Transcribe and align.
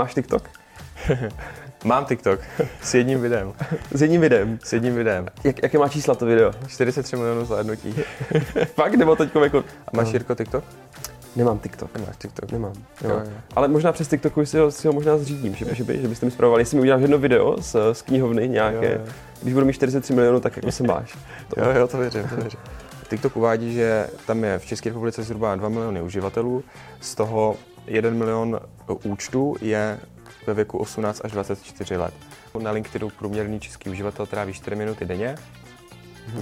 Máš 0.00 0.14
TikTok? 0.14 0.48
Mám 1.84 2.04
TikTok 2.04 2.40
s 2.82 2.94
jedním 2.94 3.20
videem. 3.20 3.52
S 3.94 4.02
jedním 4.02 4.20
videem? 4.20 4.58
S 4.64 4.72
jedním 4.72 4.94
videem. 4.94 5.26
Jak, 5.44 5.62
jaké 5.62 5.78
má 5.78 5.88
čísla 5.88 6.14
to 6.14 6.26
video? 6.26 6.52
43 6.66 7.16
milionů 7.16 7.44
zhlédnutí. 7.44 7.94
Fakt? 8.74 8.94
Nebo 8.94 9.16
teď 9.16 9.30
jako... 9.42 9.58
A 9.58 9.96
máš 9.96 10.12
Jirko 10.12 10.34
TikTok? 10.34 10.64
Nemám 11.36 11.58
TikTok. 11.58 11.98
Nemáš 11.98 12.16
TikTok? 12.16 12.52
Nemám. 12.52 12.72
Jo, 13.02 13.08
nemám. 13.08 13.24
jo. 13.26 13.32
Ale 13.56 13.68
možná 13.68 13.92
přes 13.92 14.08
TikToku 14.08 14.46
si 14.46 14.58
ho, 14.58 14.70
si 14.70 14.86
ho 14.86 14.92
možná 14.92 15.18
zřídím, 15.18 15.54
že, 15.54 15.74
že, 15.74 15.84
by, 15.84 16.02
že 16.02 16.08
byste 16.08 16.26
mi 16.26 16.32
zpravovali. 16.32 16.60
Jestli 16.62 16.76
mi 16.76 16.80
uděláš 16.82 17.02
jedno 17.02 17.18
video 17.18 17.56
z, 17.62 17.76
z 17.92 18.02
knihovny 18.02 18.48
nějaké, 18.48 18.86
Jo, 18.92 18.98
jo. 19.06 19.12
když 19.42 19.54
budu 19.54 19.66
mít 19.66 19.72
43 19.72 20.12
milionů, 20.12 20.40
tak 20.40 20.56
jako 20.56 20.72
se 20.72 20.82
máš. 20.82 21.18
To, 21.54 21.60
Jo, 21.60 21.70
jo, 21.78 21.88
to 21.88 21.98
věřím, 21.98 22.28
to 22.28 22.36
věřím. 22.36 22.60
TikTok 23.08 23.36
uvádí, 23.36 23.74
že 23.74 24.06
tam 24.26 24.44
je 24.44 24.58
v 24.58 24.66
České 24.66 24.88
republice 24.88 25.22
zhruba 25.22 25.54
2 25.56 25.68
miliony 25.68 26.02
uživatelů, 26.02 26.64
z 27.00 27.14
toho 27.14 27.56
1 27.90 28.10
milion 28.10 28.60
účtů 29.02 29.56
je 29.60 29.98
ve 30.46 30.54
věku 30.54 30.78
18 30.78 31.20
až 31.24 31.32
24 31.32 31.96
let. 31.96 32.14
Na 32.62 32.70
LinkedInu 32.70 33.10
průměrný 33.10 33.60
český 33.60 33.90
uživatel 33.90 34.26
tráví 34.26 34.52
4 34.52 34.76
minuty 34.76 35.04
denně, 35.04 35.34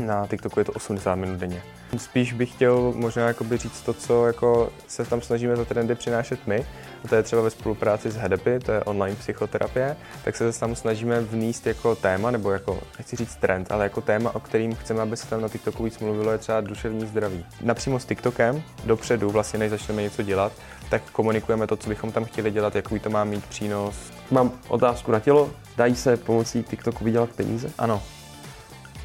na 0.01 0.27
TikToku 0.27 0.61
je 0.61 0.65
to 0.65 0.73
80 0.73 1.15
minut 1.15 1.39
denně. 1.39 1.63
Spíš 1.97 2.33
bych 2.33 2.53
chtěl 2.53 2.93
možná 2.97 3.29
jakoby 3.29 3.57
říct 3.57 3.81
to, 3.81 3.95
co 3.95 4.27
jako 4.27 4.73
se 4.89 5.05
tam 5.05 5.21
snažíme 5.21 5.57
za 5.57 5.65
trendy 5.65 5.95
přinášet 5.95 6.47
my. 6.47 6.67
A 7.05 7.09
to 7.09 7.15
je 7.15 7.23
třeba 7.23 7.43
ve 7.43 7.51
spolupráci 7.51 8.11
s 8.11 8.17
HEDEPy, 8.17 8.59
to 8.59 8.73
je 8.73 8.85
online 8.85 9.17
psychoterapie, 9.17 9.97
tak 10.25 10.37
se 10.37 10.53
tam 10.53 10.75
snažíme 10.75 11.21
vníst 11.21 11.67
jako 11.67 11.95
téma, 11.95 12.31
nebo 12.31 12.51
jako, 12.51 12.81
nechci 12.99 13.17
říct 13.17 13.37
trend, 13.37 13.73
ale 13.73 13.85
jako 13.85 14.01
téma, 14.01 14.35
o 14.35 14.41
kterým 14.41 14.75
chceme, 14.75 15.01
aby 15.01 15.17
se 15.17 15.27
tam 15.27 15.41
na 15.41 15.49
TikToku 15.49 15.85
víc 15.85 15.99
mluvilo, 15.99 16.33
je 16.33 16.39
třeba 16.39 16.61
duševní 16.61 17.07
zdraví. 17.07 17.47
Napřímo 17.63 17.99
s 17.99 18.05
TikTokem, 18.05 18.63
dopředu, 18.85 19.31
vlastně 19.31 19.59
než 19.59 19.71
začneme 19.71 20.03
něco 20.03 20.23
dělat, 20.23 20.53
tak 20.91 21.03
komunikujeme 21.11 21.67
to, 21.67 21.77
co 21.77 21.89
bychom 21.89 22.13
tam 22.13 22.25
chtěli 22.25 22.51
dělat, 22.51 22.75
jaký 22.77 22.99
to 22.99 23.11
má 23.11 23.25
mít 23.25 23.47
přínos. 23.47 23.97
Mám 24.31 24.53
otázku 24.69 25.13
na 25.13 25.21
tělo. 25.21 25.51
Dají 25.77 25.97
se 25.97 26.17
pomocí 26.17 26.63
TikToku 26.63 27.05
vydělat 27.05 27.31
peníze? 27.31 27.71
Ano, 27.79 28.03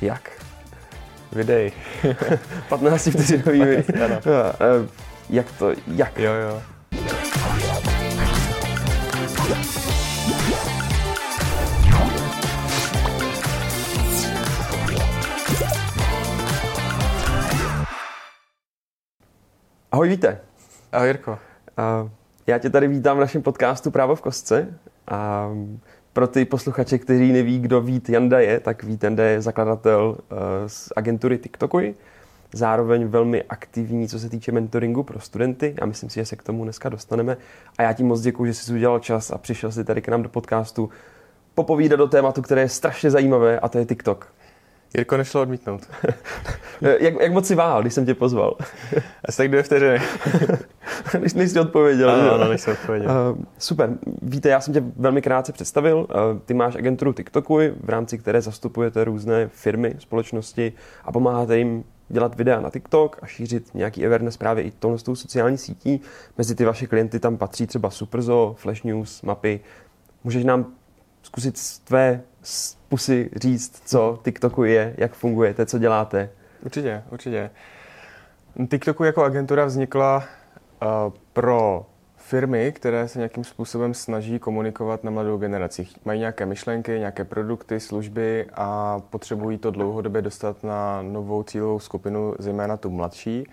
Jak? 0.02 0.32
videj. 1.32 1.72
15 2.70 3.08
vteřinový 3.12 3.60
video. 3.66 4.56
Jak 5.30 5.52
to, 5.52 5.72
jak? 5.88 6.20
Jo, 6.20 6.32
jo. 6.34 6.62
Ahoj, 19.92 20.10
víte. 20.10 20.42
Ahoj 20.92 21.08
Jirko. 21.08 21.40
A 21.78 22.10
já 22.48 22.58
tě 22.58 22.70
tady 22.70 22.88
vítám 22.88 23.18
v 23.18 23.20
našem 23.20 23.42
podcastu 23.42 23.92
Právo 23.92 24.16
v 24.16 24.22
kostce. 24.22 24.68
A 25.08 25.50
pro 26.14 26.28
ty 26.28 26.46
posluchače, 26.46 26.98
kteří 26.98 27.32
neví, 27.32 27.60
kdo 27.60 27.82
Vít 27.82 28.10
Janda 28.10 28.40
je, 28.40 28.60
tak 28.60 28.84
Vít 28.84 29.04
Janda 29.04 29.24
je 29.24 29.42
zakladatel 29.42 30.18
eh, 30.20 30.36
z 30.70 30.94
agentury 30.96 31.38
TikToku. 31.38 31.80
Zároveň 32.54 33.06
velmi 33.08 33.44
aktivní, 33.44 34.08
co 34.08 34.20
se 34.20 34.30
týče 34.30 34.52
mentoringu 34.52 35.04
pro 35.04 35.20
studenty. 35.20 35.76
Já 35.80 35.86
myslím 35.86 36.10
si, 36.10 36.20
že 36.20 36.26
se 36.26 36.36
k 36.36 36.44
tomu 36.44 36.64
dneska 36.64 36.90
dostaneme. 36.90 37.38
A 37.78 37.84
já 37.84 37.94
ti 37.94 38.04
moc 38.04 38.22
děkuji, 38.22 38.46
že 38.46 38.54
jsi 38.54 38.74
udělal 38.74 39.00
čas 39.00 39.32
a 39.32 39.38
přišel 39.38 39.72
si 39.72 39.84
tady 39.84 40.02
k 40.02 40.08
nám 40.08 40.24
do 40.24 40.30
podcastu 40.30 40.90
popovídat 41.56 41.98
do 41.98 42.08
tématu, 42.08 42.42
které 42.42 42.62
je 42.62 42.70
strašně 42.70 43.12
zajímavé, 43.12 43.60
a 43.60 43.70
to 43.70 43.78
je 43.78 43.86
TikTok. 43.86 44.34
Jirko, 44.94 45.18
nešlo 45.18 45.42
odmítnout. 45.42 45.82
Eh, 46.86 47.04
Jak, 47.04 47.14
jak 47.22 47.32
moc 47.34 47.48
si 47.48 47.56
váhal, 47.56 47.82
když 47.82 47.94
jsem 47.94 48.06
tě 48.06 48.14
pozval? 48.14 48.58
Asi 49.26 49.38
tak 49.38 49.48
dvě 49.48 49.64
vteřiny. 49.64 50.00
Když 51.20 51.34
nejsi 51.34 51.60
odpověděl. 51.60 52.16
že 52.16 52.22
Ano, 52.22 52.34
ano, 52.34 52.50
než 52.50 52.62
jsem 52.62 52.74
odpověděl. 52.74 53.12
Uh, 53.32 53.44
super. 53.58 53.90
Víte, 54.22 54.50
já 54.50 54.62
jsem 54.62 54.74
tě 54.74 54.84
velmi 54.96 55.22
krátce 55.22 55.54
představil. 55.54 55.98
Uh, 55.98 56.06
ty 56.46 56.54
máš 56.54 56.76
agenturu 56.76 57.14
TikToku, 57.14 57.58
v 57.84 57.90
rámci 57.90 58.18
které 58.18 58.42
zastupujete 58.42 59.04
různé 59.04 59.48
firmy, 59.48 59.96
společnosti 60.00 60.74
a 61.04 61.12
pomáháte 61.12 61.58
jim 61.58 61.84
dělat 62.10 62.36
videa 62.36 62.60
na 62.60 62.70
TikTok 62.70 63.20
a 63.22 63.26
šířit 63.26 63.74
nějaký 63.74 64.06
awareness 64.06 64.38
právě 64.38 64.64
i 64.64 64.72
tohle 64.72 64.98
s 65.00 65.04
tou 65.04 65.16
sociální 65.16 65.58
sítí. 65.58 66.02
Mezi 66.38 66.56
ty 66.56 66.66
vaše 66.66 66.88
klienty 66.88 67.20
tam 67.20 67.38
patří 67.38 67.68
třeba 67.68 67.90
Superzo, 67.90 68.56
Flash 68.58 68.84
News, 68.84 69.22
mapy. 69.22 69.60
Můžeš 70.24 70.44
nám 70.44 70.66
zkusit 71.24 71.58
z 71.58 71.80
tvé 71.80 72.22
z 72.44 72.78
pusy 72.90 73.30
říct, 73.36 73.82
co 73.86 74.20
TikToku 74.24 74.64
je, 74.64 74.94
jak 74.98 75.14
fungujete, 75.14 75.66
co 75.66 75.80
děláte? 75.80 76.30
Určitě, 76.66 77.04
určitě. 77.12 77.50
TikToku 78.70 79.04
jako 79.04 79.24
agentura 79.24 79.66
vznikla 79.66 80.18
uh, 80.18 81.14
pro 81.34 81.86
firmy, 82.18 82.72
které 82.72 83.08
se 83.08 83.20
nějakým 83.20 83.44
způsobem 83.44 83.94
snaží 83.94 84.40
komunikovat 84.40 85.04
na 85.04 85.12
mladou 85.12 85.38
generaci. 85.38 85.88
Mají 86.06 86.20
nějaké 86.20 86.46
myšlenky, 86.46 86.92
nějaké 87.00 87.24
produkty, 87.24 87.80
služby 87.80 88.48
a 88.54 89.00
potřebují 89.10 89.58
to 89.58 89.72
dlouhodobě 89.72 90.22
dostat 90.22 90.64
na 90.64 91.02
novou 91.02 91.44
cílovou 91.44 91.80
skupinu, 91.80 92.36
zejména 92.40 92.78
tu 92.78 92.90
mladší. 92.90 93.48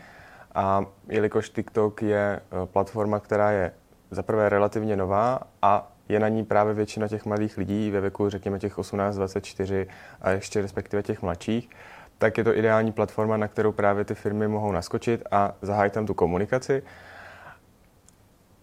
A 0.54 0.84
jelikož 1.08 1.50
TikTok 1.50 2.02
je 2.02 2.40
uh, 2.52 2.66
platforma, 2.66 3.20
která 3.20 3.50
je 3.50 3.72
za 4.10 4.22
prvé 4.22 4.48
relativně 4.48 4.96
nová 4.96 5.40
a 5.62 5.89
je 6.10 6.20
na 6.20 6.28
ní 6.28 6.44
právě 6.44 6.74
většina 6.74 7.08
těch 7.08 7.24
mladých 7.24 7.58
lidí 7.58 7.90
ve 7.90 8.00
věku, 8.00 8.28
řekněme, 8.28 8.58
těch 8.58 8.78
18-24 8.78 9.86
a 10.20 10.30
ještě 10.30 10.62
respektive 10.62 11.02
těch 11.02 11.22
mladších, 11.22 11.70
tak 12.18 12.38
je 12.38 12.44
to 12.44 12.56
ideální 12.56 12.92
platforma, 12.92 13.36
na 13.36 13.48
kterou 13.48 13.72
právě 13.72 14.04
ty 14.04 14.14
firmy 14.14 14.48
mohou 14.48 14.72
naskočit 14.72 15.22
a 15.30 15.54
zahájit 15.62 15.92
tam 15.92 16.06
tu 16.06 16.14
komunikaci. 16.14 16.82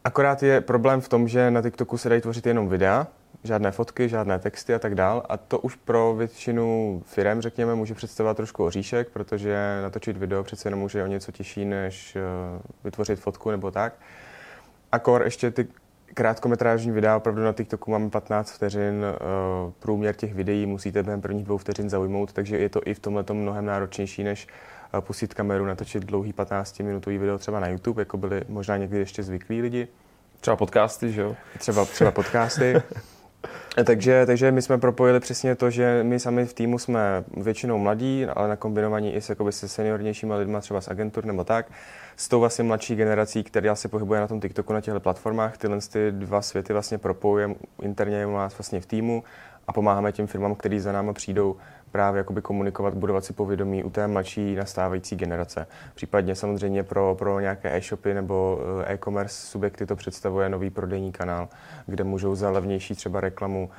Akorát 0.04 0.44
je 0.44 0.62
problém 0.62 1.02
v 1.02 1.10
tom, 1.10 1.28
že 1.28 1.52
na 1.52 1.62
TikToku 1.62 1.98
se 1.98 2.10
dají 2.10 2.22
tvořit 2.22 2.46
jenom 2.46 2.70
videa, 2.70 3.08
žádné 3.44 3.72
fotky, 3.72 4.10
žádné 4.10 4.40
texty 4.40 4.74
a 4.74 4.80
tak 4.80 4.96
dál. 4.96 5.24
A 5.30 5.38
to 5.38 5.60
už 5.60 5.76
pro 5.76 6.16
většinu 6.16 7.02
firm, 7.06 7.42
řekněme, 7.42 7.76
může 7.76 7.94
představovat 7.94 8.38
trošku 8.38 8.66
oříšek, 8.66 9.10
protože 9.10 9.80
natočit 9.82 10.18
video 10.18 10.44
přece 10.44 10.68
jenom 10.68 10.80
může 10.80 11.04
o 11.04 11.08
něco 11.08 11.32
těžší, 11.32 11.66
než 11.66 12.16
eh, 12.16 12.22
vytvořit 12.84 13.20
fotku 13.20 13.52
nebo 13.52 13.72
tak. 13.72 13.94
Akor 14.92 15.24
ještě 15.24 15.52
ty 15.52 15.68
krátkometrážní 16.14 16.92
videa, 16.92 17.18
opravdu 17.18 17.44
na 17.44 17.54
TikToku 17.54 17.92
máme 17.92 18.10
15 18.10 18.52
vteřin, 18.52 19.06
eh, 19.06 19.20
průměr 19.80 20.16
těch 20.16 20.34
videí 20.34 20.66
musíte 20.66 21.04
během 21.04 21.22
prvních 21.22 21.46
dvou 21.46 21.58
vteřin 21.58 21.90
zaujmout, 21.90 22.34
takže 22.34 22.58
je 22.58 22.70
to 22.70 22.82
i 22.86 22.94
v 22.94 23.00
tomhle 23.00 23.24
mnohem 23.34 23.66
náročnější, 23.66 24.24
než 24.24 24.48
eh, 24.98 25.02
pustit 25.02 25.34
kameru, 25.34 25.66
natočit 25.66 26.06
dlouhý 26.06 26.34
15-minutový 26.34 27.18
video 27.18 27.38
třeba 27.38 27.60
na 27.60 27.68
YouTube, 27.68 28.02
jako 28.02 28.18
byli 28.18 28.42
možná 28.50 28.78
někdy 28.78 28.98
ještě 28.98 29.24
zvyklí 29.24 29.62
lidi, 29.62 29.88
Třeba 30.42 30.56
podcasty, 30.56 31.12
že 31.12 31.22
jo? 31.22 31.36
třeba, 31.58 31.86
třeba 31.86 32.12
podcasty. 32.12 32.82
Takže, 33.84 34.26
takže 34.26 34.52
my 34.52 34.62
jsme 34.62 34.78
propojili 34.78 35.20
přesně 35.20 35.56
to, 35.56 35.70
že 35.70 36.04
my 36.04 36.20
sami 36.20 36.46
v 36.46 36.54
týmu 36.54 36.80
jsme 36.80 37.24
většinou 37.38 37.78
mladí, 37.78 38.26
ale 38.26 38.48
nakombinovaní 38.48 39.16
i 39.16 39.22
s, 39.22 39.30
jakoby, 39.30 39.52
se 39.52 39.68
seniornějšíma 39.68 40.36
lidma, 40.36 40.62
třeba 40.62 40.82
z 40.82 40.88
agentur 40.88 41.26
nebo 41.26 41.44
tak, 41.44 41.66
s 42.16 42.28
tou 42.28 42.40
vlastně 42.40 42.64
mladší 42.64 42.96
generací, 42.96 43.44
která 43.44 43.76
se 43.76 43.88
pohybuje 43.88 44.20
na 44.20 44.28
tom 44.28 44.42
TikToku, 44.42 44.74
na 44.74 44.82
těchto 44.82 45.00
platformách. 45.00 45.58
Tyhle 45.58 45.78
ty 45.92 46.12
dva 46.12 46.42
světy 46.42 46.74
vlastně 46.74 46.98
propojujeme 46.98 47.56
interně 47.82 48.26
u 48.26 48.34
nás 48.34 48.58
vlastně 48.58 48.82
v 48.82 48.86
týmu 48.86 49.24
a 49.68 49.74
pomáháme 49.74 50.12
těm 50.12 50.28
firmám, 50.28 50.56
které 50.56 50.80
za 50.80 50.92
náma 50.92 51.14
přijdou 51.14 51.56
právě 51.98 52.18
jakoby 52.18 52.42
komunikovat, 52.42 52.94
budovat 52.94 53.26
si 53.26 53.34
povědomí 53.34 53.84
u 53.84 53.90
té 53.90 54.08
mladší 54.08 54.56
nastávající 54.56 55.16
generace. 55.16 55.68
Případně 55.96 56.36
samozřejmě 56.36 56.84
pro, 56.84 57.16
pro 57.16 57.40
nějaké 57.40 57.78
e-shopy 57.78 58.14
nebo 58.14 58.60
eh, 58.82 58.94
e-commerce 58.94 59.48
subjekty 59.48 59.86
to 59.86 59.96
představuje 59.96 60.50
nový 60.50 60.70
prodejní 60.70 61.12
kanál, 61.12 61.50
kde 61.86 62.04
můžou 62.04 62.36
za 62.36 62.50
levnější 62.50 62.96
třeba 62.96 63.22
reklamu 63.22 63.70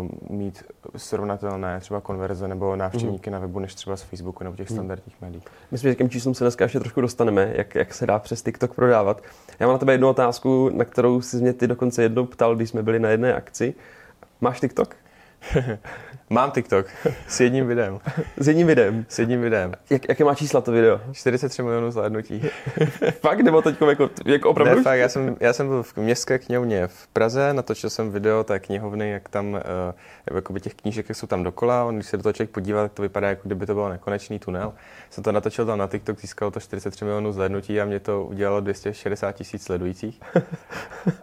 uh, 0.00 0.36
mít 0.36 0.64
srovnatelné 0.96 1.80
třeba 1.80 2.00
konverze 2.00 2.48
nebo 2.48 2.76
návštěvníky 2.76 3.30
mm. 3.30 3.34
na 3.34 3.38
webu 3.38 3.58
než 3.58 3.74
třeba 3.74 3.96
z 3.96 4.02
Facebooku 4.02 4.44
nebo 4.44 4.56
těch 4.56 4.68
standardních 4.68 5.20
médií. 5.20 5.42
Myslím, 5.70 5.90
že 5.90 5.94
k 5.94 5.98
těm 5.98 6.10
číslům 6.10 6.34
se 6.34 6.44
dneska 6.44 6.64
ještě 6.64 6.80
trošku 6.80 7.00
dostaneme, 7.00 7.52
jak, 7.54 7.74
jak 7.74 7.94
se 7.94 8.06
dá 8.06 8.18
přes 8.18 8.42
TikTok 8.42 8.74
prodávat. 8.74 9.22
Já 9.60 9.66
mám 9.66 9.74
na 9.74 9.78
tebe 9.78 9.92
jednu 9.92 10.08
otázku, 10.08 10.70
na 10.74 10.84
kterou 10.84 11.20
si 11.20 11.36
mě 11.36 11.52
ty 11.52 11.66
dokonce 11.66 12.02
jednou 12.02 12.26
ptal, 12.26 12.56
když 12.56 12.70
jsme 12.70 12.82
byli 12.82 12.98
na 12.98 13.08
jedné 13.08 13.34
akci. 13.34 13.74
Máš 14.40 14.60
TikTok? 14.60 14.96
Mám 16.30 16.50
TikTok 16.50 16.86
s 17.28 17.40
jedním 17.40 17.66
videem. 17.66 18.00
S 18.36 18.48
jedním 18.48 18.66
videem. 18.66 19.06
S 19.08 19.18
jedním 19.18 19.40
videem. 19.40 19.74
Jak, 19.90 20.08
jaké 20.08 20.24
má 20.24 20.34
čísla 20.34 20.60
to 20.60 20.72
video? 20.72 21.00
43 21.12 21.62
milionů 21.62 21.90
zhlédnutí. 21.90 22.42
Fakt? 23.20 23.40
Nebo 23.40 23.62
teď 23.62 23.76
jako, 23.88 24.10
jako 24.24 24.50
opravdu? 24.50 24.76
Ne, 24.76 24.82
fakt, 24.82 24.98
já 24.98 25.08
jsem, 25.08 25.36
já 25.40 25.52
jsem 25.52 25.68
byl 25.68 25.82
v 25.82 25.96
městské 25.96 26.38
knihovně 26.38 26.86
v 26.86 27.06
Praze, 27.06 27.52
natočil 27.52 27.90
jsem 27.90 28.10
video 28.10 28.44
té 28.44 28.58
knihovny, 28.58 29.10
jak 29.10 29.28
tam, 29.28 29.52
uh, 29.54 29.60
jakoby 30.34 30.60
těch 30.60 30.74
knížek, 30.74 31.08
jak 31.08 31.18
jsou 31.18 31.26
tam 31.26 31.42
dokola, 31.42 31.84
on, 31.84 31.94
když 31.94 32.06
se 32.06 32.16
do 32.16 32.22
toho 32.22 32.32
člověk 32.32 32.50
podívá, 32.50 32.82
tak 32.82 32.92
to 32.92 33.02
vypadá, 33.02 33.28
jako 33.28 33.42
kdyby 33.44 33.66
to 33.66 33.74
byl 33.74 33.88
nekonečný 33.88 34.38
tunel. 34.38 34.72
Jsem 35.10 35.24
to 35.24 35.32
natočil 35.32 35.66
tam 35.66 35.78
na 35.78 35.86
TikTok, 35.86 36.20
získalo 36.20 36.50
to 36.50 36.60
43 36.60 37.04
milionů 37.04 37.32
zhlédnutí 37.32 37.80
a 37.80 37.84
mě 37.84 38.00
to 38.00 38.24
udělalo 38.24 38.60
260 38.60 39.32
tisíc 39.32 39.62
sledujících. 39.62 40.20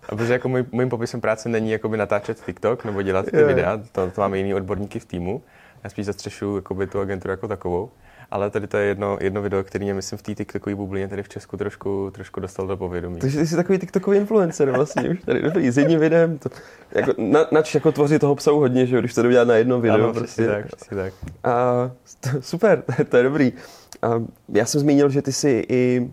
A 0.09 0.15
protože 0.15 0.33
jako 0.33 0.49
můj, 0.49 0.65
mým 0.71 0.89
popisem 0.89 1.21
práce 1.21 1.49
není 1.49 1.71
jakoby 1.71 1.97
natáčet 1.97 2.45
TikTok 2.45 2.85
nebo 2.85 3.01
dělat 3.01 3.25
ty 3.25 3.43
videa, 3.43 3.81
to, 3.91 4.11
to 4.11 4.21
máme 4.21 4.37
jiný 4.37 4.53
odborníky 4.53 4.94
v 4.99 5.05
týmu. 5.05 5.43
Já 5.83 5.89
spíš 5.89 6.05
zastřešuju 6.05 6.55
jakoby 6.55 6.87
tu 6.87 6.99
agenturu 6.99 7.31
jako 7.31 7.47
takovou. 7.47 7.89
Ale 8.31 8.49
tady 8.49 8.67
to 8.67 8.77
je 8.77 8.85
jedno, 8.85 9.17
jedno 9.21 9.41
video, 9.41 9.63
který 9.63 9.85
mě, 9.85 9.93
myslím, 9.93 10.19
v 10.19 10.21
té 10.21 10.35
TikTokové 10.35 10.75
bublině 10.75 11.07
tady 11.07 11.23
v 11.23 11.29
Česku 11.29 11.57
trošku, 11.57 12.11
trošku 12.13 12.39
dostal 12.39 12.67
do 12.67 12.77
povědomí. 12.77 13.19
Takže 13.19 13.39
ty 13.39 13.47
jsi 13.47 13.55
takový 13.55 13.79
TikTokový 13.79 14.17
influencer 14.17 14.71
vlastně 14.71 15.09
už 15.09 15.19
tady 15.25 15.41
dobrý, 15.41 15.71
s 15.71 15.77
jedním 15.77 15.99
videem. 15.99 16.37
To, 16.37 16.49
jako, 16.91 17.13
na, 17.17 17.47
nač 17.51 17.75
jako 17.75 17.91
tvoří 17.91 18.19
toho 18.19 18.35
psou 18.35 18.59
hodně, 18.59 18.85
že 18.85 18.99
když 18.99 19.13
to 19.13 19.21
udělat 19.21 19.47
na 19.47 19.55
jedno 19.55 19.81
video. 19.81 20.03
Ano, 20.03 20.13
prostě. 20.13 20.47
tak, 20.47 20.75
přesně 20.75 20.97
tak. 20.97 21.13
A, 21.43 21.91
to, 22.19 22.41
super, 22.41 22.83
to 23.09 23.17
je 23.17 23.23
dobrý. 23.23 23.53
A, 24.01 24.23
já 24.49 24.65
jsem 24.65 24.81
zmínil, 24.81 25.09
že 25.09 25.21
ty 25.21 25.31
jsi 25.31 25.65
i 25.69 26.09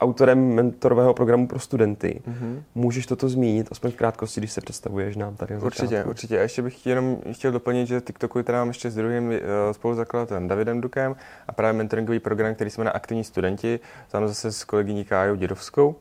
autorem 0.00 0.54
mentorového 0.54 1.14
programu 1.14 1.46
pro 1.48 1.58
studenty. 1.58 2.22
Mm-hmm. 2.28 2.62
Můžeš 2.74 3.06
toto 3.06 3.28
zmínit, 3.28 3.68
aspoň 3.70 3.90
v 3.90 3.96
krátkosti, 3.96 4.40
když 4.40 4.52
se 4.52 4.60
představuješ 4.60 5.16
nám 5.16 5.36
tady 5.36 5.56
Určitě, 5.56 5.86
začátku. 5.86 6.10
určitě. 6.10 6.38
A 6.38 6.42
ještě 6.42 6.62
bych 6.62 6.86
jenom 6.86 7.18
chtěl 7.32 7.52
doplnit, 7.52 7.86
že 7.86 8.00
TikToku 8.00 8.42
teda 8.42 8.58
mám 8.58 8.68
ještě 8.68 8.90
s 8.90 8.94
druhým 8.94 9.28
uh, 9.28 9.34
spoluzakladatelem 9.72 10.48
Davidem 10.48 10.80
Dukem 10.80 11.16
a 11.48 11.52
právě 11.52 11.78
mentoringový 11.78 12.18
program, 12.18 12.54
který 12.54 12.70
jsme 12.70 12.84
na 12.84 12.90
aktivní 12.90 13.24
studenti, 13.24 13.80
tam 14.08 14.28
zase 14.28 14.52
s 14.52 14.64
kolegyní 14.64 15.04
Kájou 15.04 15.34
Dědovskou. 15.34 15.96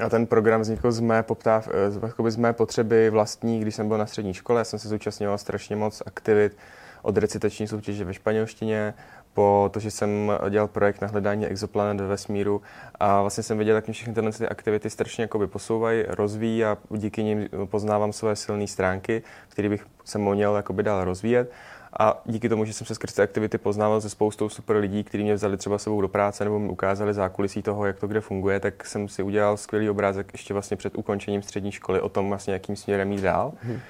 A 0.00 0.08
ten 0.08 0.26
program 0.26 0.60
vznikl 0.60 0.92
z 0.92 1.00
mé, 1.00 1.22
poptáv, 1.22 1.68
eh, 1.72 2.30
z 2.30 2.36
mé 2.36 2.52
potřeby 2.52 3.10
vlastní, 3.10 3.60
když 3.60 3.74
jsem 3.74 3.88
byl 3.88 3.98
na 3.98 4.06
střední 4.06 4.34
škole. 4.34 4.60
Já 4.60 4.64
jsem 4.64 4.78
se 4.78 4.88
zúčastňoval 4.88 5.38
strašně 5.38 5.76
moc 5.76 6.02
aktivit 6.06 6.56
od 7.02 7.16
recitační 7.16 7.68
soutěže 7.68 8.04
ve 8.04 8.14
španělštině 8.14 8.94
po 9.34 9.70
to, 9.72 9.80
že 9.80 9.90
jsem 9.90 10.32
dělal 10.50 10.68
projekt 10.68 11.00
na 11.00 11.08
hledání 11.08 11.46
exoplanet 11.46 12.00
ve 12.00 12.06
vesmíru 12.06 12.62
a 12.94 13.20
vlastně 13.20 13.42
jsem 13.42 13.58
věděl, 13.58 13.76
jak 13.76 13.86
mě 13.86 13.94
všechny 13.94 14.14
tyhle 14.14 14.32
ty 14.32 14.48
aktivity 14.48 14.90
strašně 14.90 15.22
jakoby 15.22 15.46
posouvají, 15.46 16.04
rozvíjí 16.08 16.64
a 16.64 16.78
díky 16.90 17.22
nim 17.22 17.48
poznávám 17.64 18.12
své 18.12 18.36
silné 18.36 18.66
stránky, 18.66 19.22
které 19.48 19.68
bych 19.68 19.86
se 20.04 20.18
měl 20.18 20.56
jakoby 20.56 20.82
dál 20.82 21.04
rozvíjet. 21.04 21.52
A 22.00 22.22
díky 22.24 22.48
tomu, 22.48 22.64
že 22.64 22.72
jsem 22.72 22.86
se 22.86 22.94
skrz 22.94 23.14
ty 23.14 23.22
aktivity 23.22 23.58
poznával 23.58 24.00
se 24.00 24.10
spoustou 24.10 24.48
super 24.48 24.76
lidí, 24.76 25.04
kteří 25.04 25.24
mě 25.24 25.34
vzali 25.34 25.56
třeba 25.56 25.78
sebou 25.78 26.00
do 26.00 26.08
práce 26.08 26.44
nebo 26.44 26.58
mi 26.58 26.68
ukázali 26.68 27.14
zákulisí 27.14 27.62
toho, 27.62 27.86
jak 27.86 27.98
to 27.98 28.06
kde 28.06 28.20
funguje, 28.20 28.60
tak 28.60 28.86
jsem 28.86 29.08
si 29.08 29.22
udělal 29.22 29.56
skvělý 29.56 29.90
obrázek 29.90 30.32
ještě 30.32 30.54
vlastně 30.54 30.76
před 30.76 30.98
ukončením 30.98 31.42
střední 31.42 31.72
školy 31.72 32.00
o 32.00 32.08
tom, 32.08 32.28
vlastně, 32.28 32.52
jakým 32.52 32.76
směrem 32.76 33.12
jít 33.12 33.20
dál. 33.20 33.52
Hmm. 33.62 33.80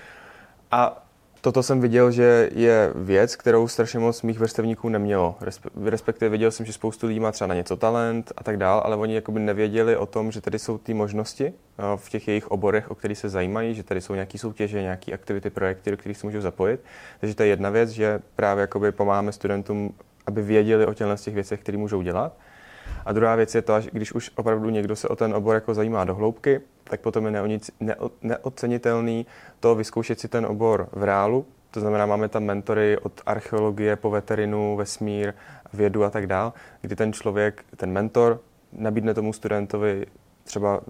A 0.71 1.08
toto 1.41 1.63
jsem 1.63 1.81
viděl, 1.81 2.11
že 2.11 2.51
je 2.55 2.93
věc, 2.95 3.37
kterou 3.37 3.69
strašně 3.69 3.99
moc 3.99 4.23
mých 4.23 4.39
vrstevníků 4.39 4.89
nemělo. 4.89 5.37
Respektive 5.85 6.29
viděl 6.29 6.51
jsem, 6.51 6.67
že 6.67 6.73
spoustu 6.73 7.07
lidí 7.07 7.21
má 7.21 7.33
třeba 7.33 7.49
na 7.49 7.55
něco 7.55 7.77
talent 7.77 8.33
a 8.37 8.45
tak 8.45 8.57
dál, 8.57 8.83
ale 8.85 8.97
oni 8.97 9.15
jakoby 9.15 9.41
nevěděli 9.41 9.97
o 9.97 10.07
tom, 10.07 10.33
že 10.33 10.41
tady 10.41 10.59
jsou 10.59 10.79
ty 10.79 10.95
možnosti 10.95 11.47
eh, 11.47 11.83
v 11.97 12.11
těch 12.11 12.29
jejich 12.29 12.51
oborech, 12.51 12.91
o 12.91 12.95
kterých 12.95 13.19
se 13.19 13.29
zajímají, 13.29 13.75
že 13.75 13.83
tady 13.83 14.01
jsou 14.01 14.15
nějaké 14.15 14.39
soutěže, 14.39 14.83
nějaké 14.83 15.13
aktivity, 15.13 15.51
projekty, 15.51 15.91
do 15.91 15.97
kterých 15.97 16.19
se 16.19 16.27
můžou 16.27 16.41
zapojit. 16.41 16.81
Takže 17.21 17.35
to 17.35 17.43
je 17.43 17.49
jedna 17.49 17.71
věc, 17.71 17.91
že 17.91 18.21
právě 18.37 18.61
jakoby 18.61 18.93
pomáháme 18.93 19.33
studentům, 19.33 19.95
aby 20.27 20.43
věděli 20.43 20.87
o 20.87 20.95
těchto 20.95 21.17
těch 21.17 21.35
věcech, 21.35 21.61
které 21.61 21.79
můžou 21.79 22.03
dělat. 22.03 22.33
A 23.05 23.13
druhá 23.13 23.37
věc 23.37 23.55
je 23.55 23.63
to, 23.63 23.81
že 23.81 23.91
když 23.93 24.13
už 24.13 24.31
opravdu 24.37 24.71
někdo 24.71 24.97
se 24.97 25.09
o 25.09 25.17
ten 25.17 25.35
obor 25.35 25.55
jako 25.55 25.75
zajímá 25.75 26.05
do 26.05 26.15
hloubky, 26.15 26.61
tak 26.85 27.01
potom 27.01 27.25
je 27.25 27.31
neonic, 27.31 27.71
ne, 27.81 27.97
neocenitelný 28.23 29.27
to 29.61 29.75
vyzkoušet 29.75 30.21
si 30.21 30.29
ten 30.29 30.47
obor 30.47 30.89
v 30.93 31.03
reálu. 31.03 31.47
To 31.71 31.81
znamená, 31.81 32.07
máme 32.07 32.29
tam 32.29 32.45
mentory 32.45 32.99
od 32.99 33.13
archeologie 33.27 33.97
po 33.97 34.11
veterinu, 34.11 34.77
vesmír, 34.77 35.33
vědu 35.73 36.05
a 36.05 36.11
tak 36.11 36.27
dál, 36.27 36.53
kdy 36.81 36.97
ten 36.97 37.13
člověk, 37.13 37.65
ten 37.77 37.93
mentor, 37.93 38.41
nabídne 38.73 39.15
tomu 39.15 39.33
studentovi 39.33 40.07
třeba 40.49 40.81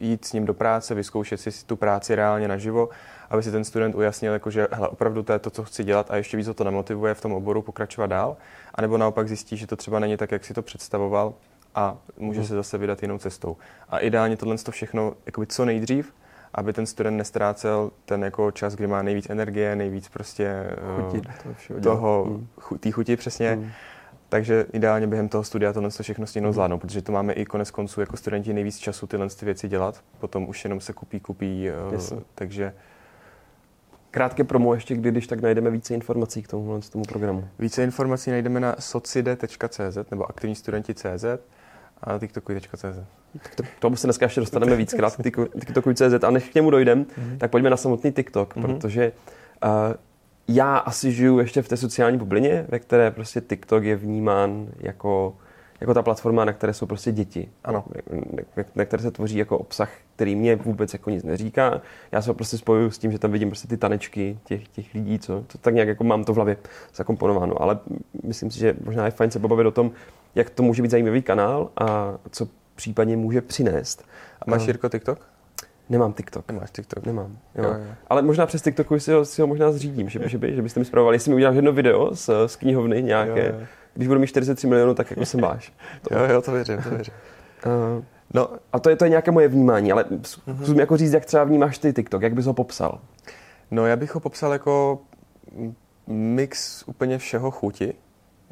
jít 0.00 0.24
s 0.24 0.32
ním 0.32 0.46
do 0.46 0.54
práce, 0.54 0.94
vyzkoušet 0.94 1.40
si 1.40 1.66
tu 1.66 1.76
práci 1.76 2.14
reálně 2.14 2.48
naživo, 2.48 2.88
aby 3.30 3.42
si 3.42 3.50
ten 3.50 3.64
student 3.64 3.94
ujasnil, 3.94 4.32
jako, 4.32 4.50
že 4.50 4.68
hele, 4.72 4.88
opravdu 4.88 5.22
to 5.22 5.32
je 5.32 5.38
to, 5.38 5.50
co 5.50 5.64
chci 5.64 5.84
dělat 5.84 6.10
a 6.10 6.16
ještě 6.16 6.36
víc 6.36 6.46
ho 6.46 6.54
to 6.54 6.64
nemotivuje 6.64 7.14
v 7.14 7.20
tom 7.20 7.32
oboru 7.32 7.62
pokračovat 7.62 8.06
dál, 8.06 8.36
anebo 8.74 8.98
naopak 8.98 9.28
zjistí, 9.28 9.56
že 9.56 9.66
to 9.66 9.76
třeba 9.76 9.98
není 9.98 10.16
tak, 10.16 10.32
jak 10.32 10.44
si 10.44 10.54
to 10.54 10.62
představoval 10.62 11.34
a 11.74 11.96
může 12.16 12.40
mm. 12.40 12.46
se 12.46 12.54
zase 12.54 12.78
vydat 12.78 13.02
jinou 13.02 13.18
cestou. 13.18 13.56
A 13.88 13.98
ideálně 13.98 14.36
tohle 14.36 14.58
to 14.58 14.70
všechno 14.70 15.14
jakoby 15.26 15.46
co 15.46 15.64
nejdřív, 15.64 16.12
aby 16.54 16.72
ten 16.72 16.86
student 16.86 17.16
nestrácel 17.16 17.90
ten 18.04 18.24
jako 18.24 18.50
čas, 18.50 18.74
kdy 18.74 18.86
má 18.86 19.02
nejvíc 19.02 19.30
energie, 19.30 19.76
nejvíc 19.76 20.08
prostě 20.08 20.44
eh, 20.44 21.02
chuti, 21.02 21.20
to 21.20 21.80
toho, 21.80 22.24
mm. 22.28 22.78
té 22.78 22.90
chuti 22.90 23.16
přesně, 23.16 23.56
mm. 23.56 23.70
Takže 24.32 24.66
ideálně 24.72 25.06
během 25.06 25.28
toho 25.28 25.44
studia 25.44 25.72
tohle 25.72 25.90
všechno 26.02 26.26
stihnout 26.26 26.48
mm. 26.48 26.52
zvládnout, 26.52 26.78
protože 26.78 27.02
to 27.02 27.12
máme 27.12 27.32
i 27.32 27.44
konec 27.44 27.70
konců 27.70 28.00
jako 28.00 28.16
studenti 28.16 28.52
nejvíc 28.52 28.78
času 28.78 29.06
tyhle 29.06 29.28
ty 29.28 29.44
věci 29.44 29.68
dělat, 29.68 30.00
potom 30.20 30.48
už 30.48 30.64
jenom 30.64 30.80
se 30.80 30.92
kupí, 30.92 31.20
kupí, 31.20 31.68
uh, 32.12 32.20
takže 32.34 32.74
Krátké 34.10 34.44
promo 34.44 34.74
ještě, 34.74 34.94
kdy, 34.94 35.10
když 35.10 35.26
tak 35.26 35.40
najdeme 35.40 35.70
více 35.70 35.94
informací 35.94 36.42
k 36.42 36.48
tomu, 36.48 36.80
tomu 36.92 37.04
programu. 37.04 37.48
Více 37.58 37.84
informací 37.84 38.30
najdeme 38.30 38.60
na 38.60 38.76
socide.cz 38.78 40.10
nebo 40.10 40.30
aktivnístudenti.cz 40.30 41.24
a 42.02 42.18
tiktokuj.cz. 42.18 42.98
To, 43.56 43.62
k 43.62 43.80
tomu 43.80 43.96
se 43.96 44.06
dneska 44.06 44.26
ještě 44.26 44.40
dostaneme 44.40 44.76
víckrát, 44.76 45.16
tiktokuj.cz 45.60 46.24
a 46.24 46.30
než 46.30 46.48
k 46.48 46.54
němu 46.54 46.70
dojdem, 46.70 47.04
mm-hmm. 47.04 47.38
tak 47.38 47.50
pojďme 47.50 47.70
na 47.70 47.76
samotný 47.76 48.12
TikTok, 48.12 48.56
mm-hmm. 48.56 48.62
protože 48.62 49.12
uh, 49.64 49.70
já 50.48 50.76
asi 50.76 51.12
žiju 51.12 51.38
ještě 51.38 51.62
v 51.62 51.68
té 51.68 51.76
sociální 51.76 52.18
bublině, 52.18 52.66
ve 52.68 52.78
které 52.78 53.10
prostě 53.10 53.40
TikTok 53.40 53.84
je 53.84 53.96
vnímán 53.96 54.68
jako, 54.78 55.36
jako 55.80 55.94
ta 55.94 56.02
platforma, 56.02 56.44
na 56.44 56.52
které 56.52 56.74
jsou 56.74 56.86
prostě 56.86 57.12
děti. 57.12 57.48
Ano. 57.64 57.84
Na 58.74 58.84
které 58.84 59.02
se 59.02 59.10
tvoří 59.10 59.38
jako 59.38 59.58
obsah, 59.58 59.90
který 60.16 60.36
mě 60.36 60.56
vůbec 60.56 60.92
jako 60.92 61.10
nic 61.10 61.24
neříká. 61.24 61.82
Já 62.12 62.22
se 62.22 62.34
prostě 62.34 62.58
spojuju 62.58 62.90
s 62.90 62.98
tím, 62.98 63.12
že 63.12 63.18
tam 63.18 63.32
vidím 63.32 63.48
prostě 63.48 63.68
ty 63.68 63.76
tanečky 63.76 64.38
těch, 64.44 64.68
těch 64.68 64.94
lidí, 64.94 65.18
co 65.18 65.44
to 65.46 65.58
tak 65.58 65.74
nějak 65.74 65.88
jako 65.88 66.04
mám 66.04 66.24
to 66.24 66.32
v 66.32 66.36
hlavě 66.36 66.56
zakomponováno. 66.94 67.62
Ale 67.62 67.78
myslím 68.24 68.50
si, 68.50 68.58
že 68.58 68.76
možná 68.84 69.04
je 69.04 69.10
fajn 69.10 69.30
se 69.30 69.38
pobavit 69.38 69.66
o 69.66 69.70
tom, 69.70 69.90
jak 70.34 70.50
to 70.50 70.62
může 70.62 70.82
být 70.82 70.90
zajímavý 70.90 71.22
kanál 71.22 71.70
a 71.76 72.14
co 72.30 72.48
případně 72.74 73.16
může 73.16 73.40
přinést. 73.40 74.04
A 74.42 74.50
máš 74.50 74.66
Jirko 74.66 74.88
TikTok? 74.88 75.31
Nemám 75.88 76.12
TikTok. 76.12 76.52
Nemáš 76.52 76.70
TikTok? 76.70 77.06
Nemám. 77.06 77.38
Jo. 77.54 77.64
Jo, 77.64 77.70
jo. 77.70 77.94
Ale 78.06 78.22
možná 78.22 78.46
přes 78.46 78.62
TikToku 78.62 78.98
si 78.98 79.12
ho, 79.12 79.24
si 79.24 79.40
ho 79.40 79.46
možná 79.46 79.72
zřídím, 79.72 80.08
že, 80.08 80.20
že, 80.28 80.38
by, 80.38 80.54
že 80.54 80.62
byste 80.62 80.80
mi 80.80 80.86
zpravovali. 80.86 81.14
Jestli 81.14 81.30
mi 81.30 81.34
uděláš 81.34 81.56
jedno 81.56 81.72
video 81.72 82.14
z, 82.14 82.30
z 82.46 82.56
knihovny 82.56 83.02
nějaké, 83.02 83.46
jo, 83.46 83.54
jo. 83.60 83.66
když 83.94 84.08
budu 84.08 84.20
mít 84.20 84.26
43 84.26 84.66
milionů, 84.66 84.94
tak 84.94 85.10
jako 85.10 85.26
se 85.26 85.36
máš. 85.36 85.72
To. 86.08 86.14
Jo, 86.18 86.24
jo, 86.32 86.42
to 86.42 86.52
věřím, 86.52 86.82
to 86.82 86.90
věřím. 86.90 87.14
Uh, 87.66 88.04
no, 88.34 88.48
a 88.72 88.78
to 88.78 88.90
je, 88.90 88.96
to 88.96 89.04
je 89.04 89.08
nějaké 89.08 89.30
moje 89.30 89.48
vnímání, 89.48 89.92
ale 89.92 90.04
zkusím 90.22 90.54
uh-huh. 90.56 90.80
jako 90.80 90.96
říct, 90.96 91.12
jak 91.12 91.24
třeba 91.24 91.44
vnímáš 91.44 91.78
ty 91.78 91.92
TikTok, 91.92 92.22
jak 92.22 92.34
bys 92.34 92.46
ho 92.46 92.54
popsal? 92.54 93.00
No, 93.70 93.86
já 93.86 93.96
bych 93.96 94.14
ho 94.14 94.20
popsal 94.20 94.52
jako 94.52 95.00
mix 96.06 96.84
úplně 96.86 97.18
všeho 97.18 97.50
chuti. 97.50 97.94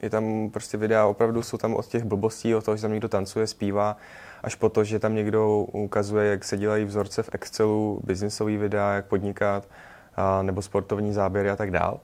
Je 0.02 0.10
tam 0.10 0.50
prostě 0.52 0.76
videa, 0.76 1.06
opravdu 1.06 1.42
jsou 1.42 1.56
tam 1.56 1.74
od 1.74 1.86
těch 1.86 2.04
blbostí, 2.04 2.54
od 2.54 2.64
toho, 2.64 2.76
že 2.76 2.82
tam 2.82 2.90
někdo 2.90 3.08
tancuje, 3.08 3.46
zpívá, 3.46 3.96
až 4.42 4.54
po 4.54 4.68
to, 4.68 4.84
že 4.84 4.98
tam 4.98 5.14
někdo 5.14 5.58
ukazuje, 5.58 6.30
jak 6.30 6.44
se 6.44 6.56
dělají 6.56 6.84
vzorce 6.84 7.22
v 7.22 7.30
Excelu, 7.32 8.00
biznisový 8.04 8.56
videa, 8.56 8.92
jak 8.92 9.06
podnikat, 9.06 9.68
a, 10.16 10.42
nebo 10.42 10.62
sportovní 10.62 11.12
záběry 11.12 11.50
a 11.50 11.56
tak 11.56 11.70
dál. 11.70 12.00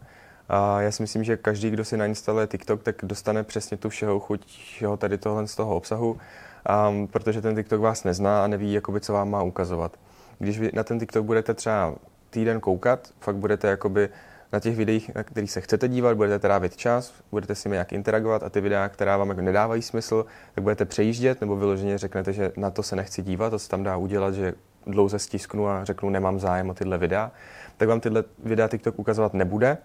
A 0.48 0.80
já 0.80 0.90
si 0.90 1.02
myslím, 1.02 1.24
že 1.24 1.36
každý, 1.36 1.70
kdo 1.70 1.84
si 1.84 1.96
nainstaluje 1.96 2.46
TikTok, 2.46 2.82
tak 2.82 2.96
dostane 3.02 3.42
přesně 3.42 3.76
tu 3.76 3.88
všeho 3.88 4.20
chuť 4.20 4.46
všeho 4.46 4.96
tady 4.96 5.18
tohle 5.18 5.46
z 5.46 5.56
toho 5.56 5.76
obsahu, 5.76 6.18
a, 6.66 6.92
protože 7.10 7.42
ten 7.42 7.56
TikTok 7.56 7.80
vás 7.80 8.04
nezná 8.04 8.44
a 8.44 8.46
neví, 8.46 8.72
jakoby, 8.72 9.00
co 9.00 9.12
vám 9.12 9.30
má 9.30 9.42
ukazovat. 9.42 9.96
Když 10.38 10.58
vy 10.58 10.70
na 10.74 10.84
ten 10.84 10.98
TikTok 10.98 11.24
budete 11.24 11.54
třeba 11.54 11.94
týden 12.30 12.60
koukat, 12.60 13.08
fakt 13.20 13.36
budete 13.36 13.68
jakoby 13.68 14.08
na 14.52 14.60
těch 14.60 14.76
videích, 14.76 15.14
na 15.14 15.22
kterých 15.22 15.50
se 15.50 15.60
chcete 15.60 15.88
dívat, 15.88 16.16
budete 16.16 16.38
trávit 16.38 16.76
čas, 16.76 17.14
budete 17.30 17.54
si 17.54 17.68
nějak 17.68 17.92
interagovat 17.92 18.42
a 18.42 18.50
ty 18.50 18.60
videa, 18.60 18.88
která 18.88 19.16
vám 19.16 19.28
jako 19.28 19.40
nedávají 19.40 19.82
smysl, 19.82 20.26
tak 20.54 20.64
budete 20.64 20.84
přejíždět 20.84 21.40
nebo 21.40 21.56
vyloženě 21.56 21.98
řeknete, 21.98 22.32
že 22.32 22.52
na 22.56 22.70
to 22.70 22.82
se 22.82 22.96
nechci 22.96 23.22
dívat, 23.22 23.50
to 23.50 23.58
se 23.58 23.68
tam 23.68 23.82
dá 23.82 23.96
udělat, 23.96 24.34
že 24.34 24.54
dlouze 24.86 25.18
stisknu 25.18 25.68
a 25.68 25.84
řeknu, 25.84 26.10
nemám 26.10 26.38
zájem 26.38 26.70
o 26.70 26.74
tyhle 26.74 26.98
videa, 26.98 27.32
tak 27.76 27.88
vám 27.88 28.00
tyhle 28.00 28.24
videa 28.44 28.68
TikTok 28.68 28.98
ukazovat 28.98 29.34
nebude. 29.34 29.78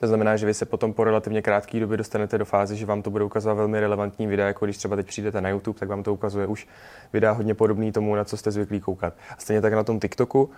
To 0.00 0.06
znamená, 0.06 0.36
že 0.36 0.46
vy 0.46 0.54
se 0.54 0.64
potom 0.64 0.92
po 0.92 1.04
relativně 1.04 1.42
krátké 1.42 1.80
době 1.80 1.96
dostanete 1.96 2.38
do 2.38 2.44
fáze, 2.44 2.76
že 2.76 2.86
vám 2.86 3.02
to 3.02 3.10
bude 3.10 3.24
ukazovat 3.24 3.54
velmi 3.54 3.80
relevantní 3.80 4.26
videa, 4.26 4.46
jako 4.46 4.64
když 4.66 4.76
třeba 4.76 4.96
teď 4.96 5.06
přijdete 5.06 5.40
na 5.40 5.48
YouTube, 5.48 5.78
tak 5.78 5.88
vám 5.88 6.02
to 6.02 6.12
ukazuje 6.12 6.46
už 6.46 6.68
videa 7.12 7.32
hodně 7.32 7.54
podobný 7.54 7.92
tomu, 7.92 8.14
na 8.14 8.24
co 8.24 8.36
jste 8.36 8.50
zvyklí 8.50 8.80
koukat. 8.80 9.14
A 9.30 9.40
stejně 9.40 9.60
tak 9.60 9.72
na 9.72 9.84
tom 9.84 10.00
TikToku 10.00 10.50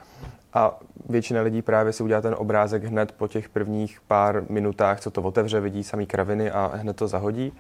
a 0.59 0.79
většina 1.09 1.41
lidí 1.41 1.63
právě 1.63 1.93
si 1.93 2.03
udělá 2.03 2.21
ten 2.21 2.35
obrázek 2.39 2.85
hned 2.85 3.13
po 3.13 3.29
těch 3.29 3.49
prvních 3.49 4.01
pár 4.01 4.43
minutách, 4.49 5.01
co 5.01 5.11
to 5.11 5.23
otevře, 5.23 5.61
vidí 5.61 5.85
samý 5.85 6.07
kraviny 6.07 6.51
a 6.51 6.71
hned 6.75 6.97
to 6.97 7.09
zahodí. 7.09 7.53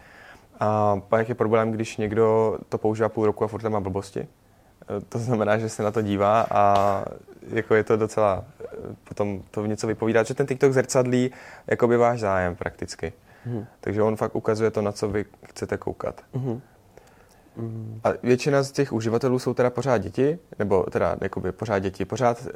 A 0.60 1.00
pak 1.08 1.28
je 1.28 1.34
problém, 1.34 1.70
když 1.70 1.96
někdo 1.96 2.58
to 2.68 2.78
používá 2.78 3.08
půl 3.08 3.26
roku 3.26 3.44
a 3.44 3.48
furt 3.48 3.62
tam 3.62 3.72
má 3.72 3.80
blbosti. 3.80 4.20
E, 4.20 4.26
to 5.08 5.18
znamená, 5.18 5.58
že 5.58 5.68
se 5.68 5.82
na 5.82 5.90
to 5.90 6.02
dívá 6.02 6.46
a 6.50 7.04
jako 7.48 7.74
je 7.74 7.84
to 7.84 7.96
docela, 7.96 8.44
e, 8.60 8.66
potom 9.04 9.42
to 9.50 9.66
něco 9.66 9.86
vypovídá, 9.86 10.22
že 10.22 10.34
ten 10.34 10.46
TikTok 10.46 10.72
zrcadlí 10.72 11.30
by 11.86 11.96
váš 11.96 12.20
zájem 12.20 12.56
prakticky. 12.56 13.12
Hmm. 13.44 13.66
Takže 13.80 14.02
on 14.02 14.16
fakt 14.16 14.36
ukazuje 14.36 14.70
to, 14.70 14.82
na 14.82 14.92
co 14.92 15.08
vy 15.08 15.24
chcete 15.44 15.76
koukat. 15.76 16.20
Hmm. 16.34 16.60
Mm. 17.58 18.00
A 18.04 18.08
většina 18.22 18.62
z 18.62 18.72
těch 18.72 18.92
uživatelů 18.92 19.38
jsou 19.38 19.54
teda 19.54 19.70
pořád 19.70 19.98
děti, 19.98 20.38
nebo 20.58 20.82
teda 20.90 21.16
jakoby 21.20 21.52
pořád 21.52 21.78
děti, 21.78 22.04
pořád, 22.04 22.42
uh, 22.42 22.50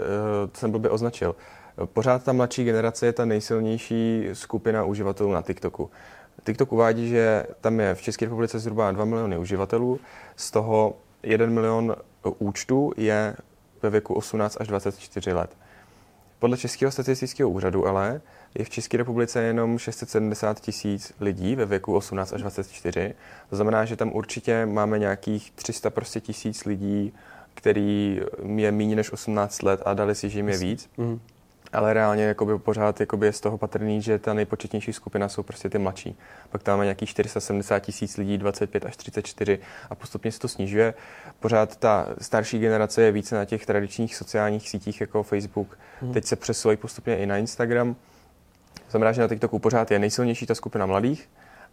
jsem 0.54 0.71
blbě 0.71 0.90
označil, 0.90 1.35
pořád 1.85 2.25
ta 2.25 2.32
mladší 2.32 2.64
generace 2.64 3.06
je 3.06 3.12
ta 3.12 3.25
nejsilnější 3.25 4.28
skupina 4.32 4.85
uživatelů 4.85 5.32
na 5.32 5.42
TikToku. 5.42 5.90
TikTok 6.44 6.73
uvádí, 6.73 7.09
že 7.09 7.47
tam 7.61 7.80
je 7.80 7.94
v 7.94 8.02
České 8.02 8.25
republice 8.25 8.59
zhruba 8.59 8.90
2 8.90 9.04
miliony 9.04 9.38
uživatelů, 9.38 10.00
z 10.37 10.50
toho 10.50 10.97
1 11.23 11.47
milion 11.47 11.97
účtů 12.38 12.92
je 12.97 13.37
ve 13.82 13.90
věku 13.90 14.14
18 14.14 14.56
až 14.61 14.68
24 14.68 15.32
let. 15.32 15.56
Podle 16.38 16.56
Českého 16.56 16.92
statistického 16.92 17.50
úřadu 17.50 17.87
ale 17.87 18.21
je 18.54 18.64
v 18.64 18.71
České 18.71 18.97
republice 18.97 19.42
jenom 19.42 19.78
670 19.78 20.61
tisíc 20.61 21.12
lidí 21.21 21.56
ve 21.56 21.66
věku 21.66 21.97
18 21.97 22.32
až 22.32 22.40
24. 22.40 23.14
To 23.50 23.56
znamená, 23.56 23.85
že 23.85 23.97
tam 23.97 24.12
určitě 24.12 24.66
máme 24.66 24.99
nějakých 24.99 25.50
300 25.50 25.90
prostě 25.90 26.21
tisíc 26.21 26.64
lidí, 26.64 27.12
který 27.54 28.21
je 28.56 28.73
méně 28.73 28.97
než 28.97 29.12
18 29.12 29.62
let 29.62 29.82
a 29.85 29.94
dali 29.94 30.14
si, 30.14 30.30
že 30.30 30.38
jim 30.38 30.49
je 30.49 30.59
víc. 30.59 30.88
Mm 30.97 31.21
ale 31.73 31.92
reálně 31.92 32.25
jakoby 32.25 32.59
pořád 32.59 33.00
jakoby 33.00 33.26
je 33.26 33.32
z 33.32 33.40
toho 33.40 33.59
patrný, 33.59 34.02
že 34.02 34.18
ta 34.18 34.35
nejpočetnější 34.35 34.92
skupina 34.92 35.28
jsou 35.28 35.42
prostě 35.42 35.68
ty 35.68 35.78
mladší. 35.78 36.16
Pak 36.50 36.62
tam 36.62 36.73
máme 36.73 36.85
nějakých 36.85 37.09
470 37.09 37.78
tisíc 37.78 38.16
lidí, 38.16 38.38
25 38.38 38.87
až 38.87 38.97
34 38.97 39.59
a 39.90 39.94
postupně 39.94 40.32
se 40.32 40.38
to 40.38 40.49
snižuje. 40.49 40.94
Pořád 41.40 41.76
ta 41.76 42.09
starší 42.21 42.59
generace 42.59 43.02
je 43.02 43.12
více 43.12 43.35
na 43.35 43.44
těch 43.44 43.66
tradičních 43.66 44.16
sociálních 44.16 44.68
sítích 44.68 45.00
jako 45.00 45.23
Facebook. 45.23 45.78
Hmm. 46.00 46.12
Teď 46.12 46.25
se 46.25 46.37
přesouvají 46.37 46.76
postupně 46.76 47.18
i 47.18 47.26
na 47.26 47.37
Instagram. 47.37 47.97
Znamená, 48.92 49.12
že 49.12 49.20
na 49.20 49.28
TikToku 49.28 49.58
pořád 49.58 49.90
je 49.90 49.99
nejsilnější 49.99 50.46
ta 50.46 50.54
skupina 50.54 50.87
mladých, 50.87 51.30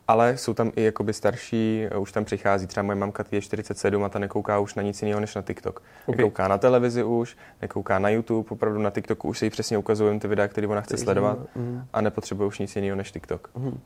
ale 0.07 0.37
jsou 0.37 0.53
tam 0.53 0.71
i 0.75 0.83
jakoby 0.83 1.13
starší, 1.13 1.87
už 1.99 2.11
tam 2.11 2.25
přichází, 2.25 2.67
třeba 2.67 2.83
moje 2.83 2.95
mamka 2.95 3.23
je 3.31 3.41
47 3.41 4.03
a 4.03 4.09
ta 4.09 4.19
nekouká 4.19 4.59
už 4.59 4.75
na 4.75 4.83
nic 4.83 5.01
jiného 5.01 5.19
než 5.19 5.35
na 5.35 5.41
TikTok. 5.41 5.83
Okay. 6.05 6.17
Nekouká 6.17 6.47
na 6.47 6.57
televizi 6.57 7.03
už, 7.03 7.37
nekouká 7.61 7.99
na 7.99 8.09
YouTube, 8.09 8.49
opravdu 8.49 8.79
na 8.79 8.89
TikToku 8.89 9.27
už 9.27 9.39
se 9.39 9.45
jí 9.45 9.49
přesně 9.49 9.77
ukazují 9.77 10.19
ty 10.19 10.27
videa, 10.27 10.47
které 10.47 10.67
ona 10.67 10.81
chce 10.81 10.97
sledovat 10.97 11.39
mm. 11.55 11.83
a 11.93 12.01
nepotřebuje 12.01 12.47
už 12.47 12.59
nic 12.59 12.75
jiného 12.75 12.95
než 12.95 13.11
TikTok. 13.11 13.49
Mm. 13.55 13.79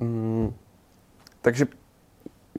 Mm. 0.00 0.54
Takže 1.42 1.66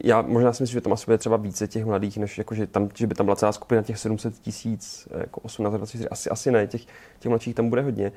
já 0.04 0.22
možná 0.22 0.54
si 0.54 0.64
myslím, 0.64 0.74
že 0.74 0.82
tam 0.82 0.94
asi 0.94 1.06
bude 1.06 1.18
třeba 1.18 1.38
více 1.38 1.68
těch 1.68 1.86
mladých, 1.86 2.18
než 2.18 2.38
jako, 2.38 2.56
že, 2.56 2.68
tam, 2.68 2.90
že 2.96 3.08
by 3.08 3.16
tam 3.16 3.26
byla 3.26 3.36
celá 3.36 3.52
skupina 3.52 3.82
těch 3.82 3.98
700 3.98 4.34
tisíc, 4.40 5.08
jako 5.18 5.42
18, 5.42 5.74
24, 5.74 6.10
asi, 6.10 6.30
asi 6.30 6.52
ne, 6.52 6.68
těch, 6.68 6.82
těch 7.20 7.30
mladších 7.30 7.56
tam 7.56 7.70
bude 7.70 7.82
hodně. 7.82 8.12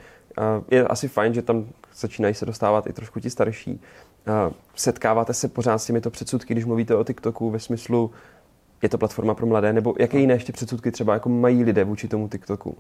je 0.71 0.85
asi 0.85 1.09
fajn, 1.09 1.35
že 1.35 1.43
tam 1.43 1.67
začínají 1.95 2.35
se 2.35 2.47
dostávat 2.47 2.87
i 2.87 2.93
trošku 2.93 3.21
ti 3.21 3.31
starší. 3.31 3.81
Setkáváte 4.75 5.35
se 5.35 5.49
pořád 5.49 5.79
s 5.79 5.87
těmito 5.87 6.11
předsudky, 6.11 6.55
když 6.55 6.65
mluvíte 6.65 6.97
o 6.97 7.05
TikToku 7.05 7.51
ve 7.51 7.59
smyslu, 7.59 8.11
je 8.83 8.89
to 8.89 8.99
platforma 8.99 9.35
pro 9.35 9.47
mladé, 9.47 9.73
nebo 9.73 9.95
jaké 9.99 10.19
jiné 10.19 10.35
ještě 10.35 10.53
předsudky 10.53 10.91
třeba 10.91 11.15
jako 11.15 11.29
mají 11.29 11.65
lidé 11.65 11.85
vůči 11.85 12.09
tomu 12.09 12.29
TikToku? 12.29 12.77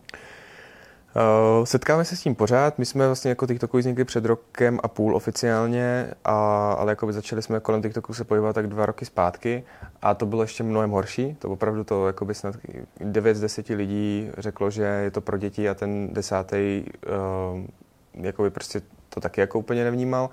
Uh, 1.16 1.64
setkáme 1.64 2.04
se 2.04 2.16
s 2.16 2.21
tím 2.21 2.35
pořád. 2.35 2.78
My 2.78 2.87
jsme 2.87 3.06
vlastně 3.06 3.28
jako 3.28 3.47
TikToku 3.47 3.78
vznikli 3.78 4.04
před 4.04 4.25
rokem 4.25 4.80
a 4.83 4.88
půl 4.88 5.16
oficiálně, 5.16 6.11
a, 6.25 6.73
ale 6.73 6.92
jako 6.92 7.06
by 7.06 7.12
začali 7.12 7.42
jsme 7.42 7.61
kolem 7.61 7.83
TikToku 7.83 8.14
se 8.14 8.25
pohybovat 8.25 8.52
tak 8.52 8.66
dva 8.66 8.87
roky 8.87 9.04
zpátky 9.04 9.64
a 10.02 10.14
to 10.14 10.26
bylo 10.26 10.42
ještě 10.42 10.62
mnohem 10.62 10.90
horší. 10.90 11.37
To 11.38 11.49
opravdu 11.49 11.85
to 11.85 12.06
jako 12.06 12.25
by 12.25 12.35
snad 12.35 12.54
9 13.00 13.35
z 13.37 13.40
10 13.40 13.68
lidí 13.68 14.30
řeklo, 14.38 14.71
že 14.71 14.83
je 14.83 15.11
to 15.11 15.21
pro 15.21 15.38
děti 15.38 15.68
a 15.68 15.75
ten 15.75 16.09
desátý 16.12 16.85
uh, 17.06 18.25
jako 18.25 18.42
by 18.42 18.50
prostě 18.50 18.83
to 19.09 19.21
taky 19.21 19.40
jako 19.40 19.59
úplně 19.59 19.85
nevnímal. 19.85 20.30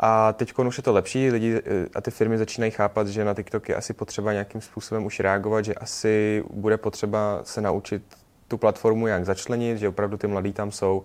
A 0.00 0.32
teď 0.32 0.58
už 0.58 0.76
je 0.76 0.82
to 0.82 0.92
lepší, 0.92 1.30
lidi 1.30 1.62
eh, 1.66 1.86
a 1.94 2.00
ty 2.00 2.10
firmy 2.10 2.38
začínají 2.38 2.70
chápat, 2.70 3.08
že 3.08 3.24
na 3.24 3.34
TikTok 3.34 3.68
je 3.68 3.74
asi 3.74 3.92
potřeba 3.92 4.32
nějakým 4.32 4.60
způsobem 4.60 5.04
už 5.04 5.20
reagovat, 5.20 5.64
že 5.64 5.74
asi 5.74 6.44
bude 6.50 6.76
potřeba 6.76 7.40
se 7.44 7.60
naučit 7.60 8.02
tu 8.48 8.58
platformu 8.58 9.06
jak 9.06 9.24
začlenit, 9.24 9.78
že 9.78 9.88
opravdu 9.88 10.16
ty 10.16 10.26
mladí 10.26 10.52
tam 10.52 10.72
jsou 10.72 11.04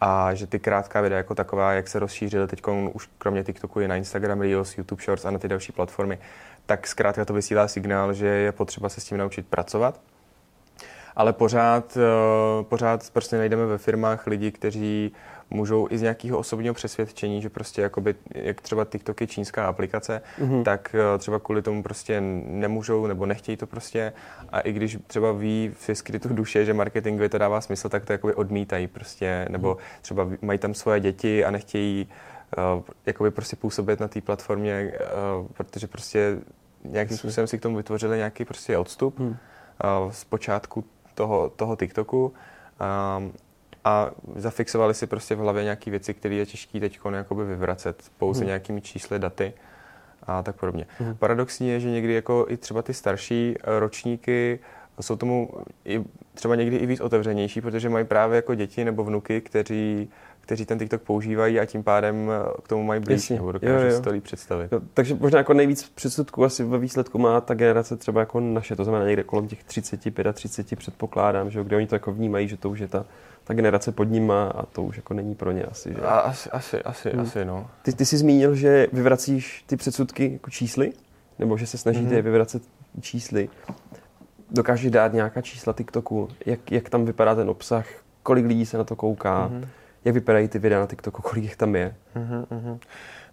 a 0.00 0.34
že 0.34 0.46
ty 0.46 0.58
krátká 0.58 1.00
videa 1.00 1.16
jako 1.16 1.34
taková, 1.34 1.72
jak 1.72 1.88
se 1.88 1.98
rozšířily 1.98 2.46
teď 2.46 2.62
už 2.92 3.08
kromě 3.18 3.44
TikToku 3.44 3.80
i 3.80 3.88
na 3.88 3.96
Instagram 3.96 4.40
Reels, 4.40 4.78
YouTube 4.78 5.02
Shorts 5.02 5.24
a 5.24 5.30
na 5.30 5.38
ty 5.38 5.48
další 5.48 5.72
platformy, 5.72 6.18
tak 6.66 6.86
zkrátka 6.86 7.24
to 7.24 7.34
vysílá 7.34 7.68
signál, 7.68 8.12
že 8.12 8.26
je 8.26 8.52
potřeba 8.52 8.88
se 8.88 9.00
s 9.00 9.04
tím 9.04 9.18
naučit 9.18 9.46
pracovat. 9.46 10.00
Ale 11.16 11.32
pořád, 11.32 11.96
eh, 11.96 12.64
pořád 12.64 13.10
prostě 13.10 13.36
najdeme 13.36 13.66
ve 13.66 13.78
firmách 13.78 14.26
lidi, 14.26 14.52
kteří 14.52 15.12
můžou 15.52 15.86
i 15.90 15.98
z 15.98 16.02
nějakého 16.02 16.38
osobního 16.38 16.74
přesvědčení, 16.74 17.42
že 17.42 17.48
prostě 17.48 17.82
jakoby, 17.82 18.14
jak 18.34 18.60
třeba 18.60 18.84
TikTok 18.84 19.20
je 19.20 19.26
čínská 19.26 19.66
aplikace, 19.66 20.22
mm-hmm. 20.40 20.62
tak 20.62 20.94
eh, 20.94 21.18
třeba 21.18 21.38
kvůli 21.38 21.62
tomu 21.62 21.82
prostě 21.82 22.20
nemůžou 22.46 23.06
nebo 23.06 23.26
nechtějí 23.26 23.56
to 23.56 23.66
prostě 23.66 24.12
a 24.52 24.60
i 24.60 24.72
když 24.72 24.98
třeba 25.06 25.32
ví 25.32 25.74
v 25.78 25.94
skrytu 25.94 26.28
duše, 26.28 26.64
že 26.64 26.74
marketingově 26.74 27.28
to 27.28 27.38
dává 27.38 27.60
smysl, 27.60 27.88
tak 27.88 28.04
to 28.04 28.12
jakoby 28.12 28.34
odmítají 28.34 28.86
prostě, 28.86 29.46
nebo 29.48 29.68
mhm. 29.68 29.78
třeba 30.02 30.28
mají 30.42 30.58
tam 30.58 30.74
svoje 30.74 31.00
děti 31.00 31.44
a 31.44 31.50
nechtějí 31.50 32.08
uh, 32.76 32.82
jakoby 33.06 33.30
prostě 33.30 33.56
působit 33.56 34.00
na 34.00 34.08
té 34.08 34.20
platformě, 34.20 34.92
uh, 35.40 35.46
protože 35.52 35.86
prostě 35.86 36.38
nějakým 36.84 37.16
způsobem 37.16 37.46
si 37.46 37.58
k 37.58 37.62
tomu 37.62 37.76
vytvořili 37.76 38.16
nějaký 38.16 38.44
prostě 38.44 38.78
odstup 38.78 39.18
mm. 39.18 39.26
uh, 39.26 39.34
z 40.10 40.24
počátku 40.24 40.84
toho, 41.14 41.50
toho 41.56 41.76
TikToku. 41.76 42.32
Um, 43.18 43.32
a 43.84 44.10
zafixovali 44.36 44.94
si 44.94 45.06
prostě 45.06 45.34
v 45.34 45.38
hlavě 45.38 45.62
nějaké 45.62 45.90
věci, 45.90 46.14
které 46.14 46.34
je 46.34 46.46
těžké 46.46 46.80
teď 46.80 47.00
vyvracet 47.34 48.02
pouze 48.18 48.40
hmm. 48.40 48.46
nějakými 48.46 48.80
čísly, 48.80 49.18
daty 49.18 49.52
a 50.22 50.42
tak 50.42 50.56
podobně. 50.56 50.86
Hmm. 50.98 51.16
Paradoxní 51.16 51.68
je, 51.68 51.80
že 51.80 51.90
někdy 51.90 52.14
jako 52.14 52.46
i 52.48 52.56
třeba 52.56 52.82
ty 52.82 52.94
starší 52.94 53.54
eh, 53.58 53.80
ročníky 53.80 54.58
jsou 55.00 55.16
tomu 55.16 55.50
i 55.84 56.04
třeba 56.34 56.54
někdy 56.54 56.76
i 56.76 56.86
víc 56.86 57.00
otevřenější, 57.00 57.60
protože 57.60 57.88
mají 57.88 58.04
právě 58.04 58.36
jako 58.36 58.54
děti 58.54 58.84
nebo 58.84 59.04
vnuky, 59.04 59.40
kteří 59.40 60.10
kteří 60.42 60.66
ten 60.66 60.78
TikTok 60.78 61.02
používají 61.02 61.60
a 61.60 61.64
tím 61.64 61.82
pádem 61.82 62.30
eh, 62.30 62.62
k 62.62 62.68
tomu 62.68 62.82
mají 62.82 63.00
blíž, 63.00 63.30
nebo 63.30 63.52
dokážu 63.52 63.96
si 63.96 64.02
to 64.02 64.10
líp 64.10 64.24
představit. 64.24 64.72
Jo, 64.72 64.80
takže 64.94 65.14
možná 65.20 65.38
jako 65.38 65.54
nejvíc 65.54 65.88
předsudků 65.94 66.44
asi 66.44 66.64
ve 66.64 66.78
výsledku 66.78 67.18
má 67.18 67.40
ta 67.40 67.54
generace 67.54 67.96
třeba 67.96 68.20
jako 68.20 68.40
naše, 68.40 68.76
to 68.76 68.84
znamená 68.84 69.06
někde 69.06 69.22
kolem 69.22 69.48
těch 69.48 69.64
30, 69.64 70.00
35 70.32 70.76
předpokládám, 70.78 71.50
že 71.50 71.64
kde 71.64 71.76
oni 71.76 71.86
to 71.86 71.94
jako 71.94 72.12
vnímají, 72.12 72.48
že 72.48 72.56
to 72.56 72.70
už 72.70 72.78
je 72.78 72.88
ta 72.88 73.04
ta 73.44 73.54
generace 73.54 73.92
pod 73.92 74.04
nima 74.04 74.48
a 74.48 74.66
to 74.66 74.82
už 74.82 74.96
jako 74.96 75.14
není 75.14 75.34
pro 75.34 75.52
ně 75.52 75.64
asi. 75.64 75.92
Že? 75.92 76.00
A, 76.00 76.18
asi, 76.18 76.50
asi, 76.50 76.82
asi, 76.82 77.10
hmm. 77.10 77.20
asi, 77.20 77.44
no. 77.44 77.70
Ty, 77.82 77.92
ty 77.92 78.04
jsi 78.06 78.16
zmínil, 78.16 78.54
že 78.54 78.86
vyvracíš 78.92 79.64
ty 79.66 79.76
předsudky 79.76 80.32
jako 80.32 80.50
čísly? 80.50 80.92
Nebo 81.38 81.58
že 81.58 81.66
se 81.66 81.78
snažíte 81.78 82.10
mm-hmm. 82.10 82.16
je 82.16 82.22
vyvracet 82.22 82.62
čísly? 83.00 83.48
Dokážeš 84.50 84.90
dát 84.90 85.12
nějaká 85.12 85.40
čísla 85.40 85.72
TikToku? 85.72 86.28
Jak, 86.46 86.72
jak 86.72 86.88
tam 86.88 87.04
vypadá 87.04 87.34
ten 87.34 87.50
obsah? 87.50 87.86
Kolik 88.22 88.46
lidí 88.46 88.66
se 88.66 88.78
na 88.78 88.84
to 88.84 88.96
kouká? 88.96 89.48
Mm-hmm. 89.48 89.68
Jak 90.04 90.14
vypadají 90.14 90.48
ty 90.48 90.58
videa 90.58 90.80
na 90.80 90.86
TikToku? 90.86 91.22
Kolik 91.22 91.44
jich 91.44 91.56
tam 91.56 91.76
je? 91.76 91.94
Mm-hmm. 92.16 92.78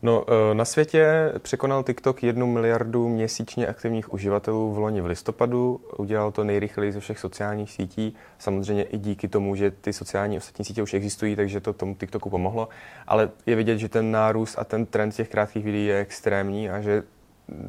No, 0.01 0.25
eh, 0.27 0.55
na 0.55 0.65
světě 0.65 1.33
překonal 1.39 1.83
TikTok 1.83 2.23
jednu 2.23 2.47
miliardu 2.47 3.09
měsíčně 3.09 3.67
aktivních 3.67 4.13
uživatelů 4.13 4.73
v 4.73 4.77
loni 4.77 5.01
v 5.01 5.05
listopadu. 5.05 5.81
Udělal 5.97 6.31
to 6.31 6.43
nejrychleji 6.43 6.91
ze 6.91 6.99
všech 6.99 7.19
sociálních 7.19 7.71
sítí. 7.71 8.15
Samozřejmě 8.38 8.83
i 8.83 8.97
díky 8.97 9.27
tomu, 9.27 9.55
že 9.55 9.71
ty 9.71 9.93
sociální 9.93 10.38
ostatní 10.38 10.65
sítě 10.65 10.83
už 10.83 10.93
existují, 10.93 11.35
takže 11.35 11.59
to 11.59 11.73
tomu 11.73 11.95
TikToku 11.95 12.29
pomohlo. 12.29 12.69
Ale 13.07 13.29
je 13.45 13.55
vidět, 13.55 13.77
že 13.77 13.89
ten 13.89 14.11
nárůst 14.11 14.55
a 14.59 14.63
ten 14.63 14.85
trend 14.85 15.11
těch 15.11 15.29
krátkých 15.29 15.65
videí 15.65 15.85
je 15.85 15.97
extrémní 15.97 16.69
a 16.69 16.81
že 16.81 17.03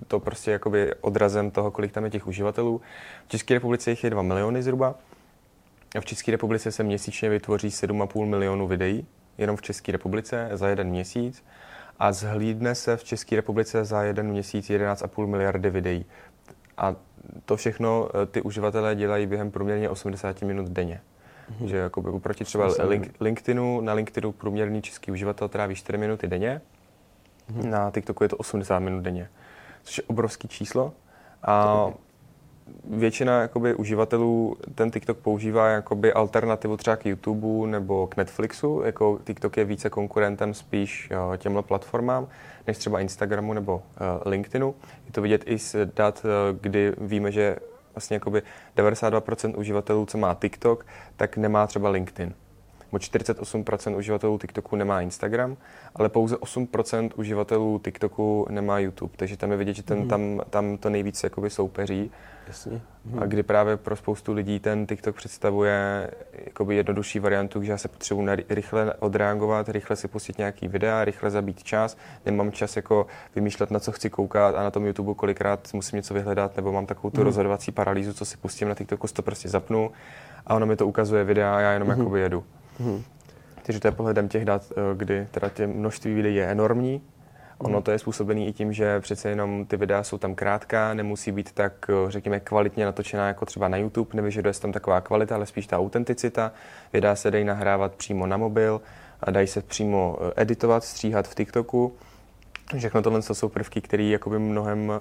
to 0.08 0.20
prostě 0.20 0.50
jakoby 0.50 0.94
odrazem 1.00 1.50
toho, 1.50 1.70
kolik 1.70 1.92
tam 1.92 2.04
je 2.04 2.10
těch 2.10 2.26
uživatelů. 2.26 2.80
V 3.26 3.28
České 3.28 3.54
republice 3.54 3.90
jich 3.90 4.04
je 4.04 4.10
2 4.10 4.22
miliony 4.22 4.62
zhruba. 4.62 4.94
V 6.00 6.04
České 6.04 6.32
republice 6.32 6.72
se 6.72 6.82
měsíčně 6.82 7.28
vytvoří 7.28 7.68
7,5 7.68 8.26
milionů 8.26 8.66
videí, 8.66 9.06
jenom 9.38 9.56
v 9.56 9.62
České 9.62 9.92
republice 9.92 10.50
za 10.52 10.68
jeden 10.68 10.88
měsíc 10.88 11.44
a 11.98 12.12
zhlídne 12.12 12.74
se 12.74 12.96
v 12.96 13.04
České 13.04 13.36
republice 13.36 13.84
za 13.84 14.02
jeden 14.02 14.26
měsíc 14.26 14.70
11,5 14.70 15.26
miliardy 15.26 15.70
videí. 15.70 16.06
A 16.76 16.96
to 17.44 17.56
všechno 17.56 18.08
eh, 18.14 18.26
ty 18.26 18.42
uživatelé 18.42 18.94
dělají 18.94 19.26
během 19.26 19.50
průměrně 19.50 19.88
80 19.88 20.42
minut 20.42 20.68
denně. 20.68 21.00
Mm-hmm. 21.50 21.66
Že 21.66 21.76
jako 21.76 22.00
oproti 22.00 22.44
třeba 22.44 22.68
link, 22.78 23.14
LinkedInu, 23.20 23.80
na 23.80 23.92
LinkedInu 23.92 24.32
průměrný 24.32 24.82
český 24.82 25.10
uživatel 25.10 25.48
tráví 25.48 25.74
4 25.74 25.98
minuty 25.98 26.26
denně, 26.28 26.60
mm-hmm. 27.52 27.70
na 27.70 27.90
TikToku 27.90 28.24
je 28.24 28.28
to 28.28 28.36
80 28.36 28.78
minut 28.78 29.00
denně, 29.00 29.28
což 29.82 29.98
je 29.98 30.04
obrovský 30.06 30.48
číslo. 30.48 30.92
A 31.42 31.86
většina 32.84 33.40
jakoby, 33.40 33.74
uživatelů 33.74 34.56
ten 34.74 34.90
TikTok 34.90 35.18
používá 35.18 35.68
jakoby 35.68 36.12
alternativu 36.12 36.76
třeba 36.76 36.96
k 36.96 37.06
YouTube 37.06 37.66
nebo 37.66 38.06
k 38.06 38.16
Netflixu. 38.16 38.82
Jako 38.84 39.18
TikTok 39.24 39.56
je 39.56 39.64
více 39.64 39.90
konkurentem 39.90 40.54
spíš 40.54 41.08
jo, 41.10 41.32
těmhle 41.36 41.62
platformám, 41.62 42.28
než 42.66 42.78
třeba 42.78 43.00
Instagramu 43.00 43.52
nebo 43.52 43.74
uh, 43.74 43.82
LinkedInu. 44.30 44.74
Je 45.06 45.12
to 45.12 45.22
vidět 45.22 45.42
i 45.46 45.58
z 45.58 45.76
dat, 45.94 46.24
uh, 46.24 46.58
kdy 46.60 46.92
víme, 46.98 47.32
že 47.32 47.56
vlastně 47.94 48.14
jakoby 48.14 48.42
92% 48.76 49.58
uživatelů, 49.58 50.06
co 50.06 50.18
má 50.18 50.34
TikTok, 50.34 50.86
tak 51.16 51.36
nemá 51.36 51.66
třeba 51.66 51.90
LinkedIn. 51.90 52.34
Nebo 52.92 52.98
48% 52.98 53.96
uživatelů 53.96 54.38
TikToku 54.38 54.76
nemá 54.76 55.00
Instagram, 55.00 55.56
ale 55.94 56.08
pouze 56.08 56.36
8% 56.36 57.10
uživatelů 57.16 57.80
TikToku 57.84 58.46
nemá 58.50 58.78
YouTube, 58.78 59.12
takže 59.16 59.36
tam 59.36 59.50
je 59.50 59.56
vidět, 59.56 59.74
že 59.74 59.82
ten, 59.82 59.98
mm. 59.98 60.08
tam, 60.08 60.40
tam 60.50 60.76
to 60.76 60.90
nejvíce 60.90 61.26
jakoby 61.26 61.50
soupeří. 61.50 62.10
Jasně. 62.48 62.80
A 63.20 63.26
kdy 63.26 63.42
právě 63.42 63.76
pro 63.76 63.96
spoustu 63.96 64.32
lidí 64.32 64.60
ten 64.60 64.86
TikTok 64.86 65.16
představuje 65.16 66.10
jakoby 66.44 66.76
jednodušší 66.76 67.18
variantu, 67.18 67.62
že 67.62 67.72
já 67.72 67.78
se 67.78 67.88
potřebuji 67.88 68.28
rychle 68.48 68.94
odreagovat, 68.94 69.68
rychle 69.68 69.96
si 69.96 70.08
pustit 70.08 70.38
nějaký 70.38 70.68
videa, 70.68 71.04
rychle 71.04 71.30
zabít 71.30 71.62
čas, 71.62 71.96
nemám 72.26 72.52
čas 72.52 72.76
jako 72.76 73.06
vymýšlet, 73.34 73.70
na 73.70 73.80
co 73.80 73.92
chci 73.92 74.10
koukat 74.10 74.54
a 74.54 74.62
na 74.62 74.70
tom 74.70 74.86
YouTube 74.86 75.14
kolikrát 75.14 75.68
musím 75.72 75.96
něco 75.96 76.14
vyhledat, 76.14 76.56
nebo 76.56 76.72
mám 76.72 76.86
takovou 76.86 77.10
tu 77.10 77.20
mm. 77.20 77.24
rozhodovací 77.24 77.72
paralýzu, 77.72 78.12
co 78.12 78.24
si 78.24 78.36
pustím 78.36 78.68
na 78.68 78.74
TikToku, 78.74 79.06
to 79.12 79.22
prostě 79.22 79.48
zapnu 79.48 79.90
a 80.46 80.54
ono 80.54 80.66
mi 80.66 80.76
to 80.76 80.86
ukazuje 80.86 81.24
videa 81.24 81.56
a 81.56 81.60
já 81.60 81.72
jenom 81.72 81.88
mm. 81.88 81.98
jakoby 81.98 82.20
jedu. 82.20 82.44
Mm. 82.80 83.02
Takže 83.62 83.80
to 83.80 83.88
je 83.88 83.92
pohledem 83.92 84.28
těch 84.28 84.44
dat, 84.44 84.72
eh, 84.72 84.96
kdy 84.96 85.26
teda 85.30 85.48
tě 85.48 85.66
množství 85.66 86.14
videí 86.14 86.34
je 86.34 86.46
enormní, 86.46 87.02
Ono 87.60 87.82
to 87.82 87.90
je 87.90 87.98
způsobené 87.98 88.40
i 88.40 88.52
tím, 88.52 88.72
že 88.72 89.00
přece 89.00 89.28
jenom 89.28 89.66
ty 89.66 89.76
videa 89.76 90.02
jsou 90.02 90.18
tam 90.18 90.34
krátká, 90.34 90.94
nemusí 90.94 91.32
být 91.32 91.52
tak, 91.52 91.72
eh, 91.88 92.10
řekněme, 92.10 92.40
kvalitně 92.40 92.84
natočená 92.84 93.28
jako 93.28 93.46
třeba 93.46 93.68
na 93.68 93.76
YouTube, 93.76 94.10
nevyžaduje 94.14 94.54
se 94.54 94.60
tam 94.60 94.72
taková 94.72 95.00
kvalita, 95.00 95.34
ale 95.34 95.46
spíš 95.46 95.66
ta 95.66 95.78
autenticita. 95.78 96.52
Videa 96.92 97.16
se 97.16 97.30
dají 97.30 97.44
nahrávat 97.44 97.94
přímo 97.94 98.26
na 98.26 98.36
mobil, 98.36 98.80
a 99.20 99.30
dají 99.30 99.46
se 99.46 99.62
přímo 99.62 100.18
eh, 100.20 100.42
editovat, 100.42 100.84
stříhat 100.84 101.28
v 101.28 101.34
TikToku. 101.34 101.92
Všechno 102.78 103.02
tohle 103.02 103.22
jsou 103.22 103.48
prvky, 103.48 103.80
které 103.80 104.02
jakoby 104.02 104.38
mnohem, 104.38 104.92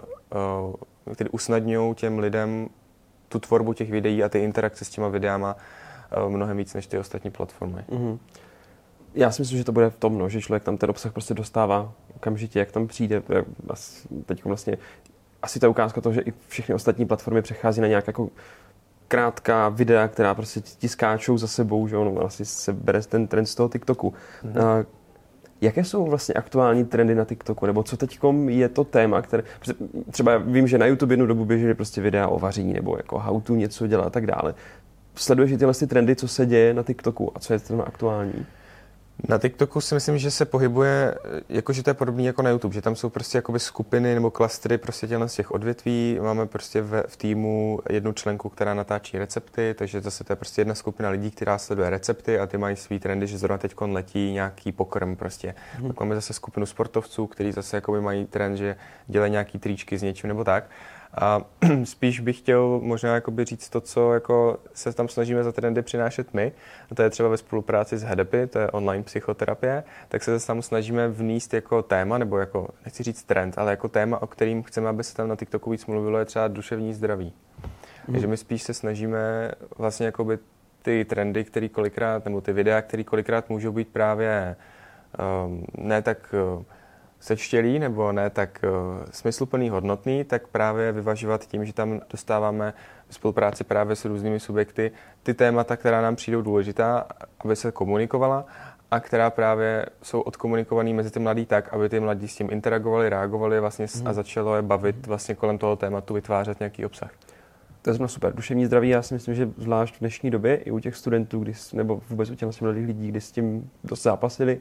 které 1.13 1.29
usnadňují 1.29 1.95
těm 1.95 2.19
lidem 2.19 2.69
tu 3.27 3.39
tvorbu 3.39 3.73
těch 3.73 3.91
videí 3.91 4.23
a 4.23 4.29
ty 4.29 4.39
interakce 4.39 4.85
s 4.85 4.89
těma 4.89 5.07
videama 5.07 5.55
mnohem 6.29 6.57
víc 6.57 6.73
než 6.73 6.87
ty 6.87 6.97
ostatní 6.97 7.31
platformy. 7.31 7.83
Mm-hmm 7.89 8.17
já 9.13 9.31
si 9.31 9.41
myslím, 9.41 9.57
že 9.57 9.63
to 9.63 9.71
bude 9.71 9.89
v 9.89 9.97
tom, 9.97 10.17
no, 10.17 10.29
že 10.29 10.41
člověk 10.41 10.63
tam 10.63 10.77
ten 10.77 10.89
obsah 10.89 11.11
prostě 11.11 11.33
dostává 11.33 11.93
okamžitě, 12.15 12.59
jak 12.59 12.71
tam 12.71 12.87
přijde. 12.87 13.23
Teď 14.25 14.45
vlastně 14.45 14.77
asi 15.41 15.59
ta 15.59 15.69
ukázka 15.69 16.01
toho, 16.01 16.13
že 16.13 16.21
i 16.21 16.33
všechny 16.47 16.75
ostatní 16.75 17.05
platformy 17.05 17.41
přechází 17.41 17.81
na 17.81 17.87
nějak 17.87 18.07
jako 18.07 18.29
krátká 19.07 19.69
videa, 19.69 20.07
která 20.07 20.35
prostě 20.35 20.61
ti 20.61 20.87
skáčou 20.87 21.37
za 21.37 21.47
sebou, 21.47 21.87
že 21.87 21.97
ono 21.97 22.21
asi 22.21 22.45
se 22.45 22.73
bere 22.73 23.01
ten 23.01 23.27
trend 23.27 23.45
z 23.45 23.55
toho 23.55 23.69
TikToku. 23.69 24.13
Mm-hmm. 24.43 24.63
A, 24.63 24.85
jaké 25.61 25.83
jsou 25.83 26.05
vlastně 26.05 26.33
aktuální 26.33 26.85
trendy 26.85 27.15
na 27.15 27.25
TikToku, 27.25 27.65
nebo 27.65 27.83
co 27.83 27.97
teď 27.97 28.19
je 28.47 28.69
to 28.69 28.83
téma, 28.83 29.21
které, 29.21 29.43
třeba 30.11 30.37
vím, 30.37 30.67
že 30.67 30.77
na 30.77 30.85
YouTube 30.85 31.13
jednu 31.13 31.25
dobu 31.25 31.45
běžely 31.45 31.73
prostě 31.73 32.01
videa 32.01 32.27
o 32.27 32.39
vaření, 32.39 32.73
nebo 32.73 32.97
jako 32.97 33.19
how 33.19 33.41
to 33.41 33.55
něco 33.55 33.87
dělat 33.87 34.07
a 34.07 34.09
tak 34.09 34.25
dále. 34.25 34.53
Sleduješ 35.15 35.51
tyhle 35.51 35.73
trendy, 35.73 36.15
co 36.15 36.27
se 36.27 36.45
děje 36.45 36.73
na 36.73 36.83
TikToku 36.83 37.31
a 37.35 37.39
co 37.39 37.53
je 37.53 37.59
ten 37.59 37.83
aktuální? 37.85 38.45
Na 39.27 39.37
TikToku 39.37 39.81
si 39.81 39.95
myslím, 39.95 40.17
že 40.17 40.31
se 40.31 40.45
pohybuje, 40.45 41.15
jakože 41.49 41.83
to 41.83 41.89
je 41.89 41.93
podobné 41.93 42.23
jako 42.23 42.41
na 42.41 42.49
YouTube, 42.49 42.73
že 42.73 42.81
tam 42.81 42.95
jsou 42.95 43.09
prostě 43.09 43.37
jakoby 43.37 43.59
skupiny 43.59 44.13
nebo 44.13 44.31
klastry 44.31 44.77
prostě 44.77 45.07
z 45.25 45.33
těch 45.33 45.51
odvětví. 45.51 46.19
Máme 46.21 46.45
prostě 46.45 46.81
v, 46.81 47.03
v 47.07 47.17
týmu 47.17 47.79
jednu 47.89 48.13
členku, 48.13 48.49
která 48.49 48.73
natáčí 48.73 49.17
recepty, 49.17 49.75
takže 49.77 50.01
zase 50.01 50.23
to 50.23 50.31
je 50.33 50.35
prostě 50.37 50.61
jedna 50.61 50.75
skupina 50.75 51.09
lidí, 51.09 51.31
která 51.31 51.57
sleduje 51.57 51.89
recepty 51.89 52.39
a 52.39 52.47
ty 52.47 52.57
mají 52.57 52.75
svý 52.75 52.99
trendy, 52.99 53.27
že 53.27 53.37
zrovna 53.37 53.57
teď 53.57 53.81
letí 53.81 54.31
nějaký 54.31 54.71
pokrm 54.71 55.15
prostě. 55.15 55.55
Hmm. 55.73 55.87
Pak 55.87 55.99
máme 55.99 56.15
zase 56.15 56.33
skupinu 56.33 56.65
sportovců, 56.65 57.27
kteří 57.27 57.51
zase 57.51 57.77
jakoby 57.77 58.01
mají 58.01 58.25
trend, 58.25 58.57
že 58.57 58.75
dělají 59.07 59.31
nějaký 59.31 59.59
tričky 59.59 59.97
s 59.97 60.01
něčím 60.01 60.27
nebo 60.27 60.43
tak. 60.43 60.69
A 61.17 61.41
spíš 61.83 62.19
bych 62.19 62.37
chtěl 62.37 62.79
možná 62.83 63.13
jakoby 63.13 63.45
říct 63.45 63.69
to, 63.69 63.81
co 63.81 64.13
jako 64.13 64.59
se 64.73 64.93
tam 64.93 65.07
snažíme 65.07 65.43
za 65.43 65.51
trendy 65.51 65.81
přinášet 65.81 66.33
my. 66.33 66.51
A 66.91 66.95
to 66.95 67.01
je 67.01 67.09
třeba 67.09 67.29
ve 67.29 67.37
spolupráci 67.37 67.97
s 67.97 68.03
HEDEPy, 68.03 68.47
to 68.47 68.59
je 68.59 68.71
online 68.71 69.03
psychoterapie, 69.03 69.83
tak 70.07 70.23
se 70.23 70.47
tam 70.47 70.61
snažíme 70.61 71.07
vníst 71.07 71.53
jako 71.53 71.81
téma, 71.81 72.17
nebo 72.17 72.37
jako, 72.37 72.67
nechci 72.85 73.03
říct 73.03 73.23
trend, 73.23 73.57
ale 73.57 73.71
jako 73.71 73.87
téma, 73.87 74.21
o 74.21 74.27
kterým 74.27 74.63
chceme, 74.63 74.89
aby 74.89 75.03
se 75.03 75.15
tam 75.15 75.27
na 75.27 75.35
TikToku 75.35 75.69
víc 75.69 75.85
mluvilo, 75.85 76.19
je 76.19 76.25
třeba 76.25 76.47
duševní 76.47 76.93
zdraví. 76.93 77.33
Mm. 78.07 78.13
Takže 78.13 78.27
my 78.27 78.37
spíš 78.37 78.63
se 78.63 78.73
snažíme 78.73 79.51
vlastně 79.77 80.05
jakoby 80.05 80.39
ty 80.81 81.05
trendy, 81.05 81.43
který 81.43 81.69
kolikrát, 81.69 82.25
nebo 82.25 82.41
ty 82.41 82.53
videa, 82.53 82.81
které 82.81 83.03
kolikrát 83.03 83.49
můžou 83.49 83.71
být 83.71 83.87
právě 83.87 84.55
um, 85.45 85.65
ne 85.77 86.01
tak 86.01 86.35
uh, 86.57 86.63
sečtělý 87.19 87.79
nebo 87.79 88.11
ne 88.11 88.29
tak 88.29 88.59
uh, 88.63 89.05
smysluplný, 89.11 89.69
hodnotný, 89.69 90.23
tak 90.23 90.47
právě 90.47 90.91
vyvažovat 90.91 91.45
tím, 91.45 91.65
že 91.65 91.73
tam 91.73 92.01
dostáváme 92.11 92.73
v 93.07 93.15
spolupráci 93.15 93.63
právě 93.63 93.95
s 93.95 94.05
různými 94.05 94.39
subjekty 94.39 94.91
ty 95.23 95.33
témata, 95.33 95.77
která 95.77 96.01
nám 96.01 96.15
přijdou 96.15 96.41
důležitá, 96.41 97.07
aby 97.39 97.55
se 97.55 97.71
komunikovala 97.71 98.45
a 98.91 98.99
která 98.99 99.29
právě 99.29 99.85
jsou 100.03 100.21
odkomunikovaný 100.21 100.93
mezi 100.93 101.11
ty 101.11 101.19
mladí 101.19 101.45
tak, 101.45 101.73
aby 101.73 101.89
ty 101.89 101.99
mladí 101.99 102.27
s 102.27 102.35
tím 102.35 102.49
interagovali, 102.51 103.09
reagovali 103.09 103.59
vlastně 103.59 103.85
a 104.05 104.13
začalo 104.13 104.55
je 104.55 104.61
bavit 104.61 105.07
vlastně 105.07 105.35
kolem 105.35 105.57
toho 105.57 105.75
tématu, 105.75 106.13
vytvářet 106.13 106.59
nějaký 106.59 106.85
obsah. 106.85 107.11
To 107.81 107.89
je 107.89 107.93
zrovna 107.93 108.07
super. 108.07 108.33
Duševní 108.33 108.65
zdraví, 108.65 108.89
já 108.89 109.01
si 109.01 109.13
myslím, 109.13 109.35
že 109.35 109.49
zvlášť 109.57 109.95
v 109.95 109.99
dnešní 109.99 110.31
době 110.31 110.55
i 110.55 110.71
u 110.71 110.79
těch 110.79 110.95
studentů, 110.95 111.39
kdy, 111.39 111.53
nebo 111.73 112.01
vůbec 112.09 112.29
u 112.29 112.35
těch 112.35 112.61
mladých 112.61 112.87
lidí, 112.87 113.07
kdy 113.07 113.21
s 113.21 113.31
tím 113.31 113.69
dost 113.83 114.03
zápasili, 114.03 114.59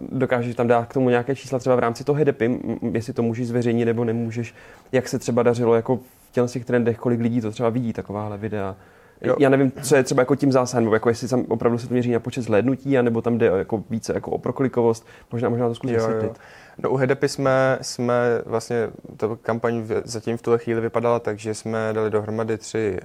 dokážeš 0.00 0.54
tam 0.54 0.66
dát 0.66 0.88
k 0.88 0.94
tomu 0.94 1.10
nějaké 1.10 1.34
čísla 1.34 1.58
třeba 1.58 1.76
v 1.76 1.78
rámci 1.78 2.04
toho 2.04 2.16
HEDEPy, 2.16 2.60
jestli 2.92 3.12
to 3.12 3.22
můžeš 3.22 3.48
zveřejnit 3.48 3.84
nebo 3.84 4.04
nemůžeš, 4.04 4.54
jak 4.92 5.08
se 5.08 5.18
třeba 5.18 5.42
dařilo 5.42 5.74
jako 5.74 5.96
v 5.96 6.48
těch, 6.48 6.64
trendech, 6.64 6.98
kolik 6.98 7.20
lidí 7.20 7.40
to 7.40 7.50
třeba 7.50 7.68
vidí, 7.68 7.92
takováhle 7.92 8.38
videa. 8.38 8.76
Jo. 9.22 9.36
Já 9.38 9.48
nevím, 9.48 9.72
co 9.82 9.96
je 9.96 10.02
třeba 10.02 10.22
jako 10.22 10.36
tím 10.36 10.52
zásahem, 10.52 10.84
nebo 10.84 10.96
jako 10.96 11.08
jestli 11.08 11.28
tam 11.28 11.44
opravdu 11.48 11.78
se 11.78 11.88
to 11.88 11.94
měří 11.94 12.10
na 12.10 12.20
počet 12.20 12.42
zhlédnutí, 12.42 12.98
anebo 12.98 13.22
tam 13.22 13.38
jde 13.38 13.46
jako 13.46 13.84
více 13.90 14.12
jako 14.14 14.30
o 14.30 14.38
proklikovost. 14.38 15.06
Možná, 15.32 15.48
možná 15.48 15.68
to 15.68 15.74
zkusit 15.74 15.94
vysvětlit. 15.94 16.38
No 16.78 16.90
u 16.90 16.96
HEDEPy 16.96 17.28
jsme, 17.28 17.78
jsme 17.80 18.14
vlastně, 18.46 18.88
ta 19.16 19.28
kampaň 19.42 19.84
zatím 20.04 20.36
v 20.36 20.42
tuhle 20.42 20.58
chvíli 20.58 20.80
vypadala 20.80 21.18
tak, 21.18 21.38
že 21.38 21.54
jsme 21.54 21.90
dali 21.92 22.10
dohromady 22.10 22.58
tři 22.58 22.98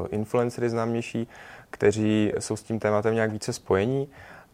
uh, 0.00 0.06
influencery 0.10 0.70
známější, 0.70 1.28
kteří 1.70 2.32
jsou 2.38 2.56
s 2.56 2.62
tím 2.62 2.78
tématem 2.78 3.14
nějak 3.14 3.32
více 3.32 3.52
spojení 3.52 4.08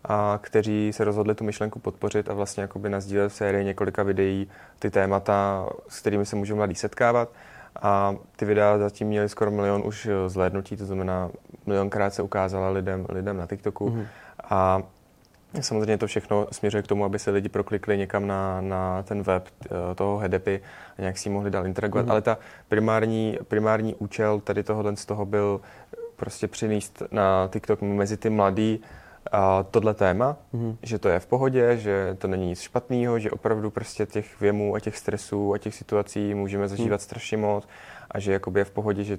a 0.05 0.39
kteří 0.43 0.93
se 0.93 1.05
rozhodli 1.05 1.35
tu 1.35 1.45
myšlenku 1.45 1.79
podpořit 1.79 2.31
a 2.31 2.35
vlastně 2.35 2.61
jakoby 2.61 2.89
nazdílet 2.89 3.33
v 3.33 3.35
sérii 3.35 3.65
několika 3.65 4.03
videí 4.03 4.49
ty 4.79 4.91
témata, 4.91 5.67
s 5.89 6.01
kterými 6.01 6.27
se 6.27 6.37
můžou 6.37 6.57
mladí 6.57 6.75
setkávat. 6.75 7.29
A 7.83 8.15
ty 8.37 8.45
videa 8.45 8.79
zatím 8.79 9.09
měly 9.09 9.29
skoro 9.29 9.51
milion 9.51 9.83
už 9.85 10.09
zhlédnutí, 10.27 10.77
to 10.77 10.87
znamená 10.87 11.31
milionkrát 11.67 12.15
se 12.15 12.23
ukázala 12.23 12.71
lidem, 12.71 13.07
lidem 13.09 13.37
na 13.37 13.47
TikToku. 13.47 13.89
Mm-hmm. 13.89 14.07
A 14.51 14.83
Samozřejmě 15.61 15.99
to 15.99 16.07
všechno 16.07 16.47
směřuje 16.53 16.83
k 16.83 16.87
tomu, 16.87 17.05
aby 17.05 17.19
se 17.19 17.31
lidi 17.31 17.49
proklikli 17.49 17.99
někam 17.99 18.27
na, 18.27 18.61
na 18.61 19.03
ten 19.03 19.23
web 19.23 19.49
eh, 19.65 19.95
toho 19.95 20.19
HEDEPy 20.19 20.61
a 20.99 21.01
nějak 21.01 21.19
si 21.19 21.31
mohli 21.31 21.51
dál 21.51 21.67
interagovat. 21.67 22.07
Mm-hmm. 22.07 22.11
Ale 22.11 22.23
ta 22.23 22.39
primární, 22.69 23.39
primární 23.49 23.95
účel 23.95 24.41
tady 24.41 24.63
tohohle 24.63 24.97
z 24.97 25.07
toho 25.07 25.27
byl 25.27 25.61
prostě 26.17 26.49
přinést 26.49 27.03
na 27.11 27.49
TikTok 27.53 27.83
mezi 27.83 28.17
ty 28.17 28.31
mladý 28.31 28.83
a 29.33 29.63
tohle 29.63 29.95
téma, 29.95 30.37
mm-hmm. 30.55 30.77
že 30.83 30.99
to 30.99 31.09
je 31.09 31.21
v 31.21 31.27
pohodě, 31.27 31.77
že 31.77 32.17
to 32.19 32.29
není 32.29 32.47
nic 32.47 32.61
špatného, 32.61 33.19
že 33.19 33.31
opravdu 33.31 33.71
prostě 33.71 34.07
těch 34.07 34.41
věmů 34.41 34.75
a 34.75 34.81
těch 34.81 34.97
stresů 34.97 35.55
a 35.55 35.59
těch 35.59 35.75
situací 35.75 36.35
můžeme 36.35 36.69
zažívat 36.69 37.01
mm. 37.01 37.05
strašně 37.05 37.37
moc 37.37 37.69
a 38.11 38.21
že 38.21 38.33
jakoby 38.33 38.61
je 38.61 38.65
v 38.65 38.71
pohodě, 38.71 39.05
že 39.05 39.19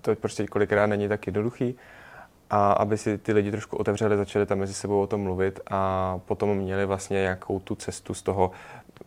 to 0.00 0.14
prostě 0.14 0.46
kolikrát 0.46 0.86
není 0.86 1.08
tak 1.08 1.26
jednoduchý 1.26 1.74
a 2.50 2.72
aby 2.72 2.98
si 2.98 3.18
ty 3.18 3.32
lidi 3.32 3.50
trošku 3.50 3.76
otevřeli, 3.76 4.16
začali 4.16 4.46
tam 4.46 4.58
mezi 4.58 4.74
sebou 4.74 5.02
o 5.02 5.06
tom 5.06 5.20
mluvit 5.20 5.60
a 5.70 6.20
potom 6.26 6.54
měli 6.54 6.86
vlastně 6.86 7.14
nějakou 7.20 7.60
tu 7.60 7.74
cestu 7.74 8.14
z 8.14 8.22
toho, 8.22 8.50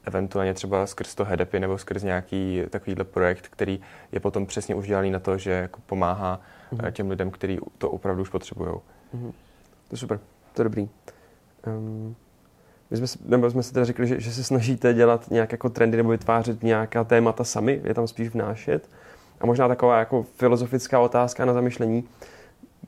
eventuálně 0.04 0.54
třeba 0.54 0.88
skrz 0.88 1.16
to 1.16 1.26
HEDEPy 1.26 1.60
nebo 1.60 1.78
skrz 1.78 2.04
nějaký 2.04 2.64
takovýhle 2.70 3.04
projekt, 3.04 3.48
který 3.48 3.82
je 4.12 4.20
potom 4.20 4.46
přesně 4.46 4.76
už 4.76 4.88
dělaný 4.88 5.12
na 5.12 5.20
to, 5.20 5.38
že 5.38 5.52
jako 5.52 5.80
pomáhá 5.86 6.40
mm-hmm. 6.74 6.92
těm 6.92 7.10
lidem, 7.10 7.32
kteří 7.32 7.60
to 7.78 7.90
opravdu 7.90 8.22
už 8.22 8.30
potřebují. 8.30 8.70
Mm-hmm. 8.70 9.32
To 9.88 9.92
je 9.92 9.98
super 9.98 10.20
to 10.56 10.62
je 10.62 10.64
dobrý. 10.64 10.90
Um, 11.68 12.16
my 12.92 12.98
jsme, 12.98 13.22
nebo 13.26 13.52
jsme 13.52 13.64
si 13.64 13.74
teda 13.74 13.86
řekli, 13.86 14.08
že, 14.08 14.20
že 14.20 14.32
se 14.32 14.44
snažíte 14.44 14.94
dělat 14.94 15.32
nějak 15.32 15.52
jako 15.52 15.70
trendy 15.70 15.98
nebo 15.98 16.10
vytvářet 16.10 16.64
nějaká 16.64 17.04
témata 17.04 17.44
sami, 17.44 17.82
je 17.84 17.94
tam 17.94 18.08
spíš 18.08 18.30
vnášet. 18.30 18.90
A 19.42 19.46
možná 19.46 19.68
taková 19.68 20.00
jako 20.00 20.24
filozofická 20.24 21.00
otázka 21.00 21.46
na 21.46 21.54
zamyšlení, 21.54 22.04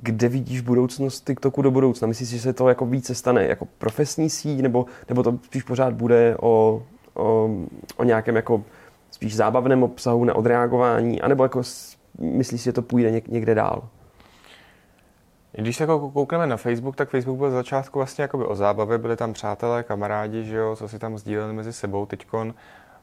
kde 0.02 0.30
vidíš 0.30 0.62
budoucnost 0.62 1.26
TikToku 1.28 1.62
do 1.62 1.72
budoucna? 1.72 2.08
Myslíš, 2.08 2.30
že 2.30 2.40
se 2.40 2.54
to 2.54 2.70
jako 2.70 2.86
více 2.86 3.16
stane 3.16 3.48
jako 3.48 3.68
profesní 3.78 4.30
síť, 4.30 4.60
nebo, 4.60 4.86
nebo 5.10 5.24
to 5.24 5.40
spíš 5.44 5.64
pořád 5.64 5.94
bude 5.94 6.38
o, 6.42 6.84
o, 7.14 7.50
o 7.98 8.04
nějakém 8.04 8.36
jako 8.36 8.64
spíš 9.12 9.36
zábavném 9.36 9.84
obsahu 9.84 10.26
na 10.26 10.36
odreagování, 10.36 11.22
anebo 11.22 11.44
jako 11.44 11.62
myslíš, 12.20 12.62
že 12.62 12.74
to 12.74 12.82
půjde 12.82 13.22
někde 13.28 13.56
dál? 13.56 13.90
Když 15.62 15.76
se 15.76 15.84
jako 15.84 16.12
koukneme 16.12 16.48
na 16.48 16.58
Facebook, 16.58 16.96
tak 16.96 17.10
Facebook 17.10 17.38
byl 17.38 17.52
začátku 17.52 18.00
vlastně 18.00 18.22
jakoby 18.22 18.46
o 18.46 18.56
zábavě, 18.56 18.98
byli 18.98 19.16
tam 19.16 19.34
přátelé, 19.34 19.84
kamarádi, 19.84 20.44
že 20.44 20.56
jo, 20.56 20.76
co 20.76 20.88
si 20.88 21.00
tam 21.00 21.18
sdíleli 21.18 21.54
mezi 21.54 21.74
sebou. 21.74 22.06
Teďkon 22.06 22.54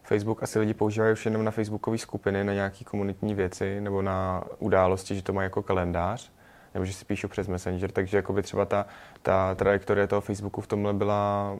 Facebook 0.02 0.42
asi 0.42 0.58
lidi 0.58 0.74
používají 0.74 1.12
už 1.12 1.24
jenom 1.24 1.44
na 1.44 1.50
facebookové 1.50 1.98
skupiny, 1.98 2.44
na 2.44 2.52
nějaké 2.52 2.84
komunitní 2.84 3.34
věci 3.34 3.80
nebo 3.80 4.02
na 4.02 4.44
události, 4.58 5.14
že 5.14 5.22
to 5.22 5.32
mají 5.32 5.46
jako 5.46 5.62
kalendář. 5.62 6.32
nebo 6.74 6.84
že 6.86 6.92
si 6.92 7.04
píšu 7.04 7.28
přes 7.28 7.48
Messenger, 7.48 7.90
takže 7.90 8.16
jakoby 8.16 8.42
třeba 8.42 8.64
ta, 8.64 8.86
ta 9.22 9.54
trajektorie 9.54 10.06
toho 10.06 10.20
Facebooku 10.20 10.60
v 10.60 10.66
tomhle 10.66 10.92
byla 10.92 11.56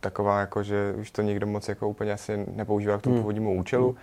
taková, 0.00 0.40
jako, 0.40 0.62
že 0.62 0.94
už 1.00 1.10
to 1.10 1.22
někdo 1.22 1.46
moc 1.46 1.68
jako 1.68 1.88
úplně 1.88 2.12
asi 2.12 2.46
nepoužívá 2.54 2.98
k 2.98 3.02
tomu 3.02 3.14
hmm. 3.14 3.22
původnímu 3.22 3.58
účelu. 3.60 3.88
Hmm. 3.88 3.98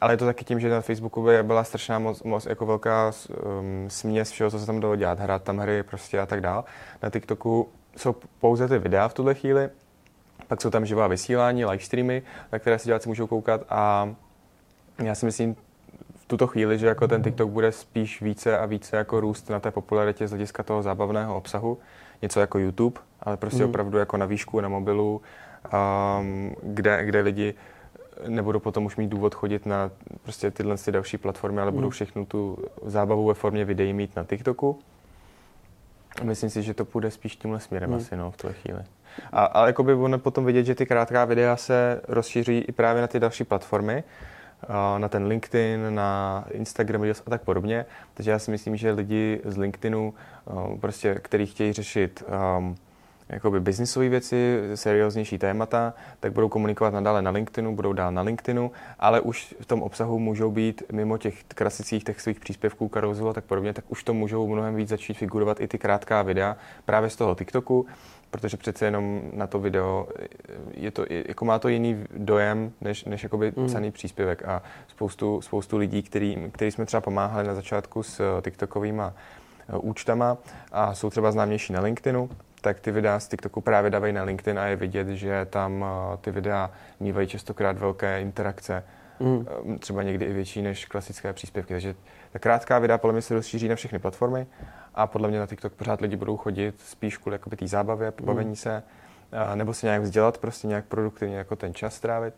Ale 0.00 0.12
je 0.12 0.16
to 0.16 0.24
taky 0.24 0.44
tím, 0.44 0.60
že 0.60 0.70
na 0.70 0.80
Facebooku 0.80 1.28
byla 1.42 1.64
strašná 1.64 1.98
moc, 1.98 2.22
moc 2.22 2.46
jako 2.46 2.66
velká 2.66 3.12
um, 3.28 3.90
směs 3.90 4.30
všeho, 4.30 4.50
co 4.50 4.58
se 4.58 4.66
tam 4.66 4.80
dalo 4.80 4.96
dělat, 4.96 5.20
hrát 5.20 5.42
tam 5.42 5.58
hry 5.58 5.82
prostě 5.82 6.20
a 6.20 6.26
tak 6.26 6.40
dál. 6.40 6.64
Na 7.02 7.10
TikToku 7.10 7.68
jsou 7.96 8.16
pouze 8.40 8.68
ty 8.68 8.78
videa 8.78 9.08
v 9.08 9.14
tuhle 9.14 9.34
chvíli, 9.34 9.70
pak 10.48 10.60
jsou 10.60 10.70
tam 10.70 10.86
živá 10.86 11.06
vysílání, 11.06 11.64
live 11.64 11.84
streamy, 11.84 12.22
na 12.52 12.58
které 12.58 12.78
si 12.78 12.86
děláci 12.86 13.08
můžou 13.08 13.26
koukat 13.26 13.60
a 13.68 14.14
já 15.04 15.14
si 15.14 15.26
myslím 15.26 15.54
v 16.16 16.26
tuto 16.26 16.46
chvíli, 16.46 16.78
že 16.78 16.86
jako 16.86 17.08
ten 17.08 17.22
TikTok 17.22 17.50
bude 17.50 17.72
spíš 17.72 18.22
více 18.22 18.58
a 18.58 18.66
více 18.66 18.96
jako 18.96 19.20
růst 19.20 19.50
na 19.50 19.60
té 19.60 19.70
popularitě 19.70 20.28
z 20.28 20.30
hlediska 20.30 20.62
toho 20.62 20.82
zábavného 20.82 21.36
obsahu, 21.36 21.78
něco 22.22 22.40
jako 22.40 22.58
YouTube, 22.58 23.00
ale 23.20 23.36
prostě 23.36 23.62
mm. 23.64 23.68
opravdu 23.68 23.98
jako 23.98 24.16
na 24.16 24.26
výšku, 24.26 24.60
na 24.60 24.68
mobilu, 24.68 25.22
um, 26.20 26.54
kde, 26.62 27.04
kde 27.04 27.20
lidi 27.20 27.54
nebudou 28.28 28.58
potom 28.58 28.84
už 28.84 28.96
mít 28.96 29.08
důvod 29.08 29.34
chodit 29.34 29.66
na 29.66 29.90
prostě 30.22 30.50
tyhle 30.50 30.76
ty 30.76 30.92
další 30.92 31.18
platformy, 31.18 31.60
ale 31.60 31.70
mm. 31.70 31.76
budou 31.76 31.90
všechnu 31.90 32.26
tu 32.26 32.58
zábavu 32.84 33.26
ve 33.26 33.34
formě 33.34 33.64
videí 33.64 33.92
mít 33.92 34.16
na 34.16 34.24
TikToku. 34.24 34.78
Myslím 36.22 36.50
si, 36.50 36.62
že 36.62 36.74
to 36.74 36.84
půjde 36.84 37.10
spíš 37.10 37.36
tímhle 37.36 37.60
směrem 37.60 37.90
mm. 37.90 37.96
asi 37.96 38.16
no, 38.16 38.30
v 38.30 38.36
tuhle 38.36 38.54
chvíli. 38.54 38.80
A, 39.32 39.44
ale 39.44 39.68
jakoby 39.68 39.94
ono 39.94 40.18
potom 40.18 40.44
vidět, 40.44 40.64
že 40.64 40.74
ty 40.74 40.86
krátká 40.86 41.24
videa 41.24 41.56
se 41.56 42.00
rozšíří 42.08 42.58
i 42.58 42.72
právě 42.72 43.02
na 43.02 43.08
ty 43.08 43.20
další 43.20 43.44
platformy, 43.44 44.04
na 44.98 45.08
ten 45.08 45.26
LinkedIn, 45.26 45.94
na 45.94 46.44
Instagram 46.50 47.02
Reels 47.02 47.22
a 47.26 47.30
tak 47.30 47.42
podobně. 47.42 47.86
Takže 48.14 48.30
já 48.30 48.38
si 48.38 48.50
myslím, 48.50 48.76
že 48.76 48.92
lidi 48.92 49.40
z 49.44 49.56
LinkedInu, 49.56 50.14
prostě, 50.80 51.14
který 51.14 51.46
chtějí 51.46 51.72
řešit 51.72 52.24
um, 52.58 52.76
jakoby 53.32 53.60
biznisové 53.60 54.08
věci, 54.08 54.60
serióznější 54.74 55.38
témata, 55.38 55.94
tak 56.20 56.32
budou 56.32 56.48
komunikovat 56.48 56.94
nadále 56.94 57.22
na 57.22 57.30
LinkedInu, 57.30 57.76
budou 57.76 57.92
dál 57.92 58.12
na 58.12 58.22
LinkedInu, 58.22 58.70
ale 58.98 59.20
už 59.20 59.54
v 59.60 59.66
tom 59.66 59.82
obsahu 59.82 60.18
můžou 60.18 60.50
být 60.50 60.82
mimo 60.92 61.18
těch 61.18 61.44
klasických 61.44 62.04
textových 62.04 62.40
příspěvků, 62.40 62.88
karuzel 62.88 63.28
a 63.28 63.32
tak 63.32 63.44
podobně, 63.44 63.72
tak 63.72 63.84
už 63.88 64.04
to 64.04 64.14
můžou 64.14 64.48
mnohem 64.48 64.74
víc 64.74 64.88
začít 64.88 65.14
figurovat 65.14 65.60
i 65.60 65.68
ty 65.68 65.78
krátká 65.78 66.22
videa 66.22 66.56
právě 66.84 67.10
z 67.10 67.16
toho 67.16 67.34
TikToku, 67.34 67.86
protože 68.30 68.56
přece 68.56 68.84
jenom 68.84 69.22
na 69.32 69.46
to 69.46 69.58
video 69.58 70.08
je 70.74 70.90
to, 70.90 71.04
jako 71.08 71.44
má 71.44 71.58
to 71.58 71.68
jiný 71.68 72.04
dojem, 72.16 72.72
než, 72.80 73.04
než 73.04 73.22
jakoby 73.22 73.52
mm. 73.56 73.66
psaný 73.66 73.90
příspěvek 73.90 74.48
a 74.48 74.62
spoustu, 74.88 75.40
spoustu 75.40 75.76
lidí, 75.76 76.02
který, 76.02 76.50
který 76.52 76.70
jsme 76.70 76.86
třeba 76.86 77.00
pomáhali 77.00 77.46
na 77.46 77.54
začátku 77.54 78.02
s 78.02 78.40
TikTokovými 78.40 79.02
eh, 79.02 79.12
účtama 79.76 80.36
a 80.72 80.94
jsou 80.94 81.10
třeba 81.10 81.32
známější 81.32 81.72
na 81.72 81.80
LinkedInu, 81.80 82.30
tak 82.62 82.80
ty 82.80 82.90
videa 82.90 83.20
z 83.20 83.28
TikToku 83.28 83.60
právě 83.60 83.90
dávají 83.90 84.12
na 84.12 84.22
LinkedIn 84.22 84.58
a 84.58 84.66
je 84.66 84.76
vidět, 84.76 85.08
že 85.08 85.46
tam 85.50 85.84
eh, 85.84 86.16
ty 86.16 86.30
videa 86.30 86.70
mývají 87.00 87.28
častokrát 87.28 87.78
velké 87.78 88.20
interakce, 88.20 88.84
mm. 89.20 89.46
třeba 89.78 90.02
někdy 90.02 90.24
i 90.24 90.32
větší 90.32 90.62
než 90.62 90.84
klasické 90.84 91.32
příspěvky. 91.32 91.74
Takže 91.74 91.94
ta 92.32 92.38
krátká 92.38 92.78
videa 92.78 92.98
podle 92.98 93.12
mě 93.12 93.22
se 93.22 93.34
rozšíří 93.34 93.68
na 93.68 93.74
všechny 93.74 93.98
platformy 93.98 94.46
a 94.94 95.06
podle 95.06 95.28
mě 95.28 95.38
na 95.38 95.46
TikTok 95.46 95.72
pořád 95.72 96.00
lidi 96.00 96.16
budou 96.16 96.36
chodit 96.36 96.80
spíš 96.80 97.16
kvůli 97.16 97.38
té 97.38 97.68
zábavě, 97.68 98.10
pobavení 98.10 98.48
mm. 98.48 98.56
se, 98.56 98.82
nebo 99.54 99.74
si 99.74 99.86
nějak 99.86 100.02
vzdělat, 100.02 100.38
prostě 100.38 100.66
nějak 100.66 100.84
produktivně 100.84 101.36
jako 101.36 101.56
ten 101.56 101.74
čas 101.74 101.94
strávit 101.94 102.34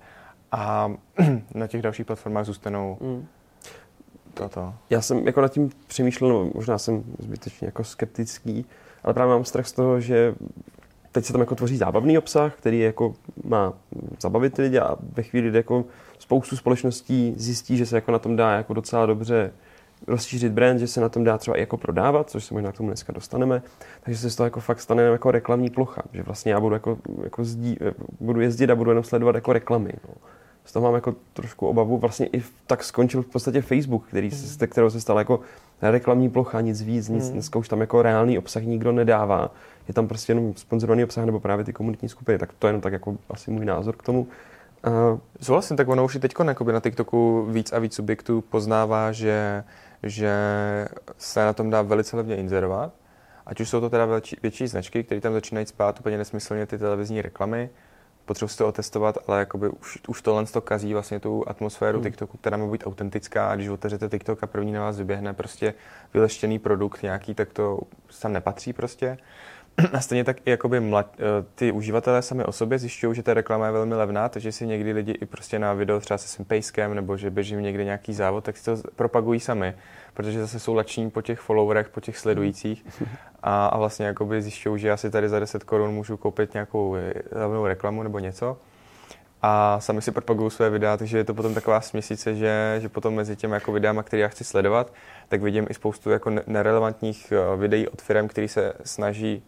a 0.53 0.93
na 1.55 1.67
těch 1.67 1.83
dalších 1.83 2.07
platformách 2.07 2.45
zůstanou 2.45 2.99
mm. 3.01 3.27
toto. 4.35 4.75
Já 4.91 5.01
jsem 5.01 5.27
jako 5.27 5.41
nad 5.41 5.53
tím 5.53 5.71
přemýšlel, 5.87 6.31
no, 6.31 6.51
možná 6.55 6.79
jsem 6.79 7.05
zbytečně 7.19 7.67
jako 7.67 7.85
skeptický, 7.85 8.67
ale 9.05 9.15
právě 9.15 9.35
mám 9.35 9.45
strach 9.45 9.67
z 9.67 9.73
toho, 9.73 10.01
že 10.01 10.35
teď 11.13 11.25
se 11.25 11.33
tam 11.33 11.41
jako 11.41 11.55
tvoří 11.55 11.77
zábavný 11.77 12.19
obsah, 12.19 12.57
který 12.57 12.81
jako 12.81 13.15
má 13.45 13.73
zabavit 14.21 14.55
ty 14.55 14.63
lidi 14.63 14.79
a 14.79 14.97
ve 15.13 15.23
chvíli, 15.23 15.49
kdy 15.49 15.59
jako 15.59 15.85
spoustu 16.19 16.57
společností 16.57 17.35
zjistí, 17.37 17.77
že 17.77 17.87
se 17.87 17.97
jako 17.97 18.13
na 18.13 18.19
tom 18.19 18.37
dá 18.37 18.53
jako 18.57 18.75
docela 18.75 19.07
dobře 19.07 19.53
rozšířit 20.07 20.53
brand, 20.53 20.81
že 20.81 20.87
se 20.87 21.01
na 21.01 21.09
tom 21.09 21.25
dá 21.25 21.39
třeba 21.39 21.57
i 21.57 21.61
jako 21.61 21.77
prodávat, 21.77 22.31
což 22.31 22.45
se 22.45 22.55
možná 22.55 22.73
k 22.73 22.77
tomu 22.77 22.89
dneska 22.89 23.13
dostaneme, 23.13 23.63
takže 24.03 24.19
se 24.21 24.31
z 24.31 24.37
toho 24.37 24.47
jako 24.47 24.61
fakt 24.61 24.81
stane 24.81 25.03
jako 25.03 25.31
reklamní 25.31 25.71
plocha, 25.71 26.03
že 26.13 26.23
vlastně 26.23 26.53
já 26.53 26.61
budu, 26.61 26.75
jako, 26.75 26.99
jako 27.23 27.45
zdí, 27.45 27.77
budu 28.21 28.41
jezdit 28.41 28.71
a 28.71 28.75
budu 28.75 28.91
jenom 28.91 29.05
sledovat 29.05 29.35
jako 29.35 29.53
reklamy. 29.53 29.93
No. 30.09 30.15
Z 30.65 30.73
toho 30.73 30.85
mám 30.85 30.95
jako 30.95 31.15
trošku 31.33 31.67
obavu. 31.67 31.99
Vlastně 31.99 32.27
i 32.27 32.43
tak 32.67 32.85
skončil 32.85 33.23
v 33.23 33.27
podstatě 33.27 33.63
Facebook, 33.63 34.07
který 34.09 34.31
se, 34.31 34.67
kterého 34.67 34.91
se 34.91 35.01
stal 35.01 35.19
jako 35.19 35.41
reklamní 35.83 36.31
plocha, 36.31 36.61
nic 36.61 36.83
víc, 36.83 37.09
nic, 37.09 37.25
hmm. 37.25 37.33
dneska 37.33 37.59
už 37.59 37.69
tam 37.69 37.81
jako 37.81 38.03
reálný 38.03 38.39
obsah 38.39 38.63
nikdo 38.63 38.93
nedává. 38.93 39.51
Je 39.89 39.95
tam 39.95 40.09
prostě 40.09 40.31
jenom 40.31 40.55
sponzorovaný 40.57 41.05
obsah 41.05 41.25
nebo 41.25 41.41
právě 41.41 41.65
ty 41.65 41.73
komunitní 41.73 42.09
skupiny, 42.09 42.39
tak 42.39 42.53
to 42.59 42.67
je 42.67 42.69
jenom 42.69 42.81
tak 42.81 42.93
jako 42.93 43.17
asi 43.31 43.51
můj 43.51 43.65
názor 43.65 43.97
k 43.97 44.03
tomu. 44.03 44.21
Uh, 44.21 45.19
Souhlasím, 45.41 45.77
tak 45.77 45.89
ono 45.89 46.05
už 46.05 46.15
i 46.15 46.19
teď 46.19 46.35
na 46.73 46.81
TikToku 46.81 47.47
víc 47.51 47.73
a 47.73 47.79
víc 47.79 47.95
subjektů 47.95 48.41
poznává, 48.41 49.13
že, 49.13 49.65
že 50.03 50.35
se 51.19 51.45
na 51.45 51.53
tom 51.53 51.71
dá 51.71 51.83
velice 51.83 52.17
levně 52.17 52.37
inzerovat. 52.37 52.93
Ať 53.47 53.61
už 53.61 53.69
jsou 53.69 53.81
to 53.81 53.91
teda 53.91 54.07
větší, 54.07 54.37
větší 54.43 54.67
značky, 54.67 55.05
které 55.05 55.21
tam 55.21 55.33
začínají 55.33 55.67
spát 55.67 56.01
úplně 56.01 56.19
nesmyslně 56.19 56.67
ty 56.67 56.79
televizní 56.79 57.23
reklamy, 57.23 57.71
potřebuji 58.25 58.49
si 58.49 58.59
to 58.59 58.69
otestovat, 58.69 59.19
ale 59.27 59.39
jakoby 59.39 59.69
už, 59.69 59.99
už 60.09 60.23
tohle 60.23 60.47
to 60.47 60.61
kazí 60.61 60.93
vlastně 60.93 61.21
tu 61.21 61.45
atmosféru 61.47 61.99
hmm. 61.99 62.05
TikToku, 62.05 62.39
která 62.39 62.57
má 62.57 62.67
být 62.67 62.87
autentická 62.87 63.51
a 63.51 63.55
když 63.55 63.69
otevřete 63.69 64.09
TikTok 64.09 64.43
a 64.43 64.47
první 64.47 64.73
na 64.73 64.81
vás 64.81 64.99
vyběhne 64.99 65.35
prostě 65.35 65.75
vyleštěný 66.15 66.59
produkt 66.59 67.03
nějaký, 67.03 67.35
tak 67.35 67.53
to 67.53 67.79
tam 68.23 68.33
nepatří 68.33 68.73
prostě. 68.73 69.19
A 69.93 70.01
stejně 70.01 70.25
tak 70.25 70.37
i 70.45 70.51
jakoby 70.51 70.81
mlad, 70.81 71.17
eh, 71.19 71.45
ty 71.55 71.73
uživatelé 71.73 72.23
sami 72.23 72.45
o 72.45 72.53
sobě 72.53 72.79
zjišťují, 72.79 73.15
že 73.15 73.23
ta 73.23 73.35
reklama 73.35 73.67
je 73.67 73.73
velmi 73.73 73.95
levná, 73.95 74.29
takže 74.29 74.53
si 74.53 74.67
někdy 74.67 74.93
lidi 74.93 75.13
i 75.13 75.27
prostě 75.27 75.59
na 75.59 75.73
video 75.73 76.01
třeba 76.01 76.19
se 76.19 76.29
svým 76.29 76.45
pejskem 76.45 76.95
nebo 76.95 77.17
že 77.17 77.31
běžím 77.31 77.63
někde 77.63 77.85
nějaký 77.85 78.15
závod, 78.15 78.45
tak 78.45 78.57
si 78.57 78.65
to 78.65 78.77
propagují 78.97 79.41
sami, 79.41 79.75
protože 80.15 80.41
zase 80.41 80.61
jsou 80.61 80.75
lační 80.75 81.11
po 81.11 81.23
těch 81.23 81.41
followerech, 81.41 81.89
po 81.89 82.01
těch 82.01 82.19
sledujících. 82.19 82.87
A, 83.43 83.67
a 83.67 83.79
vlastně 83.79 84.07
jakoby 84.07 84.43
zjišťují, 84.43 84.81
že 84.81 84.93
asi 84.93 85.11
tady 85.11 85.29
za 85.29 85.41
10 85.41 85.65
korun 85.65 85.95
můžu 85.95 86.17
koupit 86.17 86.55
nějakou 86.55 86.97
eh, 86.97 87.13
levnou 87.33 87.67
reklamu 87.67 88.03
nebo 88.03 88.19
něco. 88.19 88.57
A 89.43 89.81
sami 89.81 90.03
si 90.03 90.13
propagují 90.13 90.51
své 90.51 90.71
videa, 90.71 90.97
takže 90.97 91.19
je 91.19 91.25
to 91.25 91.35
potom 91.35 91.55
taková 91.55 91.81
směsice, 91.81 92.35
že, 92.35 92.79
že 92.81 92.89
potom 92.89 93.15
mezi 93.15 93.37
těmi 93.37 93.55
jako 93.55 93.73
videama, 93.73 94.03
které 94.03 94.23
já 94.23 94.29
chci 94.29 94.45
sledovat, 94.45 94.93
tak 95.29 95.43
vidím 95.43 95.67
i 95.71 95.75
spoustu 95.75 96.11
jako 96.11 96.31
nerelevantních 96.47 97.33
eh, 97.33 97.57
videí 97.57 97.89
od 97.89 98.03
firm, 98.03 98.29
který 98.29 98.49
se 98.49 98.73
snaží 98.85 99.43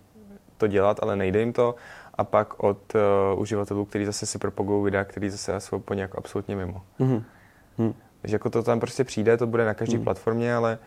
to 0.58 0.66
dělat, 0.66 0.98
ale 1.02 1.16
nejde 1.16 1.40
jim 1.40 1.52
to. 1.52 1.74
A 2.14 2.24
pak 2.24 2.62
od 2.64 2.94
uh, 2.94 3.40
uživatelů, 3.40 3.84
kteří 3.84 4.04
zase 4.04 4.26
si 4.26 4.38
propagují 4.38 4.84
videa, 4.84 5.04
který 5.04 5.30
zase 5.30 5.60
jsou 5.60 5.80
po 5.80 5.94
nějak 5.94 6.18
absolutně 6.18 6.56
mimo. 6.56 6.82
Mm-hmm. 7.00 7.22
Mm. 7.78 7.94
Takže 8.20 8.34
jako 8.34 8.50
to 8.50 8.62
tam 8.62 8.80
prostě 8.80 9.04
přijde, 9.04 9.36
to 9.36 9.46
bude 9.46 9.64
na 9.64 9.74
každé 9.74 9.98
mm. 9.98 10.04
platformě, 10.04 10.54
ale 10.54 10.78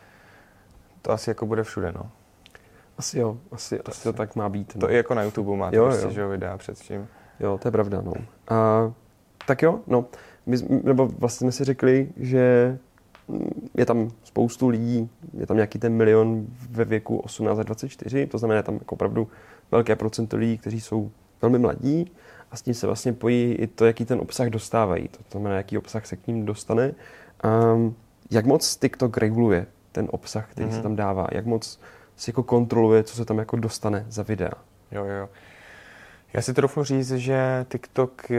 to 1.02 1.12
asi 1.12 1.30
jako 1.30 1.46
bude 1.46 1.64
všude, 1.64 1.92
no. 1.92 2.12
Asi 2.98 3.20
jo, 3.20 3.38
asi, 3.52 3.78
to, 3.78 3.92
asi 3.92 4.04
to 4.04 4.14
tak 4.14 4.36
má 4.36 4.50
být. 4.50 4.76
No. 4.76 4.82
To 4.82 4.92
i 4.92 4.96
jako 4.96 5.14
na 5.14 5.24
YouTube 5.24 5.58
máte 5.58 5.78
jo, 5.78 5.86
prostě, 5.86 6.06
jo. 6.06 6.12
že 6.12 6.22
jo, 6.22 6.30
videa 6.30 6.58
předtím. 6.58 7.08
Jo, 7.40 7.58
to 7.58 7.68
je 7.68 7.72
pravda, 7.72 8.02
no. 8.02 8.14
A, 8.50 8.92
tak 9.46 9.62
jo, 9.62 9.80
no. 9.88 10.06
My, 10.46 10.58
nebo 10.84 11.08
vlastně 11.08 11.46
jsme 11.46 11.52
si 11.52 11.64
řekli, 11.64 12.10
že 12.18 12.78
je 13.78 13.86
tam 13.86 14.12
spoustu 14.24 14.68
lidí, 14.68 15.10
je 15.38 15.46
tam 15.46 15.58
nějaký 15.58 15.80
ten 15.80 15.94
milion 15.94 16.46
ve 16.70 16.86
věku 16.86 17.18
18 17.18 17.60
a 17.60 17.64
24, 17.64 18.28
to 18.28 18.38
znamená, 18.38 18.58
je 18.58 18.64
tam 18.64 18.76
jako 18.76 18.96
opravdu 18.96 19.28
velké 19.72 19.96
procento 19.96 20.38
lidí, 20.38 20.58
kteří 20.58 20.82
jsou 20.82 21.12
velmi 21.42 21.60
mladí 21.60 22.12
a 22.52 22.56
s 22.56 22.62
tím 22.62 22.74
se 22.74 22.88
vlastně 22.88 23.14
pojí 23.14 23.54
i 23.54 23.68
to, 23.68 23.86
jaký 23.86 24.06
ten 24.06 24.20
obsah 24.20 24.48
dostávají, 24.48 25.08
to 25.08 25.20
znamená, 25.32 25.58
jaký 25.58 25.78
obsah 25.78 26.06
se 26.06 26.16
k 26.16 26.28
ním 26.28 26.46
dostane. 26.46 26.94
Um, 27.74 27.96
jak 28.32 28.46
moc 28.46 28.76
TikTok 28.76 29.18
reguluje 29.18 29.66
ten 29.92 30.08
obsah, 30.12 30.52
který 30.52 30.68
mm-hmm. 30.68 30.72
se 30.72 30.76
mhm. 30.76 30.84
tam 30.84 30.96
dává, 30.96 31.28
jak 31.32 31.46
moc 31.46 31.80
si 32.16 32.30
jako 32.30 32.44
kontroluje, 32.44 33.04
co 33.04 33.16
se 33.16 33.26
tam 33.26 33.38
jako 33.38 33.58
dostane 33.58 34.06
za 34.10 34.24
videa. 34.24 34.54
Jo, 34.92 35.06
jo. 35.06 35.30
Já 36.34 36.42
si 36.42 36.54
trochu 36.54 36.84
říct, 36.84 37.12
že 37.12 37.66
TikTok 37.70 38.32
eh, 38.32 38.38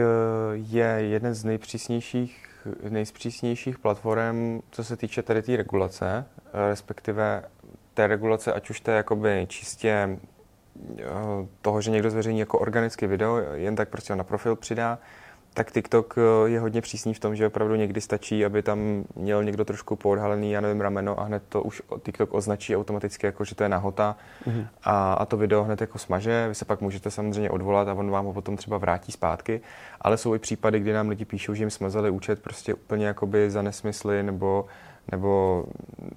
je 0.53 0.85
jeden 0.85 1.33
z 1.33 1.43
nejpřísnějších 1.43 2.47
nejspřísnějších 2.89 3.79
platform, 3.79 4.59
co 4.71 4.83
se 4.83 4.97
týče 4.97 5.21
tady 5.21 5.41
té 5.41 5.45
tý 5.45 5.55
regulace, 5.55 6.25
eh, 6.37 6.69
respektive 6.69 7.43
té 7.93 8.07
regulace, 8.07 8.53
ať 8.53 8.69
už 8.69 8.81
to 8.81 8.91
je 8.91 8.97
jakoby 8.97 9.45
čistě 9.49 10.17
toho, 11.61 11.81
že 11.81 11.91
někdo 11.91 12.09
zveřejní 12.09 12.39
jako 12.39 12.59
organické 12.59 13.07
video, 13.07 13.37
jen 13.37 13.75
tak 13.75 13.89
prostě 13.89 14.15
na 14.15 14.23
profil 14.23 14.55
přidá, 14.55 14.99
tak 15.53 15.71
TikTok 15.71 16.15
eh, 16.17 16.49
je 16.49 16.59
hodně 16.59 16.81
přísný 16.81 17.13
v 17.13 17.19
tom, 17.19 17.35
že 17.35 17.47
opravdu 17.47 17.75
někdy 17.75 18.01
stačí, 18.01 18.45
aby 18.45 18.63
tam 18.63 19.03
měl 19.15 19.43
někdo 19.43 19.65
trošku 19.65 19.95
poodhalený, 19.95 20.51
já 20.51 20.61
nevím, 20.61 20.81
rameno 20.81 21.19
a 21.19 21.23
hned 21.23 21.43
to 21.49 21.63
už 21.63 21.81
TikTok 22.03 22.33
označí 22.33 22.75
automaticky 22.75 23.25
jako, 23.25 23.43
že 23.43 23.55
to 23.55 23.63
je 23.63 23.69
nahota 23.69 24.15
mm-hmm. 24.47 24.67
a, 24.83 25.13
a 25.13 25.25
to 25.25 25.37
video 25.37 25.63
hned 25.63 25.81
jako 25.81 25.97
smaže. 25.97 26.47
Vy 26.47 26.55
se 26.55 26.65
pak 26.65 26.81
můžete 26.81 27.11
samozřejmě 27.11 27.49
odvolat 27.49 27.87
a 27.87 27.93
on 27.93 28.11
vám 28.11 28.25
ho 28.25 28.33
potom 28.33 28.57
třeba 28.57 28.77
vrátí 28.77 29.11
zpátky, 29.11 29.61
ale 30.01 30.17
jsou 30.17 30.35
i 30.35 30.39
případy, 30.39 30.79
kdy 30.79 30.93
nám 30.93 31.09
lidi 31.09 31.25
píšou, 31.25 31.53
že 31.53 31.63
jim 31.63 31.69
smazali 31.69 32.09
účet 32.09 32.41
prostě 32.41 32.73
úplně 32.73 33.05
jakoby 33.05 33.51
za 33.51 33.61
nesmysly 33.61 34.23
nebo 34.23 34.65
nebo 35.11 35.63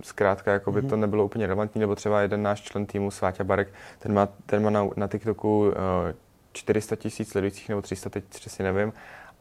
zkrátka 0.03 0.53
jako 0.53 0.73
by 0.73 0.83
mm-hmm. 0.83 0.89
to 0.89 0.97
nebylo 0.97 1.25
úplně 1.25 1.47
relevantní, 1.47 1.81
nebo 1.81 1.95
třeba 1.95 2.21
jeden 2.21 2.43
náš 2.43 2.61
člen 2.61 2.87
týmu, 2.87 3.11
Sváťa 3.11 3.45
Barek, 3.45 3.69
ten 3.99 4.13
má, 4.13 4.29
ten 4.47 4.63
má 4.63 4.71
na, 4.71 4.89
na 4.97 5.09
TikToku 5.09 5.59
uh, 5.59 5.73
400 6.53 6.97
tisíc 6.97 7.29
sledujících, 7.29 7.69
nebo 7.69 7.83
300, 7.83 8.11
teď 8.11 8.25
přesně 8.25 8.65
nevím, 8.65 8.93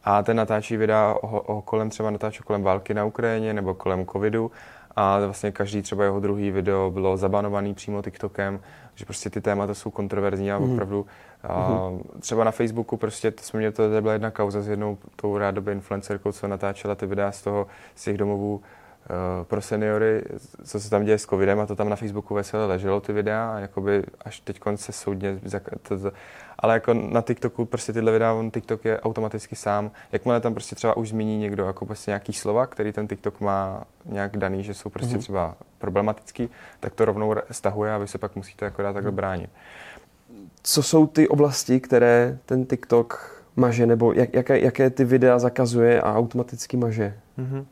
a 0.04 0.22
ten 0.22 0.36
natáčí 0.36 0.76
videa 0.76 1.14
o, 1.20 1.40
o 1.40 1.62
kolem 1.62 1.90
třeba 1.90 2.10
natáčí 2.10 2.42
kolem 2.42 2.62
války 2.62 2.94
na 2.94 3.04
Ukrajině 3.04 3.54
nebo 3.54 3.74
kolem 3.74 4.06
covidu 4.06 4.50
a 4.96 5.18
vlastně 5.18 5.52
každý 5.52 5.82
třeba 5.82 6.04
jeho 6.04 6.20
druhý 6.20 6.50
video 6.50 6.90
bylo 6.90 7.16
zabanovaný 7.16 7.74
přímo 7.74 8.02
TikTokem, 8.02 8.60
že 8.94 9.04
prostě 9.04 9.30
ty 9.30 9.40
témata 9.40 9.74
jsou 9.74 9.90
kontroverzní 9.90 10.52
a 10.52 10.58
mhm. 10.58 10.72
opravdu 10.72 11.06
a 11.42 11.88
mhm. 11.88 12.02
třeba 12.20 12.44
na 12.44 12.50
Facebooku 12.50 12.96
prostě, 12.96 13.30
to 13.30 13.42
jsme 13.42 13.58
měli, 13.58 13.72
to 13.72 13.82
byla 14.00 14.12
jedna 14.12 14.30
kauza 14.30 14.62
s 14.62 14.68
jednou 14.68 14.98
tou 15.16 15.38
rádoby 15.38 15.72
influencerkou, 15.72 16.32
co 16.32 16.48
natáčela 16.48 16.94
ty 16.94 17.06
videa 17.06 17.32
z 17.32 17.42
toho, 17.42 17.66
z 17.94 18.04
těch 18.04 18.18
domovů 18.18 18.62
pro 19.42 19.62
seniory, 19.62 20.22
co 20.64 20.80
se 20.80 20.90
tam 20.90 21.04
děje 21.04 21.18
s 21.18 21.26
covidem 21.26 21.60
a 21.60 21.66
to 21.66 21.76
tam 21.76 21.88
na 21.88 21.96
Facebooku 21.96 22.34
veselé 22.34 22.66
leželo 22.66 23.00
ty 23.00 23.12
videa 23.12 23.52
a 23.56 23.58
jakoby 23.58 24.02
až 24.24 24.40
teď 24.40 24.60
se 24.74 24.92
soudně, 24.92 25.40
to, 25.82 25.98
to, 25.98 26.12
ale 26.58 26.74
jako 26.74 26.94
na 26.94 27.22
TikToku 27.22 27.64
prostě 27.64 27.92
tyhle 27.92 28.12
videa, 28.12 28.32
on 28.32 28.50
TikTok 28.50 28.84
je 28.84 29.00
automaticky 29.00 29.56
sám, 29.56 29.90
jakmile 30.12 30.40
tam 30.40 30.54
prostě 30.54 30.74
třeba 30.74 30.96
už 30.96 31.08
zmíní 31.08 31.38
někdo 31.38 31.66
jako 31.66 31.86
prostě 31.86 32.10
nějaký 32.10 32.32
slova, 32.32 32.66
který 32.66 32.92
ten 32.92 33.08
TikTok 33.08 33.40
má 33.40 33.84
nějak 34.04 34.36
daný, 34.36 34.62
že 34.62 34.74
jsou 34.74 34.90
prostě 34.90 35.16
mm-hmm. 35.16 35.18
třeba 35.18 35.56
problematický, 35.78 36.48
tak 36.80 36.94
to 36.94 37.04
rovnou 37.04 37.34
stahuje 37.50 37.94
a 37.94 37.98
vy 37.98 38.08
se 38.08 38.18
pak 38.18 38.36
musíte 38.36 38.66
akorát 38.66 38.92
takhle 38.92 39.10
mhm. 39.10 39.16
bránit. 39.16 39.50
Co 40.62 40.82
jsou 40.82 41.06
ty 41.06 41.28
oblasti, 41.28 41.80
které 41.80 42.38
ten 42.46 42.66
TikTok 42.66 43.42
maže, 43.56 43.86
nebo 43.86 44.12
jak, 44.12 44.34
jaké, 44.34 44.58
jaké 44.60 44.90
ty 44.90 45.04
videa 45.04 45.38
zakazuje 45.38 46.02
a 46.02 46.14
automaticky 46.14 46.76
maže? 46.76 47.14
Mm-hmm. 47.38 47.64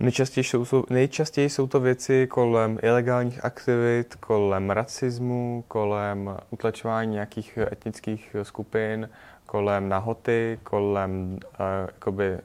Nejčastěji 0.00 0.44
jsou, 0.44 0.84
nejčastěji 0.90 1.50
jsou 1.50 1.66
to 1.66 1.80
věci 1.80 2.26
kolem 2.26 2.78
ilegálních 2.82 3.44
aktivit, 3.44 4.14
kolem 4.14 4.70
rasismu, 4.70 5.64
kolem 5.68 6.36
utlačování 6.50 7.12
nějakých 7.12 7.58
etnických 7.72 8.36
skupin, 8.42 9.08
kolem 9.46 9.88
nahoty, 9.88 10.58
kolem 10.62 11.32
uh, 11.32 11.66
jakoby 11.86 12.38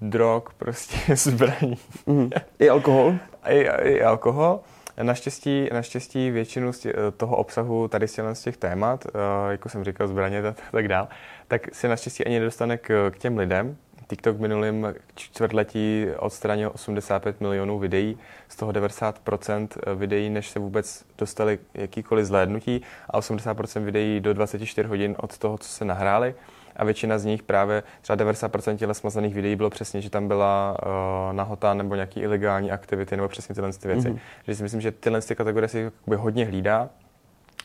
drog, 0.00 0.42
prostě 0.58 1.16
zbraní. 1.16 1.78
Mm. 2.06 2.30
I 2.58 2.68
alkohol? 2.68 3.14
I, 3.44 3.68
I 3.68 4.02
alkohol. 4.02 4.60
Naštěstí, 5.02 5.68
naštěstí 5.72 6.30
většinu 6.30 6.72
z 6.72 6.78
tě, 6.78 6.94
toho 7.16 7.36
obsahu 7.36 7.88
tady 7.88 8.08
z 8.08 8.42
těch 8.42 8.56
témat, 8.56 9.04
uh, 9.04 9.50
jako 9.50 9.68
jsem 9.68 9.84
říkal, 9.84 10.08
zbraně 10.08 10.42
a 10.42 10.54
tak 10.72 10.88
dál, 10.88 11.08
tak 11.48 11.74
se 11.74 11.88
naštěstí 11.88 12.26
ani 12.26 12.38
nedostane 12.38 12.78
k, 12.78 13.10
k 13.10 13.18
těm 13.18 13.38
lidem, 13.38 13.76
TikTok 14.10 14.36
v 14.36 14.40
minulém 14.40 14.94
čtvrtletí 15.14 16.06
odstranil 16.18 16.70
85 16.74 17.40
milionů 17.40 17.78
videí, 17.78 18.18
z 18.48 18.56
toho 18.56 18.72
90% 18.72 19.68
videí, 19.94 20.30
než 20.30 20.50
se 20.50 20.58
vůbec 20.58 21.04
dostali 21.18 21.58
jakýkoliv 21.74 22.26
zhlédnutí 22.26 22.82
a 23.10 23.20
80% 23.20 23.84
videí 23.84 24.20
do 24.20 24.34
24 24.34 24.88
hodin 24.88 25.16
od 25.18 25.38
toho, 25.38 25.58
co 25.58 25.68
se 25.68 25.84
nahráli. 25.84 26.34
A 26.76 26.84
většina 26.84 27.18
z 27.18 27.24
nich 27.24 27.42
právě, 27.42 27.82
třeba 28.00 28.16
90% 28.16 28.76
těchto 28.76 28.94
smazaných 28.94 29.34
videí 29.34 29.56
bylo 29.56 29.70
přesně, 29.70 30.00
že 30.00 30.10
tam 30.10 30.28
byla 30.28 30.76
uh, 30.82 31.32
nahota 31.32 31.74
nebo 31.74 31.94
nějaký 31.94 32.20
ilegální 32.20 32.70
aktivity 32.70 33.16
nebo 33.16 33.28
přesně 33.28 33.54
tyhle 33.54 33.72
ty 33.72 33.88
věci. 33.88 34.08
Mm-hmm. 34.08 34.18
Že 34.46 34.54
si 34.54 34.62
myslím, 34.62 34.80
že 34.80 34.92
tyhle 34.92 35.20
ty 35.20 35.34
kategorie 35.34 35.68
si 35.68 35.90
hodně 36.16 36.46
hlídá. 36.46 36.88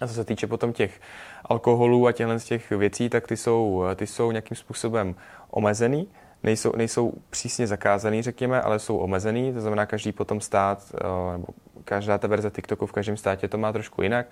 A 0.01 0.07
co 0.07 0.13
se 0.13 0.25
týče 0.25 0.47
potom 0.47 0.73
těch 0.73 1.01
alkoholů 1.45 2.07
a 2.07 2.11
těchto 2.11 2.39
těch 2.39 2.69
věcí, 2.69 3.09
tak 3.09 3.27
ty 3.27 3.37
jsou, 3.37 3.83
ty 3.95 4.07
jsou 4.07 4.31
nějakým 4.31 4.57
způsobem 4.57 5.15
omezený 5.49 6.07
nejsou, 6.45 6.71
nejsou 6.75 7.13
přísně 7.29 7.67
zakázaný, 7.67 8.21
řekněme, 8.21 8.61
ale 8.61 8.79
jsou 8.79 8.97
omezený, 8.97 9.53
to 9.53 9.61
znamená, 9.61 9.85
každý 9.85 10.11
potom 10.11 10.41
stát, 10.41 10.83
eh, 10.95 11.31
nebo 11.31 11.47
každá 11.85 12.17
ta 12.17 12.27
verze 12.27 12.51
TikToku 12.51 12.85
v 12.85 12.91
každém 12.91 13.17
státě 13.17 13.47
to 13.47 13.57
má 13.57 13.71
trošku 13.71 14.01
jinak. 14.01 14.25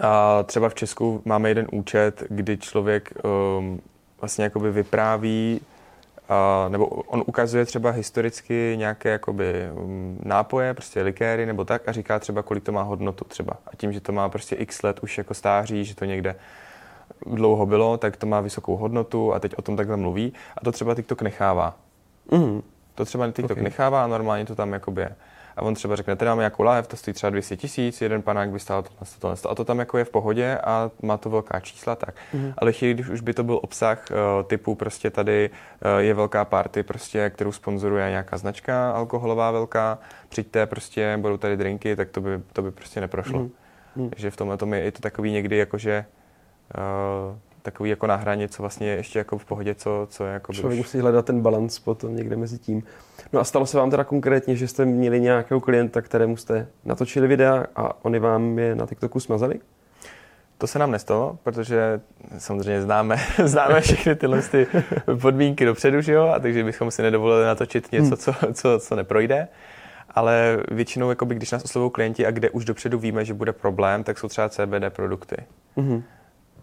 A 0.00 0.42
třeba 0.42 0.68
v 0.68 0.74
Česku 0.74 1.22
máme 1.24 1.48
jeden 1.48 1.66
účet, 1.72 2.22
kdy 2.28 2.56
člověk 2.56 3.12
um, 3.58 3.80
vlastně 4.20 4.44
jakoby 4.44 4.70
vypráví, 4.70 5.60
uh, 5.60 6.72
nebo 6.72 6.86
on 6.86 7.22
ukazuje 7.26 7.64
třeba 7.64 7.90
historicky 7.90 8.74
nějaké 8.76 9.08
jakoby 9.08 9.68
um, 9.72 10.18
nápoje, 10.24 10.74
prostě 10.74 11.02
likéry 11.02 11.46
nebo 11.46 11.64
tak 11.64 11.88
a 11.88 11.92
říká 11.92 12.18
třeba, 12.18 12.42
kolik 12.42 12.64
to 12.64 12.72
má 12.72 12.82
hodnotu 12.82 13.24
třeba. 13.24 13.52
A 13.66 13.76
tím, 13.76 13.92
že 13.92 14.00
to 14.00 14.12
má 14.12 14.28
prostě 14.28 14.56
x 14.56 14.82
let 14.82 15.00
už 15.02 15.18
jako 15.18 15.34
stáří, 15.34 15.84
že 15.84 15.94
to 15.94 16.04
někde 16.04 16.36
dlouho 17.26 17.66
bylo, 17.66 17.96
tak 17.96 18.16
to 18.16 18.26
má 18.26 18.40
vysokou 18.40 18.76
hodnotu 18.76 19.34
a 19.34 19.38
teď 19.38 19.54
o 19.56 19.62
tom 19.62 19.76
takhle 19.76 19.96
mluví 19.96 20.32
a 20.58 20.64
to 20.64 20.72
třeba 20.72 20.94
TikTok 20.94 21.22
nechává. 21.22 21.76
Mm. 22.32 22.62
To 22.94 23.04
třeba 23.04 23.26
TikTok 23.26 23.50
okay. 23.50 23.64
nechává 23.64 24.04
a 24.04 24.06
normálně 24.06 24.44
to 24.44 24.54
tam 24.54 24.72
jakoby 24.72 25.02
je. 25.02 25.16
A 25.56 25.62
on 25.62 25.74
třeba 25.74 25.96
řekne, 25.96 26.16
tady 26.16 26.28
máme 26.28 26.44
jako 26.44 26.62
live, 26.62 26.82
to 26.82 26.96
stojí 26.96 27.14
třeba 27.14 27.30
200 27.30 27.56
tisíc, 27.56 28.00
jeden 28.00 28.22
panák 28.22 28.50
by 28.50 28.60
stál 28.60 28.82
tohle, 28.82 29.06
tohle, 29.18 29.36
a 29.50 29.54
to 29.54 29.64
tam 29.64 29.78
jako 29.78 29.98
je 29.98 30.04
v 30.04 30.10
pohodě 30.10 30.58
a 30.64 30.90
má 31.02 31.16
to 31.16 31.30
velká 31.30 31.60
čísla, 31.60 31.96
tak. 31.96 32.14
Mm. 32.32 32.52
Ale 32.58 32.72
chvíli, 32.72 32.94
když 32.94 33.08
už 33.08 33.20
by 33.20 33.34
to 33.34 33.44
byl 33.44 33.60
obsah 33.62 34.04
uh, 34.10 34.46
typu 34.46 34.74
prostě 34.74 35.10
tady 35.10 35.50
uh, 35.50 35.98
je 35.98 36.14
velká 36.14 36.44
party, 36.44 36.82
prostě, 36.82 37.30
kterou 37.30 37.52
sponzoruje 37.52 38.10
nějaká 38.10 38.36
značka 38.36 38.90
alkoholová 38.90 39.50
velká, 39.50 39.98
přijďte 40.28 40.66
prostě, 40.66 41.18
budou 41.20 41.36
tady 41.36 41.56
drinky, 41.56 41.96
tak 41.96 42.10
to 42.10 42.20
by, 42.20 42.30
to 42.52 42.62
by 42.62 42.70
prostě 42.70 43.00
neprošlo. 43.00 43.38
Mm. 43.38 43.50
Mm. 43.96 44.10
Takže 44.10 44.30
v 44.30 44.36
tomhle 44.36 44.56
tom 44.56 44.74
je, 44.74 44.80
je 44.80 44.92
to 44.92 45.00
takový 45.00 45.32
někdy 45.32 45.56
jakože 45.56 46.04
uh, 46.78 47.36
takový 47.62 47.90
jako 47.90 48.06
na 48.06 48.16
hraně, 48.16 48.48
co 48.48 48.62
vlastně 48.62 48.88
je 48.88 48.96
ještě 48.96 49.18
jako 49.18 49.38
v 49.38 49.44
pohodě, 49.44 49.74
co, 49.74 50.06
co 50.10 50.24
je 50.24 50.32
jako 50.32 50.52
Člověk 50.52 50.80
už... 50.80 50.86
musí 50.86 50.98
hledat 50.98 51.26
ten 51.26 51.40
balans 51.40 51.78
potom 51.78 52.16
někde 52.16 52.36
mezi 52.36 52.58
tím. 52.58 52.82
No 53.32 53.40
a 53.40 53.44
stalo 53.44 53.66
se 53.66 53.76
vám 53.76 53.90
teda 53.90 54.04
konkrétně, 54.04 54.56
že 54.56 54.68
jste 54.68 54.84
měli 54.84 55.20
nějakého 55.20 55.60
klienta, 55.60 56.02
kterému 56.02 56.36
jste 56.36 56.66
natočili 56.84 57.26
videa 57.26 57.66
a 57.76 58.04
oni 58.04 58.18
vám 58.18 58.58
je 58.58 58.74
na 58.74 58.86
TikToku 58.86 59.20
smazali? 59.20 59.60
To 60.58 60.66
se 60.66 60.78
nám 60.78 60.90
nestalo, 60.90 61.38
protože 61.42 62.00
samozřejmě 62.38 62.82
známe, 62.82 63.16
známe 63.44 63.80
všechny 63.80 64.14
tyhle 64.14 64.42
ty 64.42 64.66
podmínky 65.20 65.64
dopředu, 65.64 66.00
že 66.00 66.12
jo? 66.12 66.26
A 66.26 66.38
takže 66.38 66.64
bychom 66.64 66.90
si 66.90 67.02
nedovolili 67.02 67.46
natočit 67.46 67.92
něco, 67.92 68.06
hmm. 68.06 68.16
co, 68.16 68.34
co, 68.52 68.78
co 68.78 68.96
neprojde. 68.96 69.48
Ale 70.14 70.58
většinou, 70.70 71.10
jakoby, 71.10 71.34
když 71.34 71.50
nás 71.50 71.64
oslovují 71.64 71.90
klienti 71.90 72.26
a 72.26 72.30
kde 72.30 72.50
už 72.50 72.64
dopředu 72.64 72.98
víme, 72.98 73.24
že 73.24 73.34
bude 73.34 73.52
problém, 73.52 74.04
tak 74.04 74.18
jsou 74.18 74.28
třeba 74.28 74.48
CBD 74.48 74.90
produkty. 74.90 75.36
Mm-hmm 75.76 76.02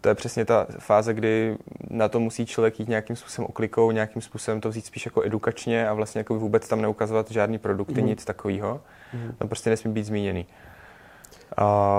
to 0.01 0.09
je 0.09 0.15
přesně 0.15 0.45
ta 0.45 0.67
fáze, 0.79 1.13
kdy 1.13 1.57
na 1.89 2.07
to 2.09 2.19
musí 2.19 2.45
člověk 2.45 2.79
jít 2.79 2.89
nějakým 2.89 3.15
způsobem 3.15 3.47
oklikou, 3.49 3.91
nějakým 3.91 4.21
způsobem 4.21 4.61
to 4.61 4.69
vzít 4.69 4.85
spíš 4.85 5.05
jako 5.05 5.25
edukačně 5.25 5.89
a 5.89 5.93
vlastně 5.93 6.19
jako 6.19 6.35
vůbec 6.35 6.67
tam 6.67 6.81
neukazovat 6.81 7.31
žádný 7.31 7.57
produkty, 7.57 8.01
mm. 8.01 8.07
nic 8.07 8.25
takového. 8.25 8.81
Mm. 9.13 9.33
To 9.37 9.47
prostě 9.47 9.69
nesmí 9.69 9.93
být 9.93 10.03
zmíněný. 10.03 10.45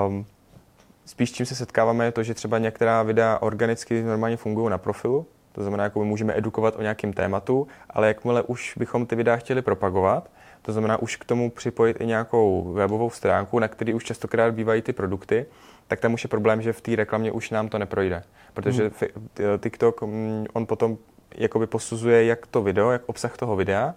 Um, 0.08 0.26
spíš 1.06 1.32
čím 1.32 1.46
se 1.46 1.54
setkáváme 1.54 2.04
je 2.04 2.12
to, 2.12 2.22
že 2.22 2.34
třeba 2.34 2.58
některá 2.58 3.02
videa 3.02 3.38
organicky 3.40 4.02
normálně 4.02 4.36
fungují 4.36 4.70
na 4.70 4.78
profilu, 4.78 5.26
to 5.52 5.62
znamená, 5.62 5.84
jako 5.84 6.00
my 6.00 6.06
můžeme 6.06 6.38
edukovat 6.38 6.76
o 6.76 6.82
nějakém 6.82 7.12
tématu, 7.12 7.68
ale 7.90 8.08
jakmile 8.08 8.42
už 8.42 8.74
bychom 8.76 9.06
ty 9.06 9.16
videa 9.16 9.36
chtěli 9.36 9.62
propagovat, 9.62 10.30
to 10.62 10.72
znamená 10.72 10.96
už 10.96 11.16
k 11.16 11.24
tomu 11.24 11.50
připojit 11.50 12.00
i 12.00 12.06
nějakou 12.06 12.72
webovou 12.72 13.10
stránku, 13.10 13.58
na 13.58 13.68
který 13.68 13.94
už 13.94 14.04
častokrát 14.04 14.54
bývají 14.54 14.82
ty 14.82 14.92
produkty, 14.92 15.46
tak 15.88 16.00
tam 16.00 16.14
už 16.14 16.24
je 16.24 16.28
problém, 16.28 16.62
že 16.62 16.72
v 16.72 16.80
té 16.80 16.96
reklamě 16.96 17.32
už 17.32 17.50
nám 17.50 17.68
to 17.68 17.78
neprojde. 17.78 18.22
Protože 18.54 18.82
hmm. 18.82 19.58
TikTok, 19.60 20.02
mm, 20.02 20.46
on 20.52 20.66
potom 20.66 20.98
jakoby 21.34 21.66
posuzuje 21.66 22.24
jak 22.24 22.46
to 22.46 22.62
video, 22.62 22.90
jak 22.90 23.02
obsah 23.06 23.36
toho 23.36 23.56
videa, 23.56 23.94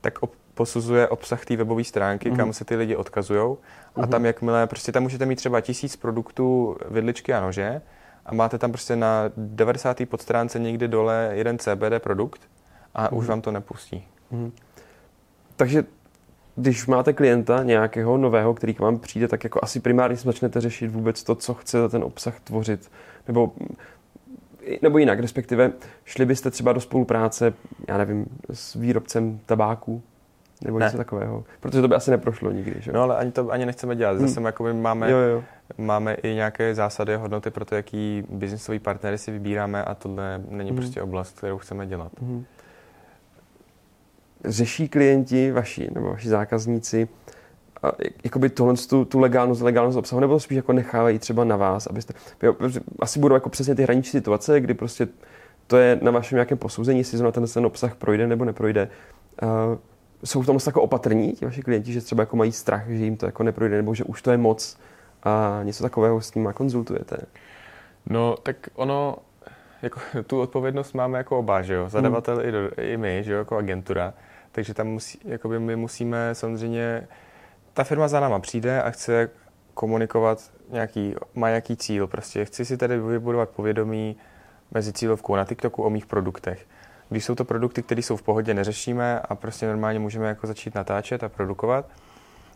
tak 0.00 0.22
ob, 0.22 0.32
posuzuje 0.54 1.08
obsah 1.08 1.44
té 1.44 1.56
webové 1.56 1.84
stránky, 1.84 2.30
mm. 2.30 2.36
kam 2.36 2.52
se 2.52 2.64
ty 2.64 2.76
lidi 2.76 2.96
odkazují. 2.96 3.56
A 3.96 4.00
mm. 4.00 4.08
tam 4.08 4.24
jakmile, 4.24 4.66
prostě 4.66 4.92
tam 4.92 5.02
můžete 5.02 5.26
mít 5.26 5.36
třeba 5.36 5.60
tisíc 5.60 5.96
produktů 5.96 6.76
vidličky 6.90 7.34
a 7.34 7.40
nože 7.40 7.82
a 8.26 8.34
máte 8.34 8.58
tam 8.58 8.70
prostě 8.70 8.96
na 8.96 9.30
90. 9.36 9.96
podstránce 10.08 10.58
někdy 10.58 10.88
dole 10.88 11.30
jeden 11.32 11.58
CBD 11.58 11.98
produkt 11.98 12.40
a 12.94 13.08
mm. 13.12 13.18
už 13.18 13.26
vám 13.26 13.40
to 13.40 13.52
nepustí. 13.52 14.08
Mm. 14.30 14.52
Takže 15.56 15.84
když 16.56 16.86
máte 16.86 17.12
klienta 17.12 17.62
nějakého 17.62 18.16
nového, 18.16 18.54
který 18.54 18.74
k 18.74 18.80
vám 18.80 18.98
přijde, 18.98 19.28
tak 19.28 19.44
jako 19.44 19.60
asi 19.62 19.80
primárně 19.80 20.16
začnete 20.16 20.60
řešit 20.60 20.88
vůbec 20.88 21.22
to, 21.22 21.34
co 21.34 21.54
chce 21.54 21.88
ten 21.88 22.04
obsah 22.04 22.40
tvořit. 22.40 22.90
Nebo, 23.28 23.52
nebo 24.82 24.98
jinak, 24.98 25.20
respektive 25.20 25.72
šli 26.04 26.26
byste 26.26 26.50
třeba 26.50 26.72
do 26.72 26.80
spolupráce, 26.80 27.52
já 27.88 27.98
nevím, 27.98 28.26
s 28.52 28.74
výrobcem 28.74 29.40
tabáku, 29.46 30.02
nebo 30.64 30.78
ne. 30.78 30.84
něco 30.84 30.96
takového. 30.96 31.44
Protože 31.60 31.82
to 31.82 31.88
by 31.88 31.94
asi 31.94 32.10
neprošlo 32.10 32.50
nikdy. 32.50 32.80
Že? 32.80 32.92
No 32.92 33.02
ale 33.02 33.16
ani 33.16 33.32
to 33.32 33.50
ani 33.50 33.66
nechceme 33.66 33.96
dělat. 33.96 34.18
Zase 34.18 34.40
hmm. 34.40 34.46
jako 34.46 34.74
máme, 34.74 35.10
jo, 35.10 35.18
jo. 35.18 35.44
máme 35.78 36.14
i 36.14 36.34
nějaké 36.34 36.74
zásady 36.74 37.14
a 37.14 37.18
hodnoty 37.18 37.50
pro 37.50 37.64
to, 37.64 37.74
jaký 37.74 38.24
biznisový 38.30 38.78
partnery 38.78 39.18
si 39.18 39.30
vybíráme 39.30 39.84
a 39.84 39.94
tohle 39.94 40.42
není 40.50 40.70
hmm. 40.70 40.76
prostě 40.76 41.02
oblast, 41.02 41.38
kterou 41.38 41.58
chceme 41.58 41.86
dělat. 41.86 42.12
Hmm 42.20 42.44
řeší 44.44 44.88
klienti 44.88 45.52
vaši 45.52 45.88
nebo 45.94 46.08
vaši 46.08 46.28
zákazníci 46.28 47.08
a 47.82 47.92
jakoby 48.24 48.48
tohle, 48.48 48.74
tu, 48.74 49.04
tu 49.04 49.18
legálnost, 49.18 49.62
legálnost 49.62 49.98
obsahu, 49.98 50.20
nebo 50.20 50.40
spíš 50.40 50.56
jako 50.56 50.72
nechávají 50.72 51.18
třeba 51.18 51.44
na 51.44 51.56
vás, 51.56 51.86
abyste, 51.86 52.14
asi 53.00 53.20
budou 53.20 53.34
jako 53.34 53.48
přesně 53.48 53.74
ty 53.74 53.82
hraniční 53.82 54.10
situace, 54.10 54.60
kdy 54.60 54.74
prostě 54.74 55.08
to 55.66 55.76
je 55.76 55.98
na 56.02 56.10
vašem 56.10 56.36
nějakém 56.36 56.58
posouzení, 56.58 56.98
jestli 56.98 57.18
zrovna 57.18 57.32
ten, 57.32 57.46
ten 57.46 57.66
obsah 57.66 57.94
projde 57.94 58.26
nebo 58.26 58.44
neprojde. 58.44 58.88
Uh, 59.42 59.48
jsou 60.24 60.42
v 60.42 60.46
tom 60.46 60.58
jako 60.66 60.82
opatrní 60.82 61.32
ti 61.32 61.44
vaši 61.44 61.62
klienti, 61.62 61.92
že 61.92 62.00
třeba 62.00 62.22
jako 62.22 62.36
mají 62.36 62.52
strach, 62.52 62.88
že 62.88 63.04
jim 63.04 63.16
to 63.16 63.26
jako 63.26 63.42
neprojde, 63.42 63.76
nebo 63.76 63.94
že 63.94 64.04
už 64.04 64.22
to 64.22 64.30
je 64.30 64.36
moc 64.36 64.78
a 65.22 65.60
něco 65.62 65.82
takového 65.82 66.20
s 66.20 66.34
nimi 66.34 66.48
konzultujete? 66.54 67.16
No, 68.06 68.36
tak 68.42 68.56
ono, 68.74 69.16
jako, 69.82 70.00
tu 70.26 70.40
odpovědnost 70.40 70.92
máme 70.92 71.18
jako 71.18 71.38
oba, 71.38 71.62
že 71.62 71.74
jo? 71.74 71.88
Zadavatel 71.88 72.36
hmm. 72.36 72.48
i, 72.48 72.52
do, 72.52 72.70
i 72.82 72.96
my, 72.96 73.22
že 73.24 73.32
jo, 73.32 73.38
jako 73.38 73.56
agentura. 73.56 74.14
Takže 74.56 74.74
tam 74.74 74.86
musí, 74.86 75.18
jakoby 75.24 75.60
my 75.60 75.76
musíme 75.76 76.34
samozřejmě, 76.34 77.08
ta 77.72 77.84
firma 77.84 78.08
za 78.08 78.20
náma 78.20 78.38
přijde 78.38 78.82
a 78.82 78.90
chce 78.90 79.30
komunikovat 79.74 80.50
nějaký, 80.70 81.14
má 81.34 81.48
nějaký 81.48 81.76
cíl. 81.76 82.06
Prostě 82.06 82.44
chci 82.44 82.64
si 82.64 82.76
tady 82.76 82.98
vybudovat 82.98 83.48
povědomí 83.48 84.16
mezi 84.70 84.92
cílovkou 84.92 85.36
na 85.36 85.44
TikToku 85.44 85.82
o 85.82 85.90
mých 85.90 86.06
produktech. 86.06 86.66
Když 87.08 87.24
jsou 87.24 87.34
to 87.34 87.44
produkty, 87.44 87.82
které 87.82 88.02
jsou 88.02 88.16
v 88.16 88.22
pohodě, 88.22 88.54
neřešíme 88.54 89.20
a 89.20 89.34
prostě 89.34 89.66
normálně 89.66 89.98
můžeme 89.98 90.28
jako 90.28 90.46
začít 90.46 90.74
natáčet 90.74 91.24
a 91.24 91.28
produkovat. 91.28 91.88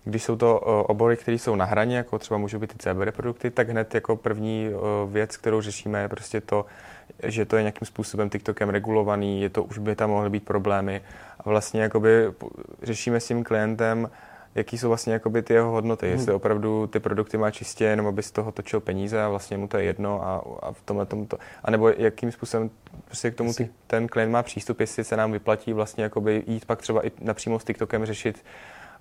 Když 0.04 0.24
jsou 0.24 0.36
to 0.36 0.60
obory, 0.60 1.16
které 1.16 1.38
jsou 1.38 1.56
na 1.56 1.64
hraně, 1.64 1.96
jako 1.96 2.18
třeba 2.18 2.38
můžou 2.38 2.58
být 2.58 2.74
i 2.74 2.78
CBD 2.78 3.16
produkty, 3.16 3.50
tak 3.50 3.68
hned 3.68 3.94
jako 3.94 4.16
první 4.16 4.70
věc, 5.08 5.36
kterou 5.36 5.60
řešíme, 5.60 6.00
je 6.00 6.08
prostě 6.08 6.40
to, 6.40 6.66
že 7.22 7.44
to 7.44 7.56
je 7.56 7.62
nějakým 7.62 7.86
způsobem 7.86 8.30
TikTokem 8.30 8.68
regulovaný, 8.68 9.42
je 9.42 9.50
to, 9.50 9.64
už 9.64 9.78
by 9.78 9.96
tam 9.96 10.10
mohly 10.10 10.30
být 10.30 10.44
problémy 10.44 11.00
a 11.40 11.48
vlastně 11.48 11.82
jakoby 11.82 12.32
řešíme 12.82 13.20
s 13.20 13.26
tím 13.26 13.44
klientem, 13.44 14.10
jaký 14.54 14.78
jsou 14.78 14.88
vlastně 14.88 15.12
jakoby 15.12 15.42
ty 15.42 15.54
jeho 15.54 15.70
hodnoty, 15.70 16.06
hmm. 16.06 16.18
jestli 16.18 16.32
opravdu 16.32 16.86
ty 16.86 17.00
produkty 17.00 17.36
má 17.36 17.50
čistě 17.50 17.84
jenom, 17.84 18.06
aby 18.06 18.22
z 18.22 18.30
toho 18.30 18.52
točil 18.52 18.80
peníze 18.80 19.22
a 19.22 19.28
vlastně 19.28 19.58
mu 19.58 19.68
to 19.68 19.78
je 19.78 19.84
jedno 19.84 20.22
a, 20.22 20.44
a 20.62 20.72
v 20.72 20.82
tomhle 20.82 21.06
tomto, 21.06 21.38
anebo 21.64 21.88
jakým 21.88 22.32
způsobem 22.32 22.70
prostě 23.04 23.30
k 23.30 23.34
tomu 23.34 23.54
ty, 23.54 23.68
ten 23.86 24.08
klient 24.08 24.30
má 24.30 24.42
přístup, 24.42 24.80
jestli 24.80 25.04
se 25.04 25.16
nám 25.16 25.32
vyplatí 25.32 25.72
vlastně 25.72 26.04
jakoby 26.04 26.42
jít 26.46 26.64
pak 26.64 26.82
třeba 26.82 27.06
i 27.06 27.12
napřímo 27.20 27.58
s 27.58 27.64
TikTokem 27.64 28.06
řešit 28.06 28.44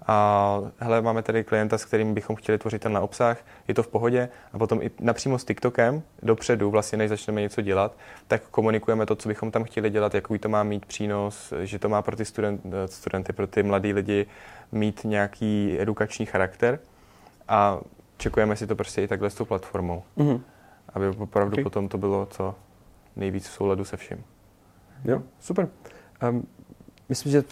a 0.08 0.62
hele, 0.78 1.02
máme 1.02 1.22
tady 1.22 1.44
klienta, 1.44 1.78
s 1.78 1.86
kterým 1.86 2.14
bychom 2.14 2.36
chtěli 2.36 2.58
tvořit 2.58 2.82
ten 2.82 2.98
obsah, 2.98 3.38
je 3.68 3.74
to 3.74 3.84
v 3.84 3.88
pohodě 3.88 4.30
a 4.54 4.58
potom 4.58 4.82
i 4.82 4.92
napřímo 5.00 5.40
s 5.40 5.46
TikTokem 5.46 6.02
dopředu, 6.24 6.72
vlastně 6.72 6.98
než 6.98 7.10
začneme 7.10 7.42
něco 7.42 7.62
dělat, 7.62 7.98
tak 8.28 8.44
komunikujeme 8.52 9.06
to, 9.06 9.16
co 9.16 9.30
bychom 9.30 9.52
tam 9.52 9.64
chtěli 9.64 9.90
dělat, 9.90 10.14
jaký 10.14 10.40
to 10.40 10.50
má 10.50 10.64
mít 10.64 10.86
přínos, 10.86 11.54
že 11.64 11.80
to 11.80 11.90
má 11.90 12.02
pro 12.02 12.16
ty 12.16 12.26
student, 12.26 12.62
studenty, 12.86 13.34
pro 13.34 13.48
ty 13.48 13.64
mladí 13.64 13.94
lidi 13.94 14.26
mít 14.72 15.02
nějaký 15.04 15.78
edukační 15.80 16.26
charakter 16.26 16.80
a 17.48 17.80
čekujeme 18.18 18.56
si 18.56 18.68
to 18.68 18.76
prostě 18.76 19.02
i 19.02 19.08
takhle 19.08 19.30
s 19.30 19.36
tou 19.36 19.46
platformou, 19.46 20.04
mm-hmm. 20.18 20.42
aby 20.94 21.08
opravdu 21.08 21.54
okay. 21.54 21.64
potom 21.64 21.90
to 21.90 21.98
bylo 21.98 22.26
co 22.26 22.56
nejvíc 23.16 23.48
v 23.48 23.52
souladu 23.52 23.86
se 23.86 23.98
vším. 23.98 24.24
Jo, 25.06 25.22
super. 25.40 25.68
Um, 26.30 26.48
myslím, 27.10 27.32
že 27.32 27.44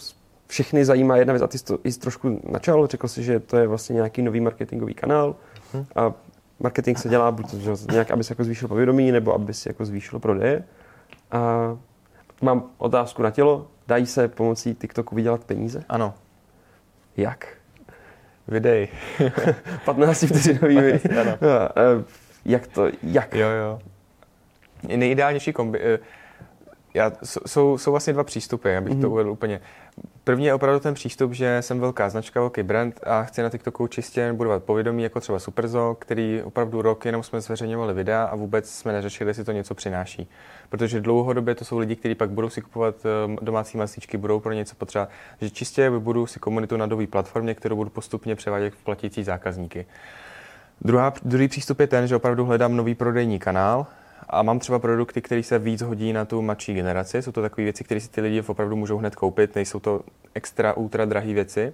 všechny 0.47 0.85
zajímá 0.85 1.17
jedna 1.17 1.33
věc 1.33 1.43
a 1.43 1.47
ty 1.47 1.57
jsi 1.57 1.65
to 1.65 1.79
i 1.83 1.91
trošku 1.91 2.41
načal, 2.51 2.87
řekl 2.87 3.07
si, 3.07 3.23
že 3.23 3.39
to 3.39 3.57
je 3.57 3.67
vlastně 3.67 3.93
nějaký 3.93 4.21
nový 4.21 4.39
marketingový 4.39 4.93
kanál 4.93 5.35
hmm. 5.73 5.85
a 5.95 6.13
marketing 6.59 6.97
se 6.97 7.09
dělá 7.09 7.31
buď 7.31 7.53
že, 7.53 7.71
nějak, 7.91 8.11
aby 8.11 8.23
se 8.23 8.31
jako 8.31 8.43
zvýšil 8.43 8.67
povědomí, 8.67 9.11
nebo 9.11 9.33
aby 9.33 9.53
se 9.53 9.69
jako 9.69 9.85
zvýšil 9.85 10.19
prodeje. 10.19 10.63
A 11.31 11.77
mám 12.41 12.63
otázku 12.77 13.21
na 13.21 13.31
tělo. 13.31 13.67
Dají 13.87 14.05
se 14.05 14.27
pomocí 14.27 14.75
TikToku 14.75 15.15
vydělat 15.15 15.43
peníze? 15.43 15.83
Ano. 15.89 16.13
Jak? 17.17 17.47
Videj. 18.47 18.87
15 19.85 20.21
vteřinový 20.27 20.77
video. 20.81 21.19
Ano. 21.19 21.37
Jak 22.45 22.67
to, 22.67 22.87
jak? 23.03 23.33
Jo, 23.35 23.47
jo. 23.49 23.79
Nejideálnější 24.97 25.53
kombi... 25.53 25.79
Eh, 25.83 25.99
já, 26.93 27.11
jsou, 27.23 27.77
jsou 27.77 27.91
vlastně 27.91 28.13
dva 28.13 28.23
přístupy, 28.23 28.77
abych 28.77 28.93
mm-hmm. 28.93 29.01
to 29.01 29.07
mhm. 29.07 29.11
uvedl 29.11 29.29
úplně. 29.29 29.61
První 30.27 30.45
je 30.45 30.53
opravdu 30.53 30.79
ten 30.79 30.93
přístup, 30.93 31.33
že 31.33 31.61
jsem 31.61 31.79
velká 31.79 32.09
značka, 32.09 32.39
velký 32.39 32.63
brand 32.63 32.99
a 33.03 33.23
chci 33.23 33.41
na 33.41 33.49
TikToku 33.49 33.87
čistě 33.87 34.33
budovat 34.33 34.63
povědomí, 34.63 35.03
jako 35.03 35.19
třeba 35.19 35.39
Superzo, 35.39 35.97
který 35.99 36.41
opravdu 36.43 36.81
rok 36.81 37.05
jenom 37.05 37.23
jsme 37.23 37.41
zveřejňovali 37.41 37.93
videa 37.93 38.23
a 38.23 38.35
vůbec 38.35 38.69
jsme 38.69 38.93
neřešili, 38.93 39.29
jestli 39.29 39.43
to 39.43 39.51
něco 39.51 39.75
přináší. 39.75 40.29
Protože 40.69 41.01
dlouhodobě 41.01 41.55
to 41.55 41.65
jsou 41.65 41.77
lidi, 41.77 41.95
kteří 41.95 42.15
pak 42.15 42.29
budou 42.29 42.49
si 42.49 42.61
kupovat 42.61 42.95
ehm, 43.05 43.37
domácí 43.41 43.77
masíčky, 43.77 44.17
budou 44.17 44.39
pro 44.39 44.53
něco 44.53 44.75
potřeba, 44.75 45.07
že 45.41 45.49
čistě 45.49 45.89
vybudu 45.89 46.27
si 46.27 46.39
komunitu 46.39 46.77
na 46.77 46.85
nový 46.85 47.07
platformě, 47.07 47.55
kterou 47.55 47.75
budu 47.75 47.89
postupně 47.89 48.35
převádět 48.35 48.73
v 48.73 48.83
platící 48.83 49.23
zákazníky. 49.23 49.85
Druhá, 50.81 51.13
druhý 51.23 51.47
přístup 51.47 51.79
je 51.79 51.87
ten, 51.87 52.07
že 52.07 52.15
opravdu 52.15 52.45
hledám 52.45 52.75
nový 52.75 52.95
prodejní 52.95 53.39
kanál, 53.39 53.87
a 54.29 54.43
mám 54.43 54.59
třeba 54.59 54.79
produkty, 54.79 55.21
které 55.21 55.43
se 55.43 55.59
víc 55.59 55.81
hodí 55.81 56.13
na 56.13 56.25
tu 56.25 56.41
mladší 56.41 56.73
generaci. 56.73 57.21
Jsou 57.21 57.31
to 57.31 57.41
takové 57.41 57.63
věci, 57.63 57.83
které 57.83 57.99
si 57.99 58.09
ty 58.09 58.21
lidi 58.21 58.41
opravdu 58.41 58.75
můžou 58.75 58.97
hned 58.97 59.15
koupit, 59.15 59.55
nejsou 59.55 59.79
to 59.79 60.01
extra, 60.33 60.73
ultra 60.73 61.05
drahé 61.05 61.33
věci. 61.33 61.73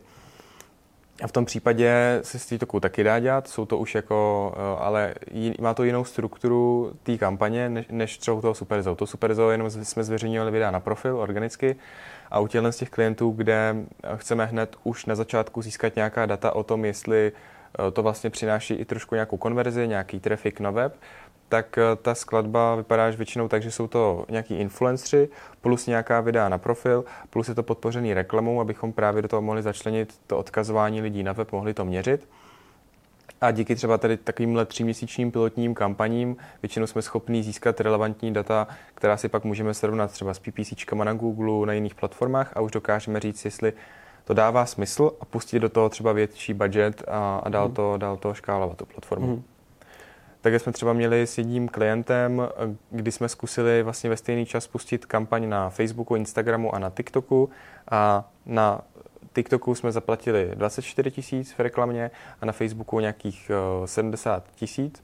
A 1.21 1.27
v 1.27 1.31
tom 1.31 1.45
případě 1.45 2.19
se 2.23 2.39
s 2.39 2.45
TikToku 2.45 2.79
taky 2.79 3.03
dá 3.03 3.19
dělat, 3.19 3.47
jsou 3.47 3.65
to 3.65 3.77
už 3.77 3.95
jako, 3.95 4.51
eh, 4.55 4.83
ale 4.83 5.13
má 5.61 5.73
to 5.73 5.83
jinou 5.83 6.03
strukturu 6.03 6.93
té 7.03 7.17
kampaně, 7.17 7.69
než, 7.69 7.85
než 7.89 8.17
třeba 8.17 8.37
u 8.37 8.41
toho 8.41 8.53
Superzo. 8.53 8.95
To 8.95 9.07
Superzo 9.07 9.51
jenom 9.51 9.69
jsme 9.69 10.03
zveřejňovali 10.03 10.51
videa 10.51 10.71
na 10.71 10.79
profil 10.79 11.17
organicky 11.17 11.75
a 12.31 12.39
u 12.39 12.47
těchto 12.47 12.71
z 12.71 12.77
těch 12.77 12.89
klientů, 12.89 13.31
kde 13.31 13.75
chceme 14.15 14.45
hned 14.45 14.75
už 14.83 15.05
na 15.05 15.15
začátku 15.15 15.61
získat 15.61 15.95
nějaká 15.95 16.25
data 16.25 16.55
o 16.55 16.63
tom, 16.63 16.85
jestli 16.85 17.31
eh, 17.31 17.91
to 17.91 18.03
vlastně 18.03 18.29
přináší 18.29 18.73
i 18.73 18.85
trošku 18.85 19.15
nějakou 19.15 19.37
konverzi, 19.37 19.87
nějaký 19.87 20.19
trafik 20.19 20.59
na 20.59 20.71
web, 20.71 20.95
tak 21.53 21.77
eh, 21.77 21.95
ta 22.01 22.15
skladba 22.15 22.75
vypadá 22.75 23.11
že 23.11 23.17
většinou 23.17 23.47
tak, 23.47 23.63
že 23.63 23.71
jsou 23.71 23.87
to 23.87 24.25
nějaký 24.29 24.55
influenceri 24.55 25.29
plus 25.61 25.87
nějaká 25.87 26.21
videa 26.21 26.49
na 26.49 26.57
profil, 26.57 27.05
plus 27.29 27.47
je 27.47 27.55
to 27.55 27.63
podpořený 27.63 28.13
reklamou, 28.13 28.61
abychom 28.61 28.93
právě 28.93 29.21
do 29.21 29.27
toho 29.27 29.41
mohli 29.41 29.61
začlenit 29.61 30.13
to 30.27 30.37
odkazování 30.37 31.01
lidí 31.01 31.23
na 31.23 31.33
web, 31.33 31.51
mohli 31.51 31.73
to 31.73 31.85
měřit. 31.85 32.27
A 33.41 33.51
díky 33.51 33.75
třeba 33.75 33.97
tady 33.97 34.17
takovýmhle 34.17 34.65
tříměsíčním 34.65 35.31
pilotním 35.31 35.73
kampaním 35.73 36.37
většinou 36.61 36.87
jsme 36.87 37.01
schopni 37.01 37.43
získat 37.43 37.81
relevantní 37.81 38.33
data, 38.33 38.67
která 38.95 39.17
si 39.17 39.29
pak 39.29 39.43
můžeme 39.43 39.73
srovnat 39.73 40.11
třeba 40.11 40.33
s 40.33 40.39
PPCčkama 40.39 41.03
na 41.03 41.13
Google, 41.13 41.67
na 41.67 41.73
jiných 41.73 41.95
platformách 41.95 42.57
a 42.57 42.61
už 42.61 42.71
dokážeme 42.71 43.19
říct, 43.19 43.45
jestli 43.45 43.73
to 44.25 44.33
dává 44.33 44.65
smysl 44.65 45.11
a 45.21 45.25
pustit 45.25 45.59
do 45.59 45.69
toho 45.69 45.89
třeba 45.89 46.11
větší 46.11 46.53
budget 46.53 47.03
a, 47.07 47.37
a 47.43 47.49
dál, 47.49 47.65
mhm. 47.65 47.75
to, 47.75 47.97
dál 47.97 48.17
to 48.17 48.33
škálovat 48.33 48.77
tu 48.77 48.85
platformu. 48.85 49.27
Mm. 49.27 49.43
Tak 50.43 50.53
jsme 50.53 50.71
třeba 50.71 50.93
měli 50.93 51.27
s 51.27 51.37
jedním 51.37 51.67
klientem, 51.67 52.47
kdy 52.89 53.11
jsme 53.11 53.29
zkusili 53.29 53.83
vlastně 53.83 54.09
ve 54.09 54.17
stejný 54.17 54.45
čas 54.45 54.67
pustit 54.67 55.05
kampaň 55.05 55.49
na 55.49 55.69
Facebooku, 55.69 56.15
Instagramu 56.15 56.75
a 56.75 56.79
na 56.79 56.89
TikToku. 56.89 57.49
A 57.91 58.29
na 58.45 58.81
TikToku 59.33 59.75
jsme 59.75 59.91
zaplatili 59.91 60.51
24 60.53 61.11
tisíc 61.11 61.53
v 61.53 61.59
reklamě 61.59 62.11
a 62.41 62.45
na 62.45 62.51
Facebooku 62.53 62.99
nějakých 62.99 63.51
70 63.85 64.43
eh, 64.47 64.51
tisíc. 64.55 65.03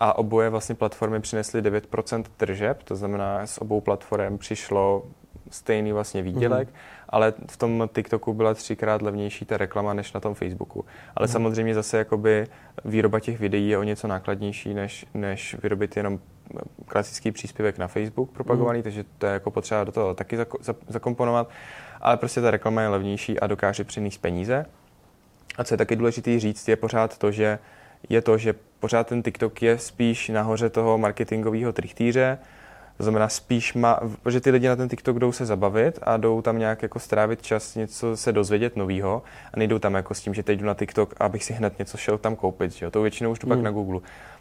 A 0.00 0.18
oboje 0.18 0.50
vlastně 0.50 0.74
platformy 0.74 1.20
přinesly 1.20 1.62
9% 1.62 2.24
tržeb, 2.36 2.82
to 2.82 2.96
znamená, 2.96 3.46
z 3.46 3.58
obou 3.58 3.80
platform 3.80 4.38
přišlo 4.38 5.02
stejný 5.50 5.92
vlastně 5.92 6.22
výdělek, 6.22 6.68
mm-hmm. 6.68 7.04
ale 7.08 7.32
v 7.50 7.56
tom 7.56 7.88
TikToku 7.94 8.34
byla 8.34 8.54
třikrát 8.54 9.02
levnější 9.02 9.44
ta 9.44 9.56
reklama 9.56 9.94
než 9.94 10.12
na 10.12 10.20
tom 10.20 10.34
Facebooku. 10.34 10.84
Ale 11.16 11.26
mm-hmm. 11.26 11.32
samozřejmě 11.32 11.74
zase 11.74 11.98
jakoby 11.98 12.46
výroba 12.84 13.20
těch 13.20 13.40
videí 13.40 13.68
je 13.68 13.78
o 13.78 13.82
něco 13.82 14.08
nákladnější, 14.08 14.74
než, 14.74 15.06
než 15.14 15.56
vyrobit 15.62 15.96
jenom 15.96 16.18
klasický 16.86 17.32
příspěvek 17.32 17.78
na 17.78 17.88
Facebook 17.88 18.30
propagovaný, 18.30 18.80
mm-hmm. 18.80 18.82
takže 18.82 19.04
to 19.18 19.26
je 19.26 19.32
jako 19.32 19.50
potřeba 19.50 19.84
do 19.84 19.92
toho 19.92 20.14
taky 20.14 20.38
zakomponovat. 20.88 21.50
Ale 22.00 22.16
prostě 22.16 22.40
ta 22.40 22.50
reklama 22.50 22.82
je 22.82 22.88
levnější 22.88 23.40
a 23.40 23.46
dokáže 23.46 23.84
přinést 23.84 24.18
peníze. 24.18 24.66
A 25.58 25.64
co 25.64 25.74
je 25.74 25.78
taky 25.78 25.96
důležité 25.96 26.40
říct, 26.40 26.68
je 26.68 26.76
pořád 26.76 27.18
to, 27.18 27.30
že 27.30 27.58
je 28.08 28.22
to, 28.22 28.38
že 28.38 28.54
pořád 28.80 29.06
ten 29.06 29.22
TikTok 29.22 29.62
je 29.62 29.78
spíš 29.78 30.28
nahoře 30.28 30.70
toho 30.70 30.98
marketingového 30.98 31.72
trichtýře, 31.72 32.38
to 32.98 33.04
znamená 33.04 33.28
spíš 33.28 33.74
má, 33.74 34.00
protože 34.22 34.40
ty 34.40 34.50
lidi 34.50 34.68
na 34.68 34.76
ten 34.76 34.88
TikTok 34.88 35.18
jdou 35.18 35.32
se 35.32 35.46
zabavit 35.46 35.98
a 36.02 36.16
jdou 36.16 36.42
tam 36.42 36.58
nějak 36.58 36.82
jako 36.82 36.98
strávit 36.98 37.42
čas, 37.42 37.74
něco 37.74 38.16
se 38.16 38.32
dozvědět 38.32 38.76
novýho 38.76 39.22
a 39.54 39.58
nejdou 39.58 39.78
tam 39.78 39.94
jako 39.94 40.14
s 40.14 40.20
tím, 40.20 40.34
že 40.34 40.42
teď 40.42 40.60
jdu 40.60 40.66
na 40.66 40.74
TikTok, 40.74 41.14
abych 41.20 41.44
si 41.44 41.52
hned 41.52 41.78
něco 41.78 41.96
šel 41.96 42.18
tam 42.18 42.36
koupit, 42.36 42.72
že 42.72 42.84
jo? 42.84 42.90
to 42.90 43.02
většinou 43.02 43.30
už 43.30 43.38
jdu 43.38 43.48
pak 43.48 43.60
na 43.60 43.70
Google. 43.70 44.00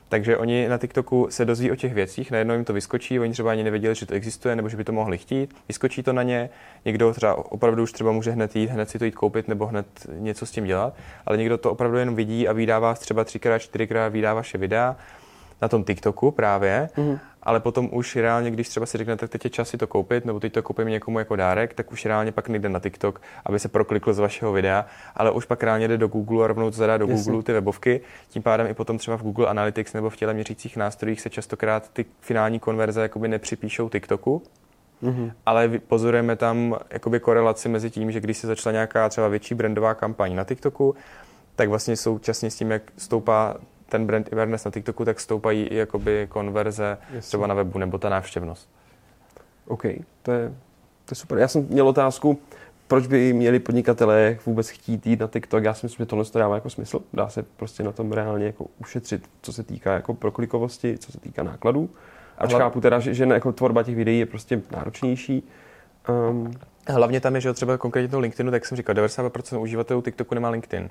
Takže 0.09 0.37
oni 0.37 0.67
na 0.67 0.77
TikToku 0.77 1.27
se 1.29 1.45
dozví 1.45 1.71
o 1.71 1.75
těch 1.75 1.93
věcích, 1.93 2.31
najednou 2.31 2.53
jim 2.53 2.65
to 2.65 2.73
vyskočí, 2.73 3.19
oni 3.19 3.33
třeba 3.33 3.51
ani 3.51 3.63
nevěděli, 3.63 3.95
že 3.95 4.05
to 4.05 4.13
existuje, 4.13 4.55
nebo 4.55 4.69
že 4.69 4.77
by 4.77 4.83
to 4.83 4.91
mohli 4.91 5.17
chtít, 5.17 5.55
vyskočí 5.67 6.03
to 6.03 6.13
na 6.13 6.23
ně, 6.23 6.49
někdo 6.85 7.13
třeba 7.13 7.51
opravdu 7.51 7.83
už 7.83 7.91
třeba 7.91 8.11
může 8.11 8.31
hned 8.31 8.55
jít, 8.55 8.69
hned 8.69 8.89
si 8.89 8.99
to 8.99 9.05
jít 9.05 9.15
koupit, 9.15 9.47
nebo 9.47 9.65
hned 9.65 9.85
něco 10.13 10.45
s 10.45 10.51
tím 10.51 10.65
dělat, 10.65 10.93
ale 11.25 11.37
někdo 11.37 11.57
to 11.57 11.71
opravdu 11.71 11.97
jen 11.97 12.15
vidí 12.15 12.47
a 12.47 12.53
vydává 12.53 12.93
třeba 12.93 13.23
třikrát, 13.23 13.59
čtyřikrát, 13.59 14.09
vydá 14.09 14.33
vaše 14.33 14.57
videa 14.57 14.95
na 15.61 15.67
tom 15.67 15.83
TikToku 15.83 16.31
právě 16.31 16.89
mm 16.97 17.17
ale 17.47 17.59
potom 17.59 17.89
už 17.91 18.15
reálně, 18.15 18.51
když 18.51 18.69
třeba 18.69 18.85
si 18.85 18.97
řeknete, 18.97 19.27
teď 19.27 19.43
je 19.43 19.49
čas 19.49 19.69
si 19.69 19.77
to 19.77 19.87
koupit, 19.87 20.25
nebo 20.25 20.39
teď 20.39 20.53
to 20.53 20.63
koupím 20.63 20.87
někomu 20.87 21.19
jako 21.19 21.35
dárek, 21.35 21.73
tak 21.73 21.91
už 21.91 22.05
reálně 22.05 22.31
pak 22.31 22.49
nejde 22.49 22.69
na 22.69 22.79
TikTok, 22.79 23.21
aby 23.45 23.59
se 23.59 23.67
proklikl 23.67 24.13
z 24.13 24.19
vašeho 24.19 24.51
videa, 24.53 24.85
ale 25.15 25.31
už 25.31 25.45
pak 25.45 25.63
reálně 25.63 25.87
jde 25.87 25.97
do 25.97 26.07
Google 26.07 26.43
a 26.43 26.47
rovnou 26.47 26.71
to 26.71 26.77
zadá 26.77 26.97
do 26.97 27.07
Jasně. 27.07 27.23
Google 27.23 27.43
ty 27.43 27.53
webovky. 27.53 28.01
Tím 28.29 28.43
pádem 28.43 28.67
i 28.67 28.73
potom 28.73 28.97
třeba 28.97 29.17
v 29.17 29.21
Google 29.21 29.47
Analytics 29.47 29.93
nebo 29.93 30.09
v 30.09 30.15
těle 30.15 30.33
měřících 30.33 30.77
nástrojích 30.77 31.21
se 31.21 31.29
častokrát 31.29 31.89
ty 31.89 32.05
finální 32.19 32.59
konverze 32.59 33.01
jakoby 33.01 33.27
nepřipíšou 33.27 33.89
TikToku, 33.89 34.41
Mm-hmm. 35.03 35.31
Ale 35.45 35.69
pozorujeme 35.87 36.35
tam 36.35 36.75
jakoby 36.89 37.19
korelaci 37.19 37.69
mezi 37.69 37.89
tím, 37.89 38.11
že 38.11 38.19
když 38.19 38.37
se 38.37 38.47
začala 38.47 38.73
nějaká 38.73 39.09
třeba 39.09 39.27
větší 39.27 39.55
brandová 39.55 39.93
kampaň 39.93 40.35
na 40.35 40.43
TikToku, 40.43 40.95
tak 41.55 41.69
vlastně 41.69 41.95
současně 41.95 42.51
s 42.51 42.55
tím, 42.55 42.71
jak 42.71 42.81
stoupá 42.97 43.57
ten 43.89 44.05
brand 44.07 44.33
awareness 44.33 44.65
na 44.65 44.71
TikToku, 44.71 45.05
tak 45.05 45.19
stoupají 45.19 45.63
i 45.63 45.75
jakoby 45.75 46.27
konverze 46.29 46.97
Jasně. 47.01 47.21
třeba 47.21 47.47
na 47.47 47.53
webu 47.53 47.79
nebo 47.79 47.97
ta 47.97 48.09
návštěvnost. 48.09 48.69
OK, 49.67 49.83
to 50.21 50.31
je, 50.31 50.49
to 51.05 51.11
je 51.11 51.15
super. 51.15 51.37
Já 51.37 51.47
jsem 51.47 51.67
měl 51.69 51.87
otázku, 51.87 52.39
proč 52.87 53.07
by 53.07 53.33
měli 53.33 53.59
podnikatelé 53.59 54.37
vůbec 54.45 54.69
chtít 54.69 55.07
jít 55.07 55.19
na 55.19 55.27
TikTok? 55.27 55.63
Já 55.63 55.73
si 55.73 55.85
myslím, 55.85 56.03
že 56.03 56.07
tohle 56.07 56.25
dává 56.33 56.55
jako 56.55 56.69
smysl. 56.69 57.01
Dá 57.13 57.29
se 57.29 57.43
prostě 57.43 57.83
na 57.83 57.91
tom 57.91 58.11
reálně 58.11 58.45
jako 58.45 58.65
ušetřit, 58.79 59.29
co 59.41 59.53
se 59.53 59.63
týká 59.63 59.93
jako 59.93 60.13
proklikovosti, 60.13 60.97
co 60.97 61.11
se 61.11 61.19
týká 61.19 61.43
nákladů. 61.43 61.89
Ač 62.37 62.49
Hla... 62.49 62.59
chápu 62.59 62.81
teda, 62.81 62.99
že, 62.99 63.13
že 63.13 63.23
jako 63.23 63.51
tvorba 63.51 63.83
těch 63.83 63.95
videí 63.95 64.19
je 64.19 64.25
prostě 64.25 64.61
náročnější. 64.71 65.43
Um... 66.29 66.51
Hlavně 66.89 67.21
tam 67.21 67.35
je, 67.35 67.41
že 67.41 67.53
třeba 67.53 67.77
konkrétně 67.77 68.07
to 68.07 68.19
LinkedInu, 68.19 68.51
tak 68.51 68.65
jsem 68.65 68.77
říkal, 68.77 68.95
90% 68.95 69.61
uživatelů 69.61 70.01
TikToku 70.01 70.35
nemá 70.35 70.49
LinkedIn. 70.49 70.89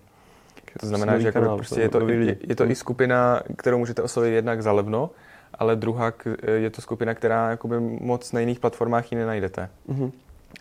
To 0.81 0.87
znamená, 0.87 1.19
že 1.19 1.27
jako 1.29 1.57
prostě 1.57 1.81
je, 1.81 1.89
to, 1.89 2.09
je, 2.09 2.37
je 2.41 2.57
to 2.57 2.71
i 2.71 2.75
skupina, 2.75 3.43
kterou 3.57 3.79
můžete 3.79 4.03
oslovit 4.03 4.33
jednak 4.33 4.63
za 4.63 4.73
levno, 4.73 5.11
ale 5.55 5.77
druhá 5.77 6.13
je 6.57 6.71
to 6.71 6.83
skupina, 6.83 7.15
která 7.15 7.51
jakoby 7.51 7.81
moc 7.81 8.33
na 8.33 8.41
jiných 8.41 8.61
platformách 8.61 9.13
ji 9.13 9.19
nenajdete. 9.19 9.69
Mm-hmm. 9.89 10.13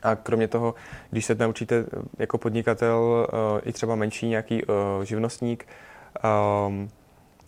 A 0.04 0.16
kromě 0.16 0.48
toho, 0.48 0.76
když 1.12 1.26
se 1.26 1.36
naučíte 1.36 1.86
jako 2.20 2.38
podnikatel, 2.38 3.28
uh, 3.34 3.60
i 3.64 3.74
třeba 3.74 3.96
menší 3.96 4.28
nějaký 4.28 4.64
uh, 4.64 5.04
živnostník, 5.04 5.66
um, 6.68 6.90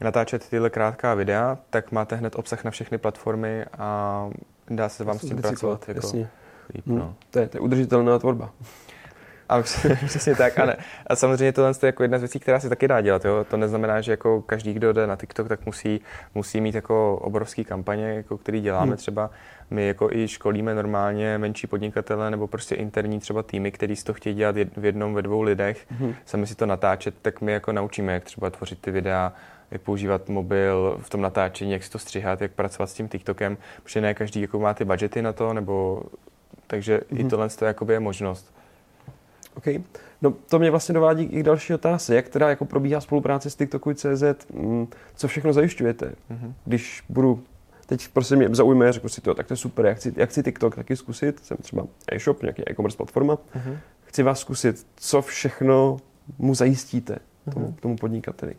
natáčet 0.02 0.50
tyhle 0.50 0.70
krátká 0.70 1.14
videa, 1.14 1.58
tak 1.70 1.92
máte 1.92 2.16
hned 2.16 2.36
obsah 2.36 2.64
na 2.64 2.72
všechny 2.72 2.98
platformy 2.98 3.66
a 3.78 4.30
dá 4.70 4.90
se 4.90 5.04
vám 5.04 5.20
s 5.20 5.22
tím 5.22 5.38
pracovat. 5.38 5.90
Jako 5.90 6.12
líp, 6.76 6.86
no. 6.86 6.96
hmm. 6.96 7.14
to, 7.32 7.40
je, 7.40 7.48
to 7.48 7.58
je 7.58 7.62
udržitelná 7.62 8.20
tvorba. 8.20 8.52
A 9.50 9.62
přesně 10.06 10.36
tak. 10.36 10.60
A, 10.60 10.66
ne. 10.66 10.78
a 11.08 11.16
samozřejmě 11.16 11.52
tohle 11.52 11.72
je 11.72 11.88
jako 11.88 12.04
jedna 12.04 12.18
z 12.18 12.22
věcí, 12.22 12.40
která 12.40 12.60
se 12.60 12.70
taky 12.70 12.88
dá 12.88 13.02
dělat. 13.02 13.26
Jo? 13.26 13.46
To 13.50 13.58
neznamená, 13.58 14.02
že 14.02 14.12
jako 14.12 14.42
každý, 14.42 14.74
kdo 14.74 14.94
jde 14.94 15.08
na 15.08 15.16
TikTok, 15.16 15.48
tak 15.48 15.66
musí, 15.66 16.02
musí 16.36 16.62
mít 16.62 16.76
jako 16.76 17.16
obrovský 17.16 17.64
kampaně, 17.64 18.06
jako 18.06 18.38
který 18.38 18.62
děláme 18.62 18.88
hmm. 18.88 18.98
třeba. 18.98 19.30
My 19.70 19.88
jako 19.88 20.12
i 20.12 20.28
školíme 20.28 20.76
normálně 20.76 21.38
menší 21.38 21.68
podnikatele 21.68 22.32
nebo 22.32 22.48
prostě 22.48 22.76
interní 22.76 23.20
třeba 23.20 23.44
týmy, 23.44 23.72
který 23.72 23.96
si 23.96 24.06
to 24.06 24.14
chtějí 24.14 24.36
dělat 24.36 24.56
v 24.78 24.86
jednom, 24.86 25.14
ve 25.14 25.22
dvou 25.22 25.42
lidech, 25.42 25.86
hmm. 25.90 26.16
sami 26.26 26.48
si 26.48 26.56
to 26.56 26.66
natáčet, 26.66 27.16
tak 27.22 27.42
my 27.42 27.52
jako 27.52 27.72
naučíme, 27.72 28.14
jak 28.14 28.24
třeba 28.24 28.50
tvořit 28.50 28.82
ty 28.82 28.92
videa, 28.92 29.34
jak 29.72 29.82
používat 29.82 30.30
mobil 30.30 30.98
v 31.02 31.10
tom 31.10 31.22
natáčení, 31.22 31.72
jak 31.72 31.84
si 31.84 31.92
to 31.92 32.00
stříhat, 32.00 32.42
jak 32.42 32.52
pracovat 32.52 32.90
s 32.90 32.94
tím 32.94 33.08
TikTokem, 33.08 33.58
protože 33.84 34.02
ne 34.02 34.14
každý 34.14 34.42
jako 34.42 34.60
má 34.60 34.74
ty 34.74 34.86
budgety 34.86 35.22
na 35.22 35.34
to, 35.34 35.54
nebo 35.54 36.04
takže 36.68 36.98
mm-hmm. 36.98 37.26
i 37.26 37.30
tohle 37.30 37.50
je, 37.62 37.94
je 37.94 38.00
možnost. 38.00 38.54
OK. 39.58 39.68
No 40.22 40.32
to 40.32 40.60
mě 40.60 40.72
vlastně 40.72 40.94
dovádí 40.94 41.24
i 41.24 41.40
k 41.40 41.44
další 41.44 41.74
otázce. 41.74 42.16
Jak 42.16 42.30
teda 42.30 42.50
jako 42.50 42.66
probíhá 42.66 43.02
spolupráce 43.02 43.50
s 43.50 43.56
TikToku.cz? 43.56 44.24
Mm, 44.54 44.88
co 45.16 45.28
všechno 45.28 45.54
zajišťujete? 45.54 46.06
Mm-hmm. 46.06 46.54
Když 46.66 47.04
budu 47.10 47.44
teď 47.86 48.08
prostě 48.08 48.36
mě 48.36 48.50
zaujme, 48.52 48.92
řeknu 48.92 49.10
si 49.10 49.22
to, 49.22 49.34
tak 49.34 49.48
to 49.48 49.54
je 49.54 49.58
super, 49.58 49.86
jak 49.86 49.98
chci, 49.98 50.14
jak 50.16 50.30
chci 50.30 50.44
TikTok 50.44 50.76
taky 50.76 50.96
zkusit, 50.96 51.46
jsem 51.46 51.58
třeba 51.58 51.84
e-shop, 52.12 52.42
nějaký 52.42 52.70
e-commerce 52.70 52.98
platforma, 52.98 53.36
mm-hmm. 53.36 53.78
chci 54.04 54.24
vás 54.24 54.40
zkusit, 54.40 54.88
co 54.96 55.22
všechno 55.22 55.98
mu 56.38 56.56
zajistíte 56.56 57.14
mm-hmm. 57.14 57.54
tomu, 57.54 57.76
tomu 57.82 57.96
podnikateli? 57.96 58.56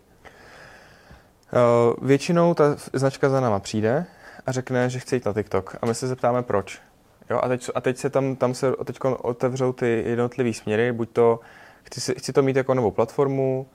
Uh, 1.53 2.07
většinou 2.07 2.55
ta 2.55 2.77
značka 2.93 3.29
za 3.29 3.41
náma 3.41 3.59
přijde 3.59 4.07
a 4.47 4.53
řekne, 4.53 4.91
že 4.91 4.99
chce 4.99 5.17
jít 5.17 5.27
na 5.27 5.33
TikTok 5.33 5.77
a 5.83 5.87
my 5.87 5.95
se 5.95 6.07
zeptáme 6.07 6.43
proč. 6.43 6.81
Jo, 7.31 7.41
a, 7.43 7.49
teď, 7.49 7.71
a 7.75 7.81
teď 7.81 7.97
se 7.97 8.11
tam, 8.11 8.37
tam 8.37 8.55
se 8.55 8.73
teď 8.85 8.99
otevřou 9.23 9.73
ty 9.73 10.03
jednotlivé 10.07 10.53
směry, 10.53 10.93
buď 10.93 11.11
to, 11.11 11.41
chci, 11.83 12.15
chci 12.15 12.33
to 12.33 12.43
mít 12.43 12.57
jako 12.57 12.75
novou 12.75 12.91
platformu, 12.91 13.67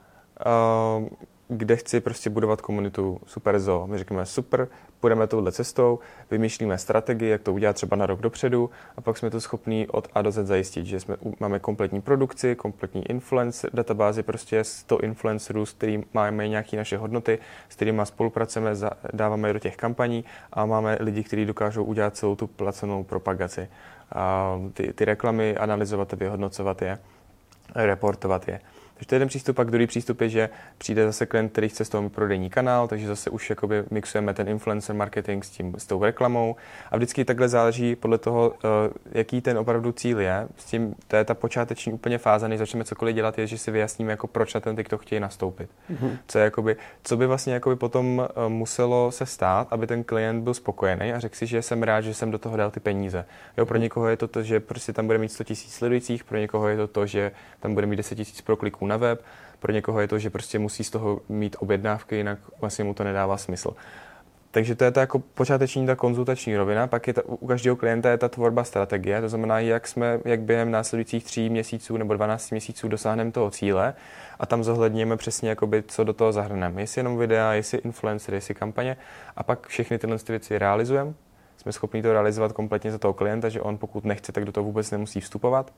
uh, 1.00 1.08
kde 1.48 1.76
chci 1.76 2.00
prostě 2.00 2.30
budovat 2.30 2.60
komunitu 2.60 3.20
Super 3.26 3.58
Zoo. 3.58 3.86
My 3.86 3.98
řekneme 3.98 4.26
super, 4.26 4.68
půjdeme 5.00 5.26
touhle 5.26 5.52
cestou, 5.52 5.98
vymýšlíme 6.30 6.78
strategii, 6.78 7.30
jak 7.30 7.42
to 7.42 7.52
udělat 7.52 7.72
třeba 7.72 7.96
na 7.96 8.06
rok 8.06 8.20
dopředu 8.20 8.70
a 8.96 9.00
pak 9.00 9.18
jsme 9.18 9.30
to 9.30 9.40
schopní 9.40 9.88
od 9.88 10.08
A 10.14 10.22
do 10.22 10.30
Z 10.30 10.46
zajistit, 10.46 10.86
že 10.86 11.00
jsme, 11.00 11.16
máme 11.40 11.58
kompletní 11.58 12.00
produkci, 12.00 12.54
kompletní 12.56 13.10
influence 13.10 13.70
databázi 13.72 14.22
prostě 14.22 14.64
100 14.64 14.98
influencerů, 15.00 15.66
s 15.66 15.72
kterými 15.72 16.04
máme 16.14 16.48
nějaké 16.48 16.76
naše 16.76 16.96
hodnoty, 16.96 17.38
s 17.68 17.74
kterými 17.76 18.02
spolupracujeme, 18.04 18.70
dáváme 19.12 19.48
je 19.48 19.52
do 19.52 19.58
těch 19.58 19.76
kampaní 19.76 20.24
a 20.52 20.66
máme 20.66 20.96
lidi, 21.00 21.24
kteří 21.24 21.44
dokážou 21.44 21.84
udělat 21.84 22.16
celou 22.16 22.36
tu 22.36 22.46
placenou 22.46 23.04
propagaci. 23.04 23.68
A 24.12 24.56
ty, 24.72 24.92
ty 24.92 25.04
reklamy 25.04 25.56
analyzovat 25.56 26.12
vyhodnocovat 26.12 26.82
je, 26.82 26.98
reportovat 27.74 28.48
je. 28.48 28.60
Takže 29.04 29.08
to 29.08 29.14
je 29.14 29.16
jeden 29.16 29.28
přístup, 29.28 29.58
a 29.58 29.62
druhý 29.62 29.86
přístup 29.86 30.20
je, 30.20 30.28
že 30.28 30.48
přijde 30.78 31.06
zase 31.06 31.26
klient, 31.26 31.52
který 31.52 31.68
chce 31.68 31.84
z 31.84 31.88
toho 31.88 32.02
mít 32.02 32.12
prodejní 32.12 32.50
kanál, 32.50 32.88
takže 32.88 33.06
zase 33.06 33.30
už 33.30 33.50
jakoby 33.50 33.84
mixujeme 33.90 34.34
ten 34.34 34.48
influencer 34.48 34.96
marketing 34.96 35.44
s, 35.44 35.50
tím, 35.50 35.74
s 35.78 35.86
tou 35.86 36.04
reklamou 36.04 36.56
a 36.90 36.96
vždycky 36.96 37.24
takhle 37.24 37.48
záleží 37.48 37.96
podle 37.96 38.18
toho, 38.18 38.48
uh, 38.48 38.54
jaký 39.12 39.40
ten 39.40 39.58
opravdu 39.58 39.92
cíl 39.92 40.20
je. 40.20 40.48
S 40.56 40.64
tím, 40.64 40.94
to 41.08 41.16
je 41.16 41.24
ta 41.24 41.34
počáteční 41.34 41.92
úplně 41.92 42.18
fáze, 42.18 42.48
než 42.48 42.58
začneme 42.58 42.84
cokoliv 42.84 43.14
dělat, 43.14 43.38
je, 43.38 43.46
že 43.46 43.58
si 43.58 43.70
vyjasníme, 43.70 44.10
jako 44.10 44.26
proč 44.26 44.54
na 44.54 44.60
ten 44.60 44.76
TikTok 44.76 45.02
chtějí 45.02 45.20
nastoupit. 45.20 45.70
Mm-hmm. 45.90 46.16
Co, 46.26 46.38
je, 46.38 46.44
jakoby, 46.44 46.76
co 47.02 47.16
by 47.16 47.26
vlastně 47.26 47.54
jakoby 47.54 47.76
potom 47.76 48.18
uh, 48.18 48.48
muselo 48.48 49.10
se 49.10 49.26
stát, 49.26 49.68
aby 49.70 49.86
ten 49.86 50.04
klient 50.04 50.42
byl 50.42 50.54
spokojený 50.54 51.12
a 51.12 51.20
řekl 51.20 51.36
si, 51.36 51.46
že 51.46 51.62
jsem 51.62 51.82
rád, 51.82 52.00
že 52.00 52.14
jsem 52.14 52.30
do 52.30 52.38
toho 52.38 52.56
dal 52.56 52.70
ty 52.70 52.80
peníze. 52.80 53.24
Jo, 53.56 53.66
pro 53.66 53.78
mm-hmm. 53.78 53.82
někoho 53.82 54.08
je 54.08 54.16
to 54.16 54.28
to, 54.28 54.42
že 54.42 54.60
prostě 54.60 54.92
tam 54.92 55.06
bude 55.06 55.18
mít 55.18 55.32
100 55.32 55.44
000 55.48 55.56
sledujících, 55.56 56.24
pro 56.24 56.38
někoho 56.38 56.68
je 56.68 56.76
to 56.76 56.86
to, 56.86 57.06
že 57.06 57.32
tam 57.60 57.74
bude 57.74 57.86
mít 57.86 57.96
10 57.96 58.18
000 58.18 58.30
prokliků 58.44 58.86
na 58.86 58.93
web, 58.96 59.24
pro 59.58 59.72
někoho 59.72 60.00
je 60.00 60.08
to, 60.08 60.18
že 60.18 60.30
prostě 60.30 60.58
musí 60.58 60.84
z 60.84 60.90
toho 60.90 61.20
mít 61.28 61.56
objednávky, 61.58 62.16
jinak 62.16 62.38
vlastně 62.60 62.84
mu 62.84 62.94
to 62.94 63.04
nedává 63.04 63.36
smysl. 63.36 63.74
Takže 64.54 64.74
to 64.74 64.84
je 64.84 64.90
ta 64.90 65.00
jako 65.00 65.18
počáteční 65.18 65.86
ta 65.86 65.96
konzultační 65.96 66.56
rovina, 66.56 66.86
pak 66.86 67.06
je 67.06 67.12
ta, 67.12 67.22
u 67.26 67.46
každého 67.46 67.76
klienta 67.76 68.10
je 68.10 68.18
ta 68.18 68.28
tvorba 68.28 68.64
strategie, 68.64 69.20
to 69.20 69.28
znamená, 69.28 69.60
jak 69.60 69.88
jsme, 69.88 70.20
jak 70.24 70.40
během 70.40 70.70
následujících 70.70 71.24
tří 71.24 71.50
měsíců 71.50 71.96
nebo 71.96 72.14
12 72.14 72.50
měsíců 72.50 72.88
dosáhneme 72.88 73.32
toho 73.32 73.50
cíle 73.50 73.94
a 74.38 74.46
tam 74.46 74.64
zohledněme 74.64 75.16
přesně, 75.16 75.48
jakoby, 75.48 75.82
co 75.88 76.04
do 76.04 76.12
toho 76.12 76.32
zahrneme. 76.32 76.82
Jestli 76.82 76.98
jenom 76.98 77.18
videa, 77.18 77.52
jestli 77.52 77.78
influencer, 77.78 78.34
jestli 78.34 78.54
kampaně 78.54 78.96
a 79.36 79.42
pak 79.42 79.66
všechny 79.66 79.98
tyhle 79.98 80.16
věci 80.28 80.58
realizujeme. 80.58 81.14
Jsme 81.56 81.72
schopni 81.72 82.02
to 82.02 82.12
realizovat 82.12 82.52
kompletně 82.52 82.90
za 82.90 82.98
toho 82.98 83.14
klienta, 83.14 83.48
že 83.48 83.60
on 83.60 83.78
pokud 83.78 84.04
nechce, 84.04 84.32
tak 84.32 84.44
do 84.44 84.52
toho 84.52 84.64
vůbec 84.64 84.90
nemusí 84.90 85.20
vstupovat 85.20 85.72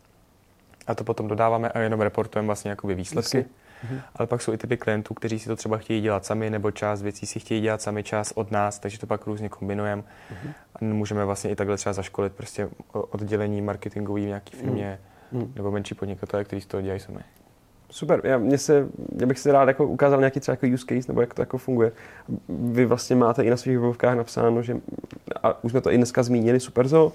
a 0.87 0.95
to 0.95 1.05
potom 1.05 1.29
dodáváme 1.29 1.69
a 1.69 1.79
jenom 1.79 2.01
reportujeme 2.01 2.47
vlastně 2.47 2.71
jakoby 2.71 2.95
výsledky. 2.95 3.45
Mhm. 3.85 4.01
Ale 4.17 4.27
pak 4.27 4.43
jsou 4.43 4.53
i 4.53 4.59
typy 4.59 4.77
klientů, 4.77 5.15
kteří 5.15 5.39
si 5.39 5.49
to 5.49 5.57
třeba 5.57 5.79
chtějí 5.79 6.01
dělat 6.01 6.25
sami, 6.25 6.51
nebo 6.51 6.71
část 6.71 7.03
věcí 7.03 7.27
si 7.27 7.41
chtějí 7.41 7.61
dělat 7.61 7.83
sami, 7.83 8.03
část 8.03 8.33
od 8.35 8.51
nás, 8.51 8.79
takže 8.79 8.99
to 8.99 9.07
pak 9.07 9.27
různě 9.27 9.49
kombinujeme. 9.49 10.03
Mhm. 10.31 10.53
A 10.75 10.85
můžeme 10.85 11.25
vlastně 11.25 11.51
i 11.51 11.57
takhle 11.57 11.77
třeba 11.77 11.93
zaškolit 11.93 12.33
prostě 12.33 12.69
oddělení 12.93 13.63
marketingový 13.63 14.25
v 14.25 14.29
nějaké 14.29 14.57
firmě, 14.57 14.99
mhm. 15.33 15.53
nebo 15.57 15.71
menší 15.71 15.95
podnikatele, 15.95 16.45
kteří 16.45 16.63
si 16.63 16.69
to 16.69 16.83
dělají 16.83 17.01
sami. 17.01 17.21
Super, 17.91 18.21
já, 18.25 18.39
mě 18.39 18.59
se, 18.59 18.89
já 19.21 19.27
bych 19.27 19.39
si 19.39 19.53
rád 19.53 19.69
jako 19.69 19.87
ukázal 19.87 20.19
nějaký 20.21 20.41
třeba 20.41 20.53
jako 20.53 20.75
use 20.75 20.85
case, 20.89 21.09
nebo 21.09 21.21
jak 21.21 21.35
to 21.35 21.43
jako 21.43 21.59
funguje. 21.59 21.93
Vy 22.49 22.87
vlastně 22.87 23.17
máte 23.17 23.45
i 23.45 23.51
na 23.51 23.57
svých 23.57 23.79
webovkách 23.79 24.17
napsáno, 24.17 24.63
že, 24.63 24.77
a 25.43 25.65
už 25.65 25.71
jsme 25.71 25.81
to 25.81 25.93
i 25.93 25.97
dneska 25.97 26.23
zmínili, 26.23 26.61
Superzo, 26.61 27.13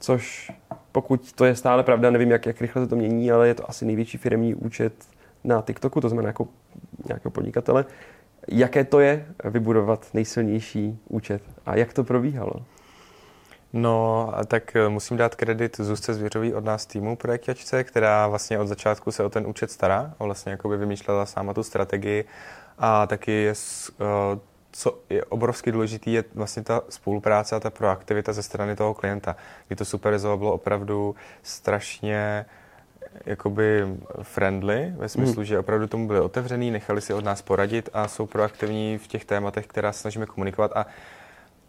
což 0.00 0.52
pokud 0.94 1.32
to 1.32 1.44
je 1.44 1.56
stále 1.56 1.82
pravda, 1.82 2.10
nevím, 2.10 2.30
jak, 2.30 2.46
jak 2.46 2.60
rychle 2.60 2.82
se 2.82 2.88
to 2.88 2.96
mění, 2.96 3.32
ale 3.32 3.48
je 3.48 3.54
to 3.54 3.70
asi 3.70 3.84
největší 3.84 4.18
firmní 4.18 4.54
účet 4.54 4.92
na 5.44 5.62
TikToku, 5.62 6.00
to 6.00 6.08
znamená 6.08 6.28
jako 6.28 6.48
nějakého 7.08 7.30
podnikatele. 7.30 7.84
Jaké 8.48 8.84
to 8.84 9.00
je 9.00 9.26
vybudovat 9.44 10.06
nejsilnější 10.14 10.98
účet 11.08 11.42
a 11.66 11.76
jak 11.76 11.92
to 11.92 12.04
probíhalo? 12.04 12.52
No, 13.72 14.32
tak 14.46 14.76
eh, 14.76 14.88
musím 14.88 15.16
dát 15.16 15.34
kredit 15.34 15.76
Zuzce 15.76 16.14
Zvěřový 16.14 16.54
od 16.54 16.64
nás 16.64 16.86
týmu 16.86 17.16
projektačce, 17.16 17.84
která 17.84 18.26
vlastně 18.26 18.58
od 18.58 18.66
začátku 18.66 19.12
se 19.12 19.22
o 19.24 19.30
ten 19.30 19.46
účet 19.46 19.70
stará 19.70 20.14
a 20.18 20.24
vlastně 20.24 20.52
jakoby 20.52 20.76
vymýšlela 20.76 21.26
sama 21.26 21.54
tu 21.54 21.62
strategii 21.62 22.24
a 22.78 23.06
taky 23.06 23.32
je 23.32 23.54
co 24.76 24.98
je 25.10 25.24
obrovsky 25.24 25.72
důležitý, 25.72 26.12
je 26.12 26.24
vlastně 26.34 26.62
ta 26.62 26.82
spolupráce 26.88 27.56
a 27.56 27.60
ta 27.60 27.70
proaktivita 27.70 28.32
ze 28.32 28.42
strany 28.42 28.76
toho 28.76 28.94
klienta. 28.94 29.36
Kdy 29.68 29.76
to 29.76 29.84
Superzo 29.84 30.36
bylo 30.36 30.52
opravdu 30.52 31.14
strašně 31.42 32.46
jakoby 33.26 33.86
friendly, 34.22 34.92
ve 34.96 35.08
smyslu, 35.08 35.40
mm. 35.40 35.44
že 35.44 35.58
opravdu 35.58 35.86
tomu 35.86 36.06
byli 36.06 36.20
otevřený, 36.20 36.70
nechali 36.70 37.00
si 37.00 37.14
od 37.14 37.24
nás 37.24 37.42
poradit 37.42 37.88
a 37.92 38.08
jsou 38.08 38.26
proaktivní 38.26 38.98
v 38.98 39.06
těch 39.06 39.24
tématech, 39.24 39.66
která 39.66 39.92
snažíme 39.92 40.26
komunikovat 40.26 40.72
a 40.74 40.86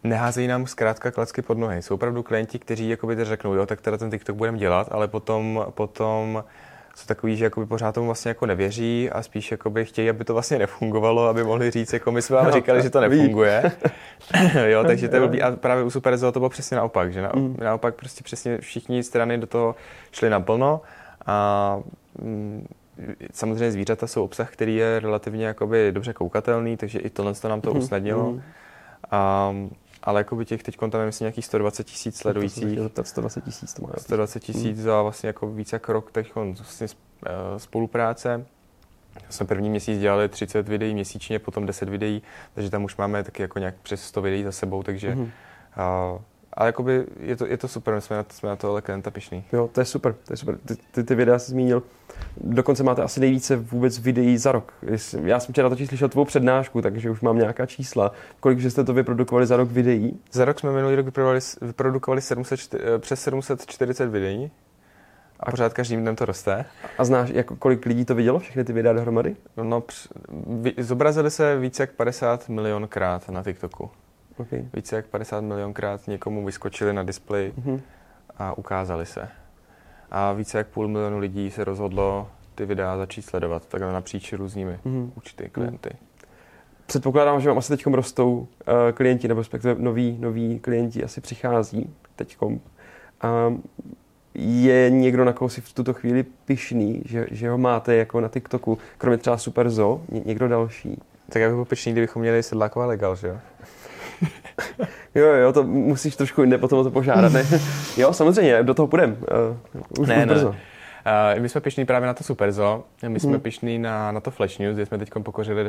neházejí 0.04 0.48
nám 0.48 0.66
zkrátka 0.66 1.10
klacky 1.10 1.42
pod 1.42 1.58
nohy. 1.58 1.82
Jsou 1.82 1.94
opravdu 1.94 2.22
klienti, 2.22 2.58
kteří 2.58 2.88
jakoby 2.88 3.24
řeknou, 3.24 3.54
jo, 3.54 3.66
tak 3.66 3.80
teda 3.80 3.96
ten 3.96 4.10
TikTok 4.10 4.36
budeme 4.36 4.58
dělat, 4.58 4.88
ale 4.90 5.08
potom, 5.08 5.66
potom 5.70 6.44
jsou 6.96 7.06
takový, 7.06 7.36
že 7.36 7.44
jakoby 7.44 7.66
pořád 7.66 7.94
tomu 7.94 8.06
vlastně 8.06 8.28
jako 8.28 8.46
nevěří 8.46 9.10
a 9.10 9.22
spíš 9.22 9.50
jakoby 9.50 9.84
chtějí, 9.84 10.10
aby 10.10 10.24
to 10.24 10.32
vlastně 10.32 10.58
nefungovalo, 10.58 11.26
aby 11.26 11.44
mohli 11.44 11.70
říct, 11.70 11.92
jako 11.92 12.12
my 12.12 12.22
jsme 12.22 12.36
vám 12.36 12.46
no, 12.46 12.52
říkali, 12.52 12.82
že 12.82 12.90
to 12.90 13.00
nefunguje. 13.00 13.72
jo, 14.66 14.84
takže 14.84 15.08
to 15.08 15.28
byl 15.28 15.46
a 15.46 15.50
právě 15.50 15.84
u 15.84 15.90
Superzo 15.90 16.32
to 16.32 16.40
bylo 16.40 16.50
přesně 16.50 16.76
naopak, 16.76 17.12
že 17.12 17.22
na, 17.22 17.32
mm. 17.34 17.56
naopak 17.60 17.94
prostě 17.94 18.24
přesně 18.24 18.58
všichni 18.58 19.02
strany 19.02 19.38
do 19.38 19.46
toho 19.46 19.74
šli 20.12 20.30
naplno 20.30 20.80
a 21.26 21.80
mm, 22.18 22.68
samozřejmě 23.32 23.72
zvířata 23.72 24.06
jsou 24.06 24.24
obsah, 24.24 24.50
který 24.50 24.76
je 24.76 25.00
relativně 25.00 25.46
jakoby 25.46 25.92
dobře 25.92 26.12
koukatelný, 26.12 26.76
takže 26.76 26.98
i 26.98 27.10
tohle 27.10 27.34
to 27.34 27.48
nám 27.48 27.60
to 27.60 27.74
mm. 27.74 27.78
usnadnilo. 27.78 28.30
Mm. 28.30 28.42
A, 29.10 29.52
ale 30.06 30.20
jako 30.20 30.36
by 30.36 30.44
těch 30.44 30.62
teď 30.62 30.76
tam 30.76 31.00
je 31.00 31.06
myslím 31.06 31.24
nějakých 31.24 31.44
120 31.44 31.84
tisíc 31.84 32.16
sledujících. 32.16 32.78
To 32.92 33.04
120 33.04 33.44
tisíc 33.44 33.74
to 33.74 33.82
má. 33.82 33.88
120 33.98 34.40
tisíc 34.40 34.78
za 34.78 35.02
vlastně 35.02 35.26
jako 35.26 35.46
více 35.46 35.76
jak 35.76 35.88
rok 35.88 36.12
teď 36.12 36.34
vlastně 36.34 36.86
eh, 37.26 37.30
spolupráce. 37.58 38.46
Jsme 39.28 39.46
první 39.46 39.70
měsíc 39.70 40.00
dělali 40.00 40.28
30 40.28 40.68
videí 40.68 40.94
měsíčně, 40.94 41.38
potom 41.38 41.66
10 41.66 41.88
videí, 41.88 42.22
takže 42.54 42.70
tam 42.70 42.84
už 42.84 42.96
máme 42.96 43.24
taky 43.24 43.42
jako 43.42 43.58
nějak 43.58 43.74
přes 43.82 44.02
100 44.02 44.22
videí 44.22 44.44
za 44.44 44.52
sebou, 44.52 44.82
takže 44.82 45.14
mm-hmm. 45.14 45.30
Ale 46.56 46.68
jakoby 46.68 47.04
je 47.20 47.36
to, 47.36 47.46
je 47.46 47.56
to 47.56 47.68
super, 47.68 47.94
my 47.94 48.00
jsme 48.00 48.16
na, 48.16 48.22
to, 48.22 48.32
jsme 48.32 48.48
na 48.48 48.56
tohle 48.56 48.82
klienta 48.82 49.10
pišný. 49.10 49.44
Jo, 49.52 49.68
to 49.72 49.80
je 49.80 49.84
super, 49.84 50.14
to 50.24 50.32
je 50.32 50.36
super. 50.36 50.58
Ty, 50.58 50.76
ty, 50.92 51.04
ty 51.04 51.14
videa 51.14 51.38
jsi 51.38 51.50
zmínil. 51.50 51.82
Dokonce 52.36 52.82
máte 52.82 53.02
asi 53.02 53.20
nejvíce 53.20 53.56
vůbec 53.56 53.98
videí 53.98 54.38
za 54.38 54.52
rok. 54.52 54.72
Já 55.22 55.40
jsem 55.40 55.52
včera 55.52 55.68
totiž 55.68 55.88
slyšel 55.88 56.08
tvou 56.08 56.24
přednášku, 56.24 56.82
takže 56.82 57.10
už 57.10 57.20
mám 57.20 57.38
nějaká 57.38 57.66
čísla. 57.66 58.12
Kolik 58.40 58.60
jste 58.60 58.84
to 58.84 58.92
vyprodukovali 58.94 59.46
za 59.46 59.56
rok 59.56 59.70
videí? 59.70 60.20
Za 60.32 60.44
rok 60.44 60.60
jsme 60.60 60.72
minulý 60.72 60.94
rok 60.94 61.06
vyprodukovali, 61.06 61.40
vyprodukovali 61.60 62.20
700, 62.20 62.74
eh, 62.74 62.98
přes 62.98 63.22
740 63.22 64.06
videí. 64.06 64.50
A 65.40 65.50
pořád 65.50 65.72
každým 65.72 66.00
dnem 66.00 66.16
to 66.16 66.24
roste. 66.24 66.64
A 66.98 67.04
znáš, 67.04 67.30
jako 67.30 67.56
kolik 67.56 67.86
lidí 67.86 68.04
to 68.04 68.14
vidělo, 68.14 68.38
všechny 68.38 68.64
ty 68.64 68.72
videa 68.72 68.92
dohromady? 68.92 69.36
No, 69.56 69.82
zobrazili 70.78 71.30
se 71.30 71.58
více 71.58 71.82
jak 71.82 71.92
50 71.92 72.48
milionkrát 72.48 73.28
na 73.28 73.42
TikToku. 73.42 73.90
Okay. 74.36 74.64
Více 74.74 74.96
jak 74.96 75.06
50 75.06 75.40
milionkrát 75.40 76.08
někomu 76.08 76.44
vyskočili 76.46 76.92
na 76.92 77.02
displeji 77.02 77.52
mm-hmm. 77.52 77.80
a 78.38 78.58
ukázali 78.58 79.06
se. 79.06 79.28
A 80.10 80.32
více 80.32 80.58
jak 80.58 80.66
půl 80.66 80.88
milionu 80.88 81.18
lidí 81.18 81.50
se 81.50 81.64
rozhodlo 81.64 82.28
ty 82.54 82.66
videa 82.66 82.96
začít 82.96 83.22
sledovat, 83.22 83.66
takhle 83.66 83.92
napříč 83.92 84.32
různými 84.32 84.78
mm-hmm. 84.86 85.10
účty, 85.14 85.48
klienty. 85.48 85.90
Předpokládám, 86.86 87.40
že 87.40 87.48
vám 87.48 87.58
asi 87.58 87.76
teď 87.76 87.86
rostou 87.86 88.32
uh, 88.32 88.46
klienti, 88.94 89.28
nebo 89.28 89.40
respektive 89.40 89.74
noví, 89.78 90.16
noví 90.20 90.58
klienti 90.58 91.04
asi 91.04 91.20
přichází 91.20 91.94
teď. 92.16 92.36
Uh, 92.42 92.50
je 94.34 94.90
někdo, 94.90 95.24
na 95.24 95.32
koho 95.32 95.48
si 95.48 95.60
v 95.60 95.72
tuto 95.72 95.94
chvíli 95.94 96.22
pišný, 96.22 97.02
že, 97.04 97.26
že 97.30 97.50
ho 97.50 97.58
máte 97.58 97.96
jako 97.96 98.20
na 98.20 98.28
TikToku, 98.28 98.78
kromě 98.98 99.18
třeba 99.18 99.38
Superzo, 99.38 100.00
ně, 100.08 100.20
někdo 100.24 100.48
další? 100.48 101.02
Tak 101.28 101.42
já 101.42 101.48
bych 101.48 101.54
byl 101.54 101.64
pišný, 101.64 101.92
kdybychom 101.92 102.22
měli 102.22 102.42
sedláková 102.42 102.86
legal, 102.86 103.16
že 103.16 103.28
jo? 103.28 103.38
Jo, 105.14 105.26
jo, 105.26 105.52
to 105.52 105.64
musíš 105.64 106.16
trošku 106.16 106.40
jinde 106.40 106.58
potom 106.58 106.78
o 106.78 106.84
to 106.84 106.90
požádat, 106.90 107.32
ne? 107.32 107.46
jo, 107.96 108.12
samozřejmě, 108.12 108.62
do 108.62 108.74
toho 108.74 108.86
půjdeme. 108.86 109.16
Uh, 109.74 110.00
už, 110.00 110.08
ne, 110.08 110.14
už 110.14 110.20
ne. 110.20 110.26
brzo. 110.26 110.48
Uh, 110.48 110.54
my 111.42 111.48
jsme 111.48 111.60
pišní 111.60 111.86
právě 111.86 112.06
na 112.06 112.14
to 112.14 112.24
Superzo, 112.24 112.84
my 113.08 113.20
jsme 113.20 113.30
hmm. 113.30 113.40
pišní 113.40 113.78
na, 113.78 114.12
na 114.12 114.20
to 114.20 114.30
Flash 114.30 114.58
News, 114.58 114.74
kde 114.74 114.86
jsme 114.86 114.98
teď 114.98 115.10
pokořili 115.22 115.64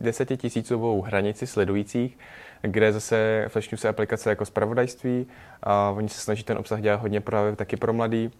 10 0.00 0.36
tisícovou 0.36 1.02
hranici 1.02 1.46
sledujících, 1.46 2.18
kde 2.62 2.92
zase 2.92 3.44
Flash 3.48 3.70
News 3.70 3.84
je 3.84 3.90
aplikace 3.90 4.30
jako 4.30 4.44
zpravodajství 4.44 5.26
a 5.62 5.90
oni 5.90 6.08
se 6.08 6.20
snaží 6.20 6.42
ten 6.42 6.58
obsah 6.58 6.80
dělat 6.80 7.00
hodně 7.00 7.20
právě 7.20 7.56
taky 7.56 7.76
pro 7.76 7.92
mladý, 7.92 8.30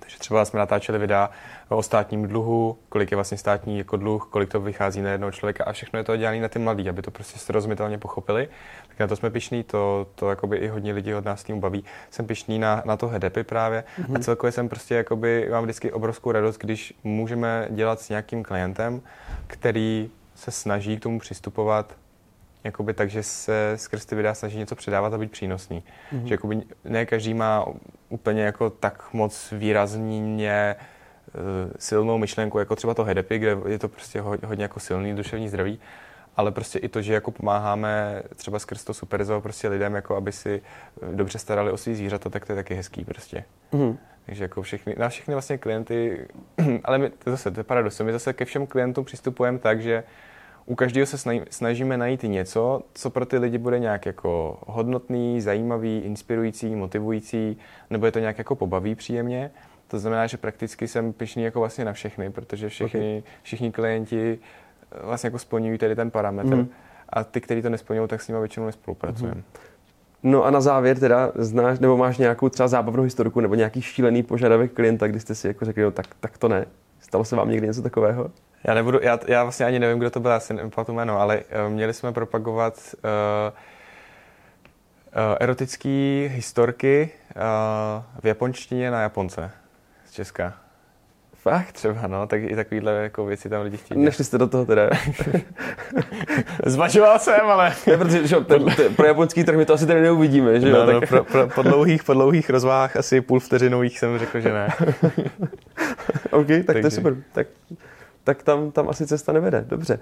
takže 0.00 0.18
třeba 0.18 0.44
jsme 0.44 0.58
natáčeli 0.58 0.98
videa 0.98 1.30
o 1.68 1.82
státním 1.82 2.28
dluhu, 2.28 2.78
kolik 2.88 3.10
je 3.10 3.14
vlastně 3.14 3.38
státní 3.38 3.78
jako 3.78 3.96
dluh, 3.96 4.28
kolik 4.30 4.48
to 4.48 4.60
vychází 4.60 5.02
na 5.02 5.10
jednoho 5.10 5.32
člověka 5.32 5.64
a 5.64 5.72
všechno 5.72 5.98
je 5.98 6.04
to 6.04 6.16
dělané 6.16 6.40
na 6.40 6.48
ty 6.48 6.58
mladí, 6.58 6.88
aby 6.88 7.02
to 7.02 7.10
prostě 7.10 7.38
srozumitelně 7.38 7.98
pochopili. 7.98 8.48
Tak 8.88 8.98
na 8.98 9.06
to 9.06 9.16
jsme 9.16 9.30
pišní, 9.30 9.62
to, 9.62 10.06
to 10.14 10.30
jakoby 10.30 10.56
i 10.56 10.68
hodně 10.68 10.92
lidí 10.92 11.14
od 11.14 11.24
nás 11.24 11.44
tím 11.44 11.60
baví. 11.60 11.84
Jsem 12.10 12.26
pišný 12.26 12.58
na, 12.58 12.82
na 12.84 12.96
to 12.96 13.08
hedepy 13.08 13.44
právě 13.44 13.80
mm-hmm. 13.80 14.04
a 14.04 14.12
mhm. 14.12 14.22
celkově 14.22 14.52
jsem 14.52 14.68
prostě 14.68 14.94
jakoby, 14.94 15.48
mám 15.50 15.64
vždycky 15.64 15.92
obrovskou 15.92 16.32
radost, 16.32 16.58
když 16.58 16.94
můžeme 17.04 17.68
dělat 17.70 18.00
s 18.00 18.08
nějakým 18.08 18.42
klientem, 18.42 19.02
který 19.46 20.10
se 20.34 20.50
snaží 20.50 20.96
k 20.96 21.02
tomu 21.02 21.18
přistupovat 21.18 21.96
jakoby 22.66 22.94
tak, 22.94 23.10
že 23.10 23.22
se 23.22 23.72
skrz 23.76 24.06
ty 24.06 24.14
videa 24.14 24.34
snaží 24.34 24.58
něco 24.58 24.74
předávat 24.74 25.14
a 25.14 25.18
být 25.18 25.30
přínosný. 25.30 25.84
Mm-hmm. 26.12 26.24
Že 26.24 26.34
jakoby 26.34 26.62
ne 26.84 27.06
každý 27.06 27.34
má 27.34 27.66
úplně 28.08 28.42
jako 28.42 28.70
tak 28.70 29.12
moc 29.12 29.52
výrazně 29.52 30.76
uh, 30.76 31.42
silnou 31.78 32.18
myšlenku, 32.18 32.58
jako 32.58 32.76
třeba 32.76 32.94
to 32.94 33.04
Hedepy, 33.04 33.38
kde 33.38 33.56
je 33.66 33.78
to 33.78 33.88
prostě 33.88 34.20
hodně, 34.20 34.64
jako 34.64 34.80
silný 34.80 35.14
duševní 35.14 35.48
zdraví, 35.48 35.80
ale 36.36 36.52
prostě 36.52 36.78
i 36.78 36.88
to, 36.88 37.02
že 37.02 37.14
jako 37.14 37.30
pomáháme 37.30 38.22
třeba 38.34 38.58
skrz 38.58 38.84
to 38.84 38.94
superzo 38.94 39.40
prostě 39.40 39.68
lidem, 39.68 39.94
jako 39.94 40.16
aby 40.16 40.32
si 40.32 40.62
eh, 41.02 41.16
dobře 41.16 41.38
starali 41.38 41.70
o 41.70 41.76
svý 41.76 41.94
zvířata, 41.94 42.30
tak 42.30 42.46
to 42.46 42.52
je 42.52 42.56
taky 42.56 42.74
hezký 42.74 43.04
prostě. 43.04 43.44
Mm-hmm. 43.72 43.96
Takže 44.26 44.44
jako 44.44 44.62
všechny, 44.62 44.94
na 44.98 45.08
všechny 45.08 45.34
vlastně 45.34 45.58
klienty, 45.58 46.26
ale 46.84 46.98
my, 46.98 47.10
to 47.10 47.30
zase, 47.30 47.50
to 47.50 47.60
je 47.60 47.64
paradox, 47.64 48.00
my 48.00 48.12
zase 48.12 48.32
ke 48.32 48.44
všem 48.44 48.66
klientům 48.66 49.04
přistupujeme 49.04 49.58
tak, 49.58 49.82
že 49.82 50.04
u 50.66 50.74
každého 50.74 51.06
se 51.06 51.30
snažíme 51.50 51.96
najít 51.96 52.22
něco, 52.22 52.82
co 52.94 53.10
pro 53.10 53.26
ty 53.26 53.38
lidi 53.38 53.58
bude 53.58 53.78
nějak 53.78 54.06
jako 54.06 54.58
hodnotný, 54.66 55.40
zajímavý, 55.40 55.98
inspirující, 55.98 56.74
motivující, 56.74 57.58
nebo 57.90 58.06
je 58.06 58.12
to 58.12 58.18
nějak 58.18 58.38
jako 58.38 58.54
pobaví 58.54 58.94
příjemně. 58.94 59.50
To 59.88 59.98
znamená, 59.98 60.26
že 60.26 60.36
prakticky 60.36 60.88
jsem 60.88 61.12
pišný 61.12 61.42
jako 61.42 61.60
vlastně 61.60 61.84
na 61.84 61.92
všechny, 61.92 62.30
protože 62.30 62.68
všichni, 62.68 63.18
okay. 63.18 63.32
všichni 63.42 63.72
klienti 63.72 64.38
eh, 64.92 65.06
vlastně 65.06 65.26
jako 65.26 65.38
splňují 65.38 65.78
tady 65.78 65.96
ten 65.96 66.10
parametr. 66.10 66.56
Mm. 66.56 66.68
A 67.08 67.24
ty, 67.24 67.40
kteří 67.40 67.62
to 67.62 67.70
nesplňují, 67.70 68.08
tak 68.08 68.22
s 68.22 68.28
nimi 68.28 68.40
většinou 68.40 68.66
nespolupracujeme. 68.66 69.36
Mm. 69.36 69.42
No 70.22 70.44
a 70.44 70.50
na 70.50 70.60
závěr 70.60 70.98
teda 70.98 71.32
znáš, 71.34 71.78
nebo 71.78 71.96
máš 71.96 72.18
nějakou 72.18 72.48
třeba 72.48 72.68
zábavnou 72.68 73.02
historiku 73.02 73.40
nebo 73.40 73.54
nějaký 73.54 73.82
šílený 73.82 74.22
požadavek 74.22 74.72
klienta, 74.72 75.06
kdy 75.08 75.20
jste 75.20 75.34
si 75.34 75.46
jako 75.46 75.64
řekli, 75.64 75.82
no 75.82 75.90
tak, 75.90 76.06
tak 76.20 76.38
to 76.38 76.48
ne. 76.48 76.66
Stalo 77.00 77.24
se 77.24 77.36
vám 77.36 77.50
někdy 77.50 77.66
něco 77.66 77.82
takového? 77.82 78.30
Já 78.66 78.74
nebudu, 78.74 78.98
já, 79.02 79.18
já 79.26 79.42
vlastně 79.42 79.66
ani 79.66 79.78
nevím, 79.78 79.98
kdo 79.98 80.10
to 80.10 80.20
byl, 80.20 80.30
já 80.30 80.40
si 80.40 80.54
nepamatuju 80.54 80.96
jméno, 80.96 81.20
ale 81.20 81.36
uh, 81.36 81.72
měli 81.72 81.94
jsme 81.94 82.12
propagovat 82.12 82.94
uh, 82.94 83.00
uh, 83.50 85.36
erotické 85.40 86.28
historky 86.32 87.10
uh, 87.36 87.42
v 88.22 88.26
japonštině 88.26 88.90
na 88.90 89.00
Japonce 89.02 89.50
z 90.06 90.12
Česka. 90.12 90.54
Fakt? 91.34 91.72
Třeba, 91.72 92.06
no, 92.06 92.26
tak 92.26 92.42
i 92.42 92.56
takovýhle 92.56 92.92
jako 92.92 93.26
věci 93.26 93.48
tam 93.48 93.62
lidi 93.62 93.76
chtějí. 93.76 94.04
Nešli 94.04 94.24
jste 94.24 94.38
do 94.38 94.46
toho 94.46 94.66
teda? 94.66 94.90
Zvažoval 96.66 97.18
jsem, 97.18 97.46
ale... 97.46 97.72
ne, 97.86 97.96
protože 97.96 98.26
že, 98.26 98.36
ten, 98.36 98.64
ten, 98.76 98.94
pro 98.94 99.06
japonský 99.06 99.44
trh 99.44 99.56
my 99.56 99.64
to 99.64 99.74
asi 99.74 99.86
tady 99.86 100.00
neuvidíme, 100.00 100.60
že 100.60 100.72
no, 100.72 100.78
jo? 100.78 100.86
No, 100.86 101.00
tak... 101.00 101.08
pro, 101.08 101.24
pro, 101.24 101.48
po, 101.48 101.62
dlouhých, 101.62 102.04
po 102.04 102.12
dlouhých 102.12 102.50
rozvách 102.50 102.96
asi 102.96 103.20
půl 103.20 103.40
vteřinových 103.40 103.98
jsem 103.98 104.18
řekl, 104.18 104.40
že 104.40 104.52
ne. 104.52 104.68
OK, 106.30 106.46
tak 106.46 106.66
Takže... 106.66 106.80
to 106.80 106.86
je 106.86 106.90
super. 106.90 107.16
Tak 107.32 107.46
tak 108.26 108.42
tam, 108.42 108.70
tam 108.70 108.88
asi 108.88 109.06
cesta 109.06 109.32
nevede. 109.32 109.64
Dobře. 109.68 109.98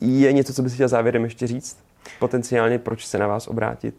Je 0.00 0.32
něco, 0.32 0.54
co 0.54 0.62
bys 0.62 0.74
chtěl 0.74 0.88
závěrem 0.88 1.24
ještě 1.24 1.46
říct? 1.46 1.78
Potenciálně, 2.18 2.78
proč 2.78 3.06
se 3.06 3.18
na 3.18 3.26
vás 3.26 3.48
obrátit? 3.48 3.94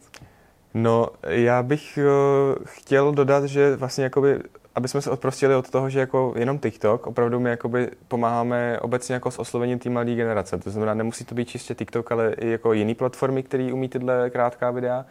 No, 0.74 1.08
já 1.28 1.64
bych 1.64 2.00
uh, 2.02 2.66
chtěl 2.66 3.12
dodat, 3.12 3.46
že 3.46 3.76
vlastně 3.76 4.04
jakoby, 4.04 4.40
aby 4.76 4.88
jsme 4.88 5.02
se 5.02 5.10
odprostili 5.10 5.56
od 5.56 5.70
toho, 5.70 5.90
že 5.90 6.00
jako 6.00 6.34
jenom 6.38 6.60
TikTok, 6.60 7.08
opravdu 7.08 7.40
my 7.40 7.50
jakoby 7.50 7.90
pomáháme 8.08 8.80
obecně 8.80 9.14
jako 9.14 9.32
s 9.32 9.40
oslovením 9.40 9.80
té 9.80 9.90
mladé 9.90 10.16
generace. 10.16 10.58
To 10.58 10.72
znamená, 10.72 10.94
nemusí 10.94 11.26
to 11.26 11.36
být 11.36 11.50
čistě 11.50 11.76
TikTok, 11.76 12.12
ale 12.12 12.34
i 12.34 12.50
jako 12.50 12.74
jiný 12.74 12.96
platformy, 12.96 13.44
které 13.44 13.74
umí 13.74 13.90
tyhle 13.90 14.30
krátká 14.30 14.72
videa. 14.72 15.06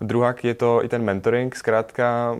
Druhá 0.00 0.34
je 0.42 0.54
to 0.54 0.84
i 0.84 0.88
ten 0.88 1.02
mentoring, 1.02 1.56
zkrátka 1.56 2.36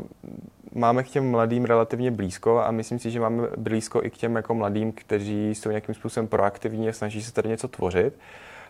máme 0.74 1.02
k 1.02 1.08
těm 1.08 1.30
mladým 1.30 1.64
relativně 1.64 2.10
blízko 2.10 2.58
a 2.58 2.70
myslím 2.70 2.98
si, 2.98 3.10
že 3.10 3.20
máme 3.20 3.48
blízko 3.56 4.04
i 4.04 4.10
k 4.10 4.16
těm 4.16 4.36
jako 4.36 4.54
mladým, 4.54 4.92
kteří 4.92 5.54
jsou 5.54 5.68
nějakým 5.68 5.94
způsobem 5.94 6.26
proaktivní 6.26 6.88
a 6.88 6.92
snaží 6.92 7.22
se 7.22 7.32
tady 7.32 7.48
něco 7.48 7.68
tvořit. 7.68 8.18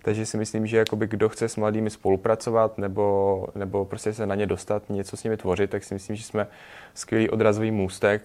Takže 0.02 0.26
si 0.26 0.36
myslím, 0.36 0.66
že 0.66 0.76
jakoby 0.76 1.06
kdo 1.06 1.28
chce 1.28 1.48
s 1.48 1.56
mladými 1.56 1.90
spolupracovat 1.90 2.78
nebo, 2.78 3.46
nebo 3.54 3.84
prostě 3.84 4.12
se 4.12 4.26
na 4.26 4.34
ně 4.34 4.46
dostat, 4.46 4.82
něco 4.88 5.16
s 5.16 5.24
nimi 5.24 5.36
tvořit, 5.36 5.70
tak 5.70 5.84
si 5.84 5.94
myslím, 5.94 6.16
že 6.16 6.24
jsme 6.24 6.46
skvělý 6.94 7.30
odrazový 7.30 7.70
můstek, 7.70 8.22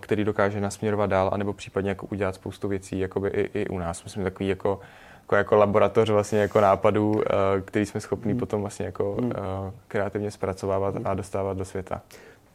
který 0.00 0.24
dokáže 0.24 0.60
nasměrovat 0.60 1.10
dál, 1.10 1.30
anebo 1.32 1.52
případně 1.52 1.90
jako 1.90 2.06
udělat 2.06 2.34
spoustu 2.34 2.68
věcí 2.68 2.98
jakoby 2.98 3.28
i, 3.28 3.60
i 3.60 3.68
u 3.68 3.78
nás. 3.78 4.04
Myslím, 4.04 4.24
takový 4.24 4.48
jako 4.48 4.80
jako, 5.22 5.36
jako 5.36 5.56
laboratoř 5.56 6.10
vlastně 6.10 6.38
jako 6.38 6.60
nápadů, 6.60 7.22
který 7.64 7.86
jsme 7.86 8.00
schopni 8.00 8.32
hmm. 8.32 8.40
potom 8.40 8.60
vlastně 8.60 8.86
jako 8.86 9.16
hmm. 9.20 9.32
kreativně 9.88 10.30
zpracovávat 10.30 10.94
a 11.04 11.14
dostávat 11.14 11.56
do 11.56 11.64
světa 11.64 12.02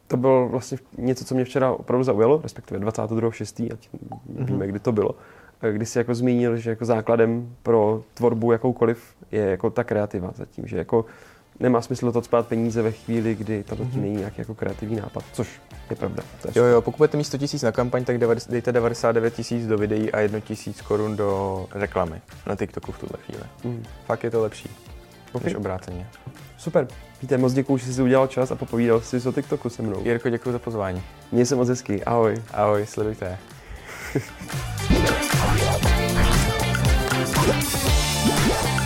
to 0.07 0.17
bylo 0.17 0.47
vlastně 0.49 0.77
něco, 0.97 1.25
co 1.25 1.35
mě 1.35 1.45
včera 1.45 1.71
opravdu 1.71 2.03
zaujalo, 2.03 2.39
respektive 2.43 2.79
22.6., 2.79 3.73
ať 3.73 3.89
mm-hmm. 3.89 4.45
víme, 4.45 4.67
kdy 4.67 4.79
to 4.79 4.91
bylo, 4.91 5.09
kdy 5.71 5.85
jsi 5.85 5.97
jako 5.97 6.15
zmínil, 6.15 6.57
že 6.57 6.69
jako 6.69 6.85
základem 6.85 7.55
pro 7.63 8.01
tvorbu 8.13 8.51
jakoukoliv 8.51 9.03
je 9.31 9.41
jako 9.41 9.69
ta 9.69 9.83
kreativa 9.83 10.31
zatím, 10.35 10.67
že 10.67 10.77
jako 10.77 11.05
nemá 11.59 11.81
smysl 11.81 12.11
to 12.11 12.21
spát 12.21 12.47
peníze 12.47 12.81
ve 12.81 12.91
chvíli, 12.91 13.35
kdy 13.35 13.63
tam 13.63 13.77
Mhm. 13.77 13.87
mm-hmm. 13.87 14.01
není 14.01 14.15
nějaký 14.15 14.41
jako 14.41 14.55
kreativní 14.55 14.95
nápad, 14.95 15.23
což 15.33 15.61
je 15.89 15.95
pravda. 15.95 16.23
To 16.41 16.47
je 16.47 16.51
Jo, 16.55 16.63
jo, 16.65 16.81
pokud 16.81 16.97
budete 16.97 17.17
mít 17.17 17.23
100 17.23 17.37
tisíc 17.37 17.61
na 17.61 17.71
kampaň, 17.71 18.03
tak 18.05 18.17
dejte 18.49 18.71
99 18.71 19.33
tisíc 19.33 19.67
do 19.67 19.77
videí 19.77 20.11
a 20.11 20.19
1 20.19 20.39
tisíc 20.39 20.81
korun 20.81 21.15
do 21.15 21.65
reklamy 21.71 22.21
na 22.47 22.55
TikToku 22.55 22.91
v 22.91 22.99
tuhle 22.99 23.17
chvíli. 23.25 23.43
Mm. 23.63 23.83
Fakt 24.05 24.23
je 24.23 24.31
to 24.31 24.41
lepší, 24.41 24.69
Ok. 25.31 25.43
než 25.43 25.55
obráceně. 25.55 26.07
Super. 26.57 26.87
Víte, 27.21 27.37
moc 27.37 27.53
děkuji, 27.53 27.77
že 27.77 27.85
jsi 27.85 27.93
si 27.93 28.01
udělal 28.01 28.27
čas 28.27 28.51
a 28.51 28.55
popovídal 28.55 29.01
si 29.01 29.27
o 29.27 29.31
TikToku 29.31 29.69
se 29.69 29.81
mnou. 29.81 30.01
Jirko, 30.03 30.29
děkuji 30.29 30.51
za 30.51 30.59
pozvání. 30.59 31.03
Měj 31.31 31.45
se 31.45 31.55
moc 31.55 31.69
hezky. 31.69 32.03
Ahoj. 32.03 32.43
Ahoj, 32.53 32.85
sledujte. 32.85 33.37
Yeah. 34.15 34.37